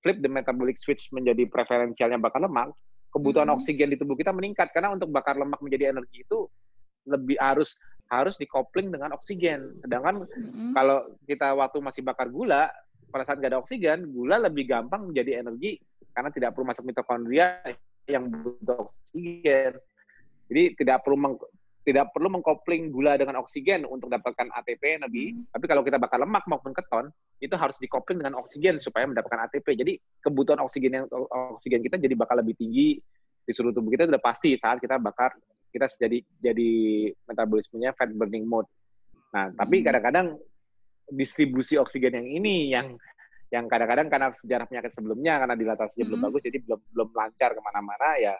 [0.00, 2.72] flip the metabolic switch menjadi preferensialnya bakar lemak
[3.12, 3.56] kebutuhan Mhm.
[3.60, 4.72] oksigen di tubuh kita meningkat.
[4.72, 6.48] Karena untuk bakar lemak menjadi energi itu
[7.06, 7.76] lebih harus
[8.06, 10.22] harus dikopling dengan oksigen sedangkan
[10.74, 12.70] kalau kita waktu masih bakar gula
[13.10, 15.78] pada saat nggak ada oksigen gula lebih gampang menjadi energi
[16.16, 17.60] karena tidak perlu masuk mitokondria
[18.08, 19.76] yang butuh oksigen.
[20.46, 21.34] Jadi tidak perlu meng,
[21.82, 25.34] tidak perlu mengkopling gula dengan oksigen untuk dapatkan ATP energi.
[25.50, 27.10] Tapi kalau kita bakar lemak maupun keton,
[27.42, 29.66] itu harus dikopling dengan oksigen supaya mendapatkan ATP.
[29.76, 29.92] Jadi
[30.22, 31.06] kebutuhan oksigen yang
[31.58, 32.96] oksigen kita jadi bakal lebih tinggi
[33.46, 35.34] di seluruh tubuh kita sudah pasti saat kita bakar
[35.70, 36.70] kita jadi jadi
[37.26, 38.68] metabolismenya fat burning mode.
[39.34, 40.38] Nah, tapi kadang-kadang
[41.10, 42.86] distribusi oksigen yang ini yang
[43.54, 47.60] yang kadang-kadang karena sejarah penyakit sebelumnya karena dilatasinya belum bagus jadi belum belum lancar ke
[47.62, 48.34] mana-mana ya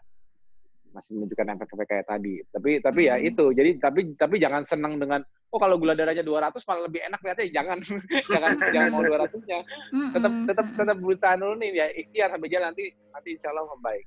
[0.91, 2.35] masih menunjukkan efek-efek kayak tadi.
[2.51, 5.21] Tapi tapi ya itu jadi tapi tapi jangan senang dengan
[5.53, 7.79] oh kalau gula darahnya 200 malah lebih enak lihatnya jangan
[8.33, 9.59] jangan jangan mau 200-nya
[10.13, 14.05] tetap tetap tetap berusaha dulu nih ya ikhtiar sampai jalan nanti nanti insya Allah membaik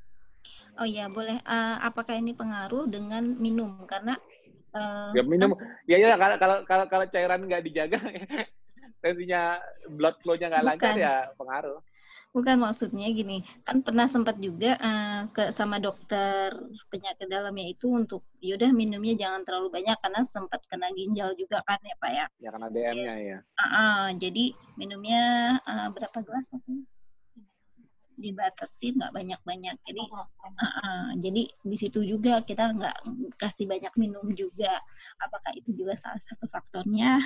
[0.80, 1.36] Oh iya, boleh.
[1.44, 3.70] Eh, apakah ini pengaruh dengan minum?
[3.92, 4.14] Karena
[4.78, 7.98] eh, ya minum kan- ya ya kalau kalau kalau kalau cairan nggak dijaga
[9.02, 9.58] tensinya
[9.98, 11.80] blood flow-nya nggak lancar ya pengaruh
[12.30, 16.54] Bukan maksudnya gini, kan pernah sempat juga eh, ke sama dokter
[16.94, 21.82] penyakit dalamnya itu untuk yaudah minumnya jangan terlalu banyak karena sempat kena ginjal juga kan
[21.82, 22.26] ya Pak ya.
[22.38, 25.22] ya karena DM-nya ya Ah, ah, jadi minumnya
[25.68, 26.86] eh, berapa gelas aku?
[28.20, 29.76] Dibatasi nggak banyak-banyak.
[29.88, 32.98] Jadi ah, ah, jadi di situ juga kita nggak
[33.40, 34.76] kasih banyak minum juga.
[35.24, 37.18] Apakah itu juga salah satu faktornya?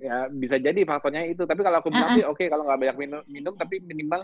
[0.00, 2.16] ya bisa jadi faktornya itu tapi kalau aku bilang Ah, ah.
[2.18, 4.20] sih oke kalau nggak banyak minum minum tapi minimal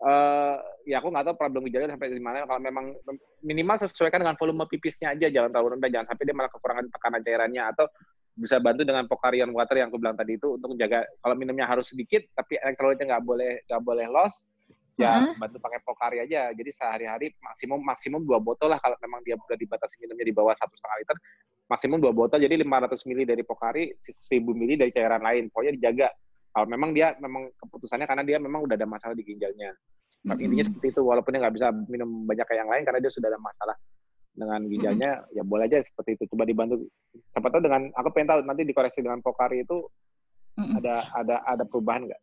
[0.00, 0.56] eh
[0.88, 2.96] ya aku nggak tahu problem gejalanya sampai di mana kalau memang
[3.44, 7.20] minimal sesuaikan dengan volume pipisnya aja jangan terlalu rendah jangan sampai dia malah kekurangan tekanan
[7.20, 7.86] cairannya atau
[8.32, 11.92] bisa bantu dengan pokarion water yang aku bilang tadi itu untuk menjaga kalau minumnya harus
[11.92, 14.40] sedikit tapi elektrolitnya nggak boleh nggak boleh loss
[14.98, 15.34] ya Heeh.
[15.38, 16.50] bantu pakai pokari aja.
[16.54, 20.54] Jadi sehari-hari maksimum maksimum dua botol lah kalau memang dia udah dibatasi minumnya di bawah
[20.56, 21.16] satu setengah liter
[21.70, 22.42] maksimum dua botol.
[22.42, 25.50] Jadi 500 ml dari pokari 1000 ml dari cairan lain.
[25.52, 26.08] Pokoknya dijaga.
[26.50, 29.70] Kalau memang dia memang keputusannya karena dia memang udah ada masalah di ginjalnya.
[30.26, 30.74] Tapi intinya Mm-mm.
[30.74, 31.00] seperti itu.
[31.06, 33.76] Walaupun dia nggak bisa minum banyak kayak yang lain karena dia sudah ada masalah
[34.30, 36.34] dengan ginjalnya ya boleh aja seperti itu.
[36.34, 36.90] Coba dibantu.
[37.30, 39.86] Siapa tahu dengan aku pengen tahu nanti dikoreksi dengan pokari itu
[40.60, 42.20] ada ada ada perubahan nggak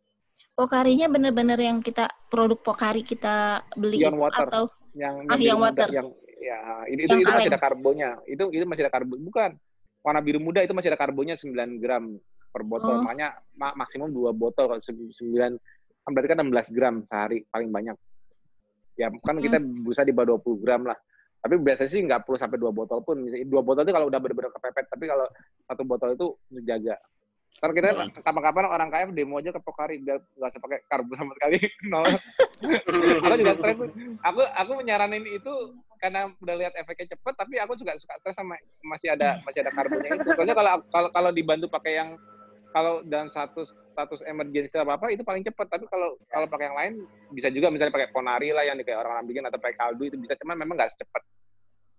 [0.58, 4.64] Pokarinya bener-bener yang kita produk Pokari kita beli itu water atau
[4.98, 5.88] yang ah yang muda, water.
[5.94, 6.08] yang
[6.42, 6.58] ya
[6.90, 9.50] itu itu, Yang itu masih ada karbonnya itu itu masih ada karbon bukan
[10.02, 12.18] warna biru muda itu masih ada karbonnya 9 gram
[12.50, 13.02] per botol Oh.
[13.06, 15.14] makanya ma- maksimum dua botol kalau 9
[16.02, 17.94] kan berarti kan 16 gram sehari paling banyak
[18.98, 20.98] Ya kan kita bisa di bawah 20 gram lah.
[21.38, 23.22] Tapi biasanya sih nggak perlu sampai dua botol pun.
[23.46, 24.90] Dua botol itu kalau udah benar-benar kepepet.
[24.90, 25.26] Tapi kalau
[25.70, 26.98] satu botol itu menjaga.
[27.58, 27.88] Karena kita
[28.22, 31.58] kapan-kapan orang KF demo aja ke Pokari biar nggak usah pakai karbo sama sekali.
[31.90, 32.06] Nol.
[33.26, 33.76] aku juga stres.
[34.22, 35.52] Aku aku menyaranin itu
[35.98, 38.54] karena udah lihat efeknya cepet, tapi aku juga suka stres sama
[38.86, 40.30] masih ada masih ada karbonnya itu.
[40.38, 42.14] Soalnya kalau kalau kalau dibantu pakai yang
[42.70, 46.76] kalau dalam status status emergency apa apa itu paling cepat tapi kalau kalau pakai yang
[46.78, 46.92] lain
[47.32, 50.36] bisa juga misalnya pakai ponari lah yang kayak orang-orang bikin atau pakai kaldu itu bisa
[50.38, 51.22] cuman memang nggak secepat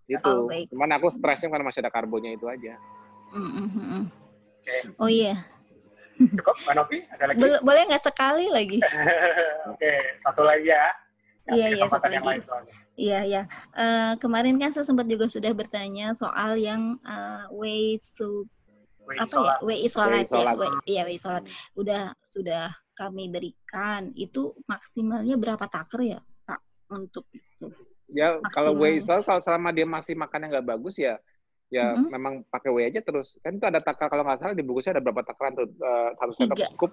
[0.08, 0.70] itu Oh, baik.
[0.70, 2.78] cuman aku stresnya karena masih ada karbonnya itu aja
[3.30, 4.04] Mm, mm,
[4.60, 5.40] Oke, Oh iya,
[6.36, 6.98] cukup Mbak Novi?
[7.16, 7.40] Ada lagi?
[7.40, 8.80] Bol- boleh nggak sekali lagi?
[9.72, 10.86] Oke, satu lagi ya.
[11.50, 12.30] Iya, iya, kesempatan satu yang lagi.
[12.30, 12.76] lain soalnya.
[13.00, 13.42] Iya, iya.
[13.74, 18.44] Eh, kemarin kan saya sempat juga sudah bertanya soal yang eh, way su
[19.08, 19.34] Wih, apa ya?
[19.34, 19.58] sholat.
[19.66, 20.28] Way isolat ya.
[20.30, 20.54] isolat.
[20.60, 21.44] Way, iya, way isolat.
[21.74, 24.12] Udah sudah kami berikan.
[24.14, 26.60] Itu maksimalnya berapa taker ya, Pak?
[26.94, 27.72] Untuk itu.
[28.10, 28.82] ya kalau Maksimal.
[28.90, 31.22] whey isolate kalau selama dia masih makannya nggak bagus ya
[31.70, 32.10] ya Mhm.
[32.10, 35.04] memang pakai whey aja terus kan itu ada takar kalau nggak salah di bungkusnya ada
[35.06, 36.68] berapa takaran tuh Eh, satu sendok Tiga.
[36.68, 36.92] scoop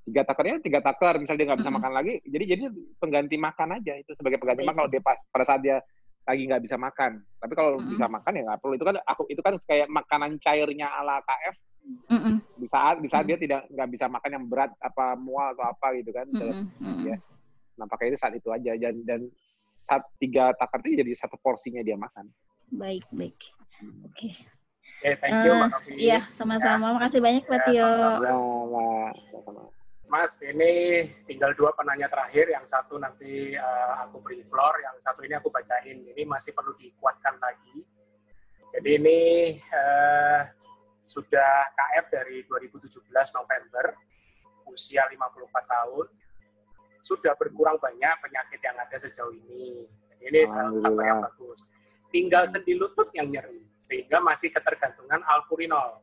[0.00, 1.76] tiga takarnya tiga takar misalnya dia nggak bisa Mhm.
[1.80, 2.62] makan lagi jadi jadi
[2.98, 5.76] pengganti makan aja itu sebagai pengganti makan kalau dia pas pada saat dia
[6.24, 7.88] lagi nggak bisa makan tapi kalau Mhm.
[7.88, 11.56] bisa makan ya nggak perlu itu kan aku itu kan kayak makanan cairnya ala KF
[12.10, 13.28] Mm-mm, di saat di saat Mhm.
[13.32, 16.68] dia tidak nggak bisa makan yang berat apa mual atau apa gitu kan mm-mm.
[17.00, 17.16] Iya.
[17.76, 19.20] nah pakai itu saat itu aja dan dan
[19.72, 22.28] saat tiga takar itu jadi satu porsinya dia makan
[22.70, 23.34] Baik, baik.
[24.06, 24.30] Oke.
[25.00, 25.92] Oke, thank you Eh, Mbak Novi.
[25.96, 26.92] Iya, sama-sama.
[26.92, 27.88] Makasih banyak, Pak Ya, Tio.
[27.88, 28.28] sama-sama.
[28.28, 29.64] Ya.
[30.10, 30.72] Mas, ini
[31.24, 32.50] tinggal dua penanya terakhir.
[32.50, 36.02] Yang satu nanti eh, aku beri floor, yang satu ini aku bacain.
[36.04, 37.86] Ini masih perlu dikuatkan lagi.
[38.74, 39.18] Jadi ini
[39.56, 40.40] eh,
[41.00, 43.94] sudah KF dari 2017 November,
[44.66, 45.16] usia 54
[45.64, 46.06] tahun.
[47.00, 49.88] Sudah berkurang banyak penyakit yang ada sejauh ini.
[50.20, 51.58] Jadi ini salah satu yang bagus.
[52.10, 55.98] Tinggal sendi lutut yang nyeri, sehingga masih ketergantungan alpurinol.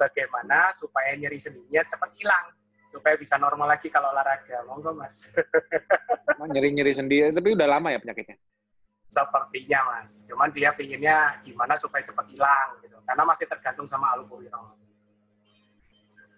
[0.00, 2.56] Bagaimana supaya nyeri sendinya cepat hilang,
[2.88, 4.64] supaya bisa normal lagi kalau olahraga.
[4.64, 5.28] Monggo mas.
[6.40, 8.40] Nyeri-nyeri sendiri, tapi udah lama ya penyakitnya?
[9.04, 10.24] Sepertinya mas.
[10.24, 12.96] Cuman dia pinginnya gimana supaya cepat hilang gitu.
[13.04, 14.72] Karena masih tergantung sama alpurinol.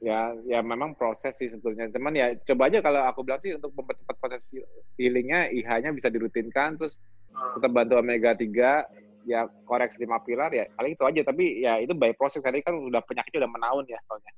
[0.00, 1.92] Ya, ya memang proses sih sebetulnya.
[1.92, 4.42] Cuman ya coba aja kalau aku bilang sih untuk mempercepat proses
[4.96, 6.96] healingnya, IH-nya bisa dirutinkan, terus
[7.30, 7.54] Hmm.
[7.56, 8.90] tetap bantu omega 3,
[9.30, 11.20] ya koreksi lima pilar ya paling itu aja.
[11.22, 14.32] Tapi ya itu by proses, tadi kan udah penyakitnya udah menaun ya soalnya.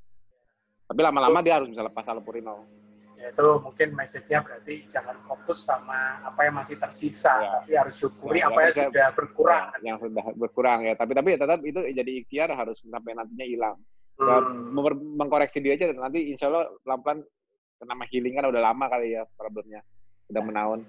[0.84, 2.68] Tapi lama-lama dia harus bisa lepas alpurinol.
[3.16, 7.50] Ya, itu mungkin message-nya berarti jangan fokus sama apa yang masih tersisa, Ya.
[7.54, 9.66] tapi harus syukuri Ya, apa yang sudah berkurang.
[9.80, 10.92] yang sudah berkurang ya.
[10.98, 13.76] Tapi tapi tetap itu jadi ikhtiar harus sampai nantinya hilang.
[14.18, 14.74] Ya, Hmm.
[15.16, 17.24] mengkoreksi dia aja nanti insya Allah pelan-pelan
[17.82, 19.80] nama healing kan udah lama kali ya problemnya
[20.30, 20.80] udah menaun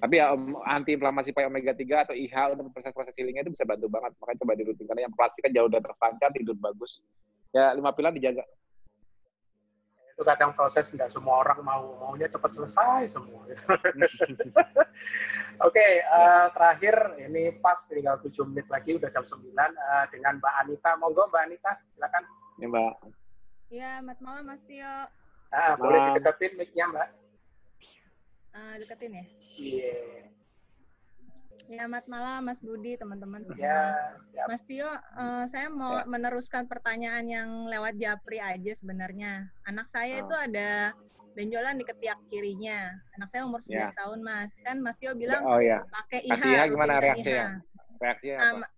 [0.00, 3.68] tapi ya om, anti inflamasi pakai omega 3 atau IH untuk proses-proses healingnya itu bisa
[3.68, 7.04] bantu banget makanya coba dirutinkan yang plastik kan jauh udah tersancar tidur bagus
[7.52, 8.42] ya lima pilar dijaga
[10.20, 13.64] itu kadang proses nggak semua orang mau maunya cepat selesai semua gitu.
[15.64, 20.54] Oke, eh, terakhir ini pas tinggal 7 menit lagi udah jam 9 eh, dengan Mbak
[20.60, 20.90] Anita.
[21.00, 22.24] Monggo Mbak Anita, silakan.
[22.60, 22.92] ya mbak
[23.72, 24.84] Ya, selamat malam Mas Tio.
[25.48, 26.20] Ah, boleh Malam.
[26.20, 27.08] dideketin mic-nya Mbak.
[28.50, 29.24] Eh, deketin ya.
[29.56, 29.94] Iya.
[31.70, 33.62] Ya, selamat malam Mas Budi, teman-teman semua.
[33.62, 34.46] Ya, siap.
[34.50, 39.54] Mas Tio, eh, saya mau meneruskan pertanyaan yang lewat Japri aja sebenarnya.
[39.62, 40.22] Anak saya Ah.
[40.26, 40.70] itu ada
[41.30, 42.90] benjolan di ketiak kirinya.
[43.14, 44.02] Anak saya umur 11 Ya.
[44.02, 44.58] tahun, Mas.
[44.58, 48.02] Kan Mas Tio bilang oh ya pakai kasih IH, IH gimana reaksinya IH.
[48.02, 48.74] reaksinya Nah, apa ma-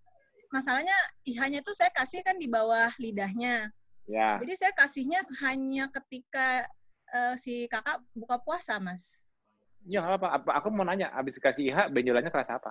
[0.53, 3.73] masalahnya IH-nya tuh saya kasih kan di bawah lidahnya.
[4.05, 6.69] ya Jadi saya kasihnya hanya ketika
[7.09, 9.24] eh, si kakak buka puasa, Mas.
[9.84, 12.70] Ya nggak apa apa aku mau nanya abis dikasih IH benjolannya kerasa apa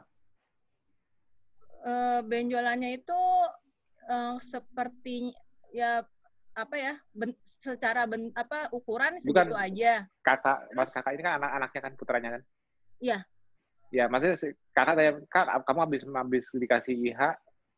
[1.84, 3.22] eh, benjolannya itu
[4.08, 5.36] eh, seperti
[5.72, 6.04] ya
[6.52, 9.56] apa ya ben- secara ben, apa ukuran segitu Bukan.
[9.56, 10.04] aja.
[10.20, 12.42] kakak mas Terus- kakak ini kan anak-anaknya kan putranya kan
[13.02, 13.18] Iya.
[13.90, 14.36] ya maksudnya
[14.72, 17.22] kakak saya kak kamu habis habis dikasih IH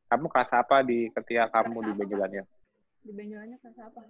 [0.10, 2.43] kamu kerasa apa di ketiak kamu di apa, benjolannya
[3.03, 4.01] Di benjolannya kerasa apa?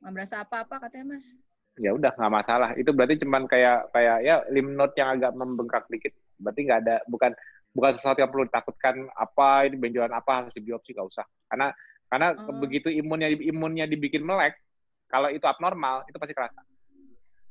[0.00, 1.38] Nggak berasa apa-apa katanya Mas.
[1.78, 2.70] Ya udah nggak masalah.
[2.74, 6.12] Itu berarti cuman kayak kayak ya lymph node yang agak membengkak dikit.
[6.40, 7.30] Berarti nggak ada bukan
[7.70, 11.26] bukan sesuatu yang perlu ditakutkan apa ini benjolan apa harus dibiopsi nggak usah.
[11.46, 11.70] Karena
[12.10, 12.58] karena Oh.
[12.58, 14.58] begitu imunnya imunnya dibikin melek
[15.06, 16.60] kalau itu abnormal itu pasti kerasa.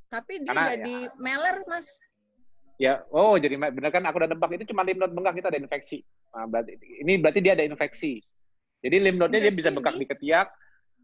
[0.09, 2.01] Tapi dia Karena ya- jadi meler Mas.
[2.79, 4.03] ya oh jadi bener kan?
[4.07, 5.97] Aku udah nebak itu cuma lymph node bengkak itu ada infeksi.
[6.31, 8.19] Nah, berarti ini berarti dia ada infeksi.
[8.79, 10.47] Jadi lymph node-nya dia bisa bengkak di ketiak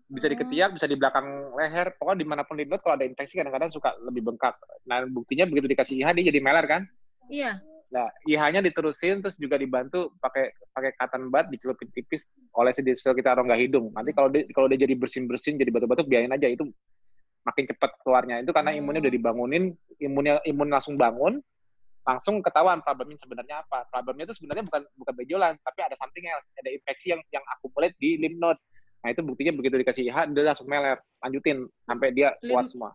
[0.06, 0.42] bisa di Oh.
[0.46, 1.26] ketiak bisa di belakang
[1.58, 4.54] leher pokoknya di mana pun node kalau ada infeksi kadang-kadang suka lebih bengkak
[4.86, 6.82] nah buktinya begitu dikasih IH dia jadi meler kan
[7.30, 7.58] Iya.
[7.94, 12.28] Nah, IH-nya diterusin terus juga dibantu pakai pakai cotton bud dicelupin tipis
[12.58, 13.94] oleh di sekitar rongga hidung.
[13.94, 16.66] Nanti kalau dia, kalau dia jadi bersin-bersin jadi batuk-batuk biarin aja itu
[17.46, 18.42] makin cepat keluarnya.
[18.42, 19.64] Itu karena imunnya udah dibangunin,
[20.02, 21.40] imunnya imun langsung bangun,
[22.04, 23.86] langsung ketahuan problemnya sebenarnya apa.
[23.94, 27.96] Problemnya itu sebenarnya bukan bukan benjolan, tapi ada something else, ada infeksi yang yang accumulate
[28.02, 28.60] di lymph node.
[29.02, 30.98] Nah, itu buktinya begitu dikasih IH dia langsung meler.
[31.22, 32.92] Lanjutin sampai dia kuat Lymph- semua.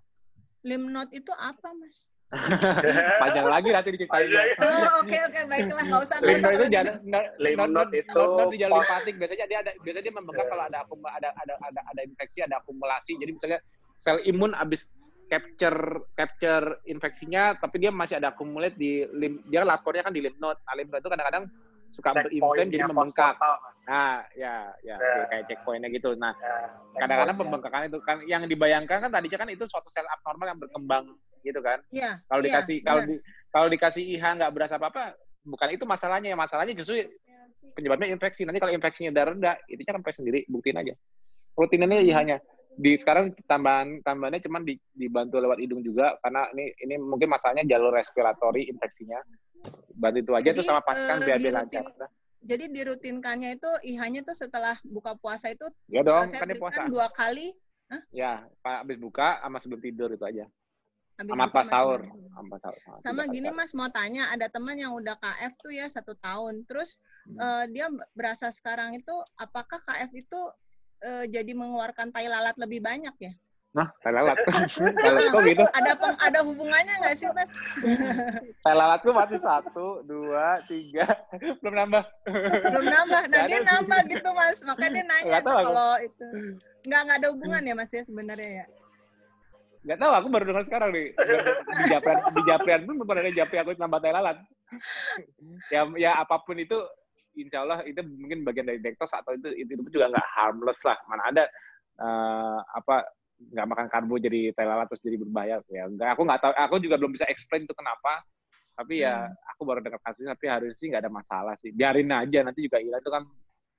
[0.64, 2.10] Lymph node itu apa, Mas?
[3.22, 4.30] Panjang lagi nanti diceritain.
[4.62, 6.94] Oh, oke oke baiklah, nggak usah nggak usah itu jalan
[7.42, 10.64] Lymph node node itu node di jalan limpatik biasanya dia ada biasanya dia membengkak kalau
[10.70, 13.58] ada akum ada ada ada ada infeksi ada akumulasi jadi misalnya
[13.98, 14.94] sel imun habis
[15.26, 20.38] capture capture infeksinya tapi dia masih ada accumulate di lim, dia lapornya kan di lymph
[20.38, 21.44] node nah, lymph node itu kadang-kadang
[21.90, 23.34] suka berinflame jadi membengkak.
[23.84, 25.26] nah ya ya Ya.
[25.26, 26.14] kayak checkpointnya gitu.
[26.14, 27.40] Nah Ya, kadang-kadang checkpointnya.
[27.42, 31.04] pembengkakan itu kan yang dibayangkan kan tadinya kan itu suatu sel abnormal yang berkembang
[31.42, 31.82] gitu kan.
[31.90, 32.22] Iya.
[32.30, 33.14] kalau iya, dikasih kalau di,
[33.50, 37.02] kalau dikasih IH nggak berasa apa-apa bukan itu masalahnya masalahnya justru
[37.74, 38.46] penyebabnya infeksi.
[38.46, 40.94] Nanti kalau infeksinya udah rendah itu kan sampai sendiri buktiin aja.
[41.58, 42.38] Proteinnya IH-nya
[42.80, 47.66] di sekarang tambahan tambahannya cuman di, dibantu lewat hidung juga karena ini ini mungkin masalahnya
[47.66, 49.18] jalur respiratori infeksinya
[49.94, 51.84] bantu itu aja Jadi, tuh sama pastikan eh, biar dia lancar.
[52.40, 56.88] Jadi dirutinkannya itu IH-nya tuh setelah buka puasa itu ya dong saya kan puasa.
[56.88, 57.52] dua kali
[58.14, 60.48] ya pak habis buka sama sebelum tidur itu aja.
[61.20, 62.00] Habis sama pas sahur
[62.32, 66.16] sama sahur sama gini Mas mau tanya, ada teman yang udah KF tuh ya satu
[66.16, 66.96] tahun, terus
[67.28, 67.36] Hmm.
[67.36, 70.40] eh, dia berasa sekarang itu apakah KF itu
[71.04, 73.32] eh, jadi mengeluarkan tai lalat lebih banyak ya?
[73.70, 74.34] Nah tai lalat
[74.98, 77.54] tai lalat kok gitu Ada peng- ada hubungannya nggak sih Mas?
[78.66, 81.06] tai lalatku masih satu dua tiga
[81.62, 82.02] belum nambah
[82.60, 83.70] Belum nambah, nah Nggak dia ada.
[83.78, 85.64] nambah gitu Mas, makanya dia nanya Nggak tuh aku.
[85.64, 86.26] kalau itu
[86.80, 88.66] nggak nggak ada hubungan ya Mas ya sebenarnya ya?
[89.80, 91.08] Gak tahu, aku baru dengar sekarang nih.
[91.72, 94.36] Di Japrian, di Japrian pun belum ada Japri aku nambah tai lalat.
[95.72, 96.76] ya, ya apa pun itu,
[97.32, 101.00] insya Allah itu mungkin bagian dari dektos atau itu itu, itu juga nggak harmless lah.
[101.08, 101.44] Mana ada
[101.96, 103.08] eh, apa
[103.40, 105.56] nggak makan karbo jadi tai lalat terus jadi berbahaya.
[105.72, 106.52] Ya enggak, aku nggak tahu.
[106.68, 108.20] Aku juga belum bisa explain itu kenapa.
[108.76, 111.72] Tapi ya aku baru dengar kasusnya, tapi harusnya sih nggak ada masalah sih.
[111.72, 113.22] Biarin aja, nanti juga hilang itu kan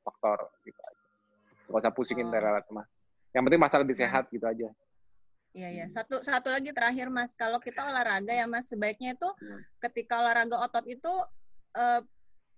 [0.06, 1.04] faktor gitu aja.
[1.72, 2.86] Gak usah pusingin tai lalat mah.
[3.32, 4.70] Yang penting masalah lebih sehat gitu aja.
[5.52, 5.86] Iya ya.
[5.90, 9.30] Satu satu lagi terakhir Mas, kalau kita olahraga ya Mas, sebaiknya itu
[9.80, 11.14] ketika olahraga otot itu
[11.76, 12.02] eh,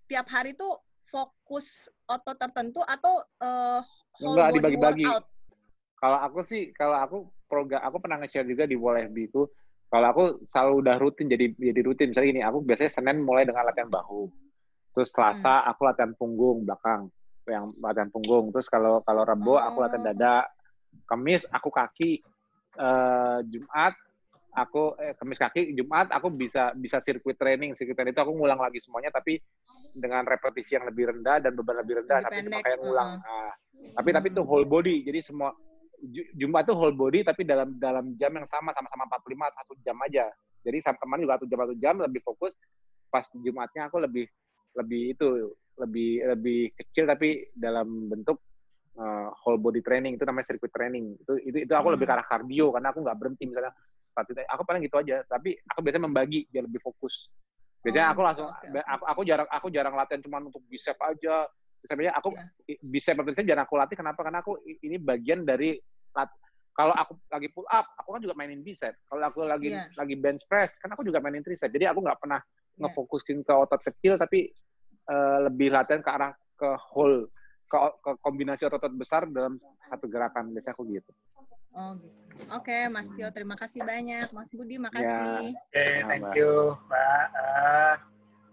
[0.09, 3.81] tiap hari tuh fokus otot tertentu atau eh,
[4.19, 5.05] whole Enggak body dibagi-bagi.
[5.05, 5.25] workout.
[6.03, 9.47] Kalau aku sih, kalau aku program, aku pernah nge-share juga di WFB itu.
[9.87, 12.11] Kalau aku selalu udah rutin, jadi jadi rutin.
[12.11, 14.27] Misalnya gini, aku biasanya Senin mulai dengan latihan bahu.
[14.91, 17.07] Terus Selasa aku latihan punggung belakang,
[17.47, 18.51] yang latihan punggung.
[18.51, 20.43] Terus kalau kalau Rebo aku latihan dada.
[21.07, 22.19] Kamis aku kaki.
[22.73, 23.95] Eh, Jumat
[24.53, 27.79] aku eh, Kamis kaki, Jumat aku bisa bisa sirkuit training.
[27.79, 29.39] Sirkuit training itu aku ngulang lagi semuanya, tapi
[29.95, 32.19] dengan repetisi yang lebih rendah dan beban lebih rendah.
[32.19, 33.09] Lebih tapi pendek, kayak ngulang.
[33.23, 33.51] Nah,
[33.95, 35.53] tapi tapi itu whole body jadi semua
[36.35, 40.25] Jumat itu whole body tapi dalam dalam jam yang sama sama-sama 45 satu jam aja.
[40.63, 42.53] Jadi sama teman juga satu jam satu jam lebih fokus.
[43.07, 44.27] Pas Jumatnya aku lebih
[44.75, 45.27] lebih itu
[45.79, 48.41] lebih lebih kecil tapi dalam bentuk
[48.99, 50.19] uh, whole body training.
[50.19, 51.15] Itu namanya circuit training.
[51.23, 53.71] Itu itu itu aku lebih ke arah cardio karena aku nggak berhenti misalnya
[54.51, 55.23] aku paling gitu aja.
[55.23, 57.31] Tapi aku biasanya membagi biar lebih fokus.
[57.83, 61.47] Biasanya aku langsung aku aku jarang aku jarang latihan cuma untuk bicep aja.
[61.83, 62.31] Sebenarnya aku
[62.71, 63.95] i- bicep repetition jarang aku latih.
[63.99, 64.19] Kenapa?
[64.23, 65.75] Karena aku ini bagian dari
[66.73, 69.85] kalau aku lagi pull up aku kan juga mainin bicep kalau aku lagi Iya.
[69.93, 72.41] lagi bench press kan aku juga mainin tricep jadi aku nggak pernah
[72.81, 74.49] ngefokusin ke otot kecil tapi
[75.05, 77.29] eh, lebih latihan ke arah ke whole
[77.69, 81.11] ke, ke kombinasi otot-otot besar dalam satu gerakan biasanya aku gitu
[81.73, 82.13] Oh gitu.
[82.53, 84.29] Oke, Mas Tio, terima kasih banyak.
[84.29, 85.57] Mas Budi, makasih.
[85.57, 87.25] Oke, thank you, Mbak.
[87.33, 87.95] Eh,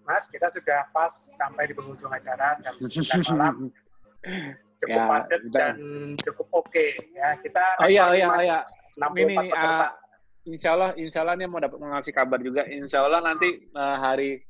[0.09, 3.69] Mas, kita sudah pas sampai di penghujung acara jam 9 malam.
[4.81, 5.75] Cukup Ya, padat dan
[6.17, 7.37] cukup oke ya.
[7.39, 8.59] Kita Oh iya, oh iya, oh iya.
[8.97, 9.77] 64 Ini peserta.
[9.79, 9.91] ah,
[10.43, 12.65] insya Allah, insya Allah nih mau dapat ngasih kabar juga.
[12.65, 14.41] Insya Allah nanti eh, hari,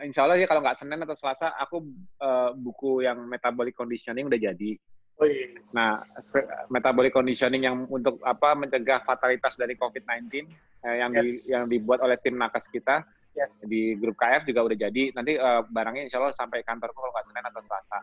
[0.00, 1.78] insya Allah ya kalau nggak Senin atau Selasa, aku
[2.18, 4.70] eh, buku yang metabolic conditioning udah jadi.
[5.18, 5.50] Wih.
[5.74, 10.46] Nah, spe- metabolic conditioning yang untuk apa mencegah fatalitas dari COVID-19
[10.84, 11.46] eh, yang di, Yes.
[11.48, 13.02] yang dibuat oleh tim nakes kita
[13.34, 13.54] Yes.
[13.62, 15.10] di grup KF juga udah jadi.
[15.12, 17.98] Nanti eh, barangnya insya Allah sampai kantorku kalau nggak Senin atau Selasa.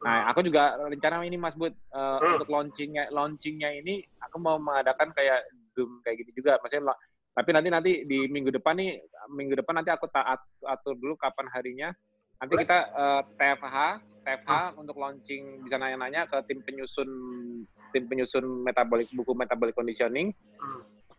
[0.00, 5.12] Nah, aku juga rencana ini Mas Bud eh, untuk launchingnya launchingnya ini aku mau mengadakan
[5.12, 6.56] kayak Zoom kayak gitu juga.
[6.64, 6.96] Maksudnya
[7.30, 8.96] tapi nanti nanti di minggu depan nih
[9.30, 11.88] minggu depan nanti aku taat atur dulu kapan harinya.
[12.40, 13.76] Nanti kita eh, TFH
[14.24, 17.08] TFH untuk launching bisa nanya-nanya ke tim penyusun
[17.90, 20.32] tim penyusun metabolic buku metabolic conditioning.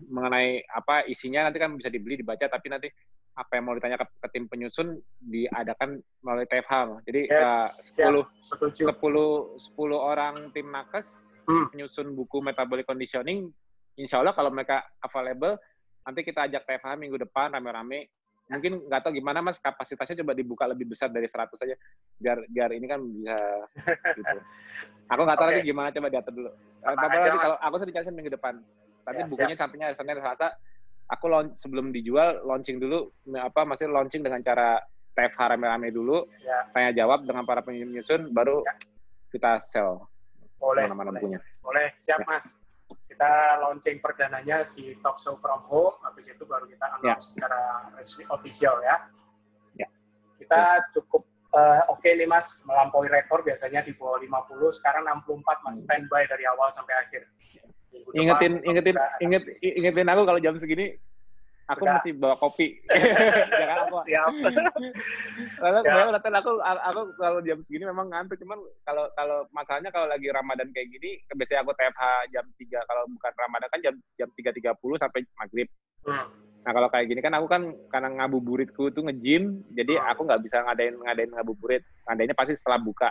[0.10, 2.90] Mengenai apa isinya nanti kan bisa dibeli dibaca tapi nanti
[3.32, 6.74] apa yang mau ditanya ke, ke tim penyusun diadakan melalui TFH.
[7.08, 7.68] Jadi Yes, uh,
[8.12, 8.95] siap.
[8.99, 11.68] 10 10 10 orang tim nakes Hmm.
[11.74, 13.49] penyusun buku metabolic conditioning.
[13.98, 15.58] Insya Allah kalau mereka available,
[16.06, 18.08] nanti kita ajak TFH minggu depan rame-rame.
[18.45, 21.76] Mungkin nggak tahu gimana mas kapasitasnya coba dibuka lebih besar dari 100 aja
[22.22, 23.36] biar biar ini kan bisa
[24.22, 24.38] gitu.
[25.10, 25.53] Aku nggak tahu Oke.
[25.58, 26.52] lagi gimana coba diatur dulu.
[26.86, 27.06] Apa
[27.41, 28.53] kalau aku dikasih minggu depan.
[29.02, 30.48] Tapi Ya, bukunya sampingnya Senin Selasa.
[31.12, 34.80] Aku launch, sebelum dijual launching dulu apa masih launching dengan cara
[35.12, 36.72] TFH rame-rame dulu, Ya.
[36.72, 38.64] tanya jawab dengan para penyusun baru
[39.28, 40.08] kita sell
[40.56, 41.20] Boleh, mana-mana boleh.
[41.20, 41.40] bukunya.
[41.60, 42.48] Boleh, siap Mas.
[43.08, 48.24] Kita launching perdananya di Talk Show From Home, habis itu baru kita announce secara resmi
[48.30, 48.96] official ya.
[49.76, 49.88] Ya.
[50.40, 55.84] Kita cukup eh, oke nih Mas, melampaui rekor biasanya di bawah 50, sekarang 64 Mas,
[55.84, 57.28] standby dari awal sampai akhir.
[58.12, 59.24] Ingetin, ingetin, mudah-mudahan.
[59.24, 60.96] inget, ingetin aku kalau jam segini
[61.64, 61.96] aku Sudah.
[61.98, 62.68] mesti bawa kopi.
[62.84, 63.96] Jangan aku.
[64.04, 64.32] Siap.
[65.62, 66.04] Karena Ya.
[66.38, 68.36] aku, aku kalau jam segini memang ngantuk.
[68.38, 72.80] Cuman kalau kalau masalahnya kalau lagi Ramadan kayak gini, biasanya aku TFH jam 3.
[72.82, 75.68] Kalau bukan Ramadan kan jam jam 3.30 sampai maghrib.
[76.04, 76.28] Hmm.
[76.62, 80.12] Nah kalau kayak gini kan aku kan karena ngabuburitku tuh nge-gym, jadi Hmm.
[80.12, 81.82] aku nggak bisa ngadain ngadain ngabuburit.
[82.04, 83.10] Ngadainnya pasti setelah buka.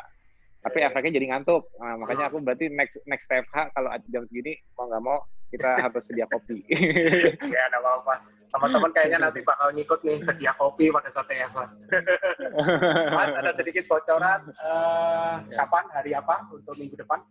[0.61, 0.87] Tapi Oke.
[0.93, 1.63] efeknya jadi ngantuk.
[1.81, 2.37] Nah, makanya Hmm.
[2.37, 5.19] aku berarti next next TFH kalau jam segini mau nggak mau
[5.49, 6.61] kita harus sedia kopi.
[7.57, 8.21] ya, ada apa-apa.
[8.51, 11.59] Teman-teman kayaknya nanti bakal ngikut nih sedia kopi pada saat TFH.
[13.17, 17.23] Mas, ada sedikit bocoran eh, kapan, hari apa untuk minggu depan?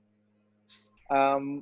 [1.10, 1.60] Em,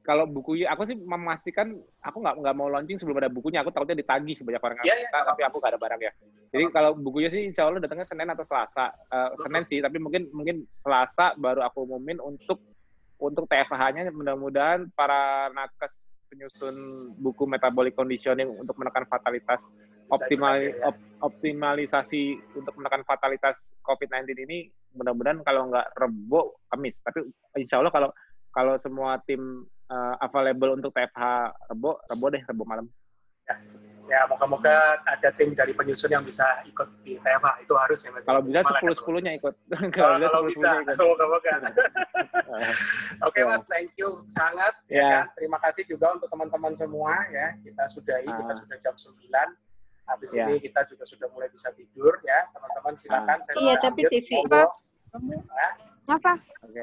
[0.00, 3.60] kalau bukunya, aku sih memastikan aku nggak nggak mau launching sebelum ada bukunya.
[3.60, 6.12] Aku takutnya ditagih banyak orang Iya, iya, minta, tapi aku nggak ada barang ya.
[6.50, 8.96] Jadi kalau bukunya sih Insya Allah datangnya Senin atau Selasa.
[8.96, 12.64] Eh, Senin sih, tapi mungkin mungkin Selasa baru aku umumin untuk
[13.20, 14.08] untuk TFH-nya.
[14.08, 16.00] Mudah-mudahan para nakes
[16.32, 16.74] penyusun
[17.20, 19.60] buku metabolic conditioning untuk menekan fatalitas
[20.10, 20.90] optimal ya.
[20.90, 24.58] op- optimalisasi untuk menekan fatalitas COVID-19 ini
[24.94, 27.26] mudah-mudahan kalau nggak rebo Kamis tapi
[27.58, 28.10] insya Allah kalau
[28.50, 31.22] kalau semua tim uh, available untuk TFH
[31.68, 32.86] rebo rebo deh rebo malam
[34.06, 37.62] Ya, moga-moga ada tim dari penyusun yang bisa ikut di TFH.
[37.62, 38.22] Itu harus ya, Mas.
[38.22, 39.54] kalau bisa Malah sepuluh kan, sepuluhnya ikut
[39.90, 40.68] Kalau, kalau bisa
[41.10, 41.54] moga-moga.
[43.26, 44.74] Oke, Mas, thank you sangat.
[44.86, 45.26] Ya.
[45.26, 45.34] kan.
[45.34, 47.54] Terima kasih juga untuk teman-teman semua ya.
[47.58, 48.58] Kita sudahi, kita Ah.
[48.58, 49.46] sudah jam 9.
[50.06, 50.42] Habis Ya.
[50.42, 52.50] ini kita juga sudah mulai bisa tidur ya.
[52.50, 53.38] Teman-teman silakan.
[53.46, 54.26] Saya Iya, tapi TV.
[54.42, 54.62] monggo.
[56.08, 56.32] Apa?
[56.66, 56.82] Oke.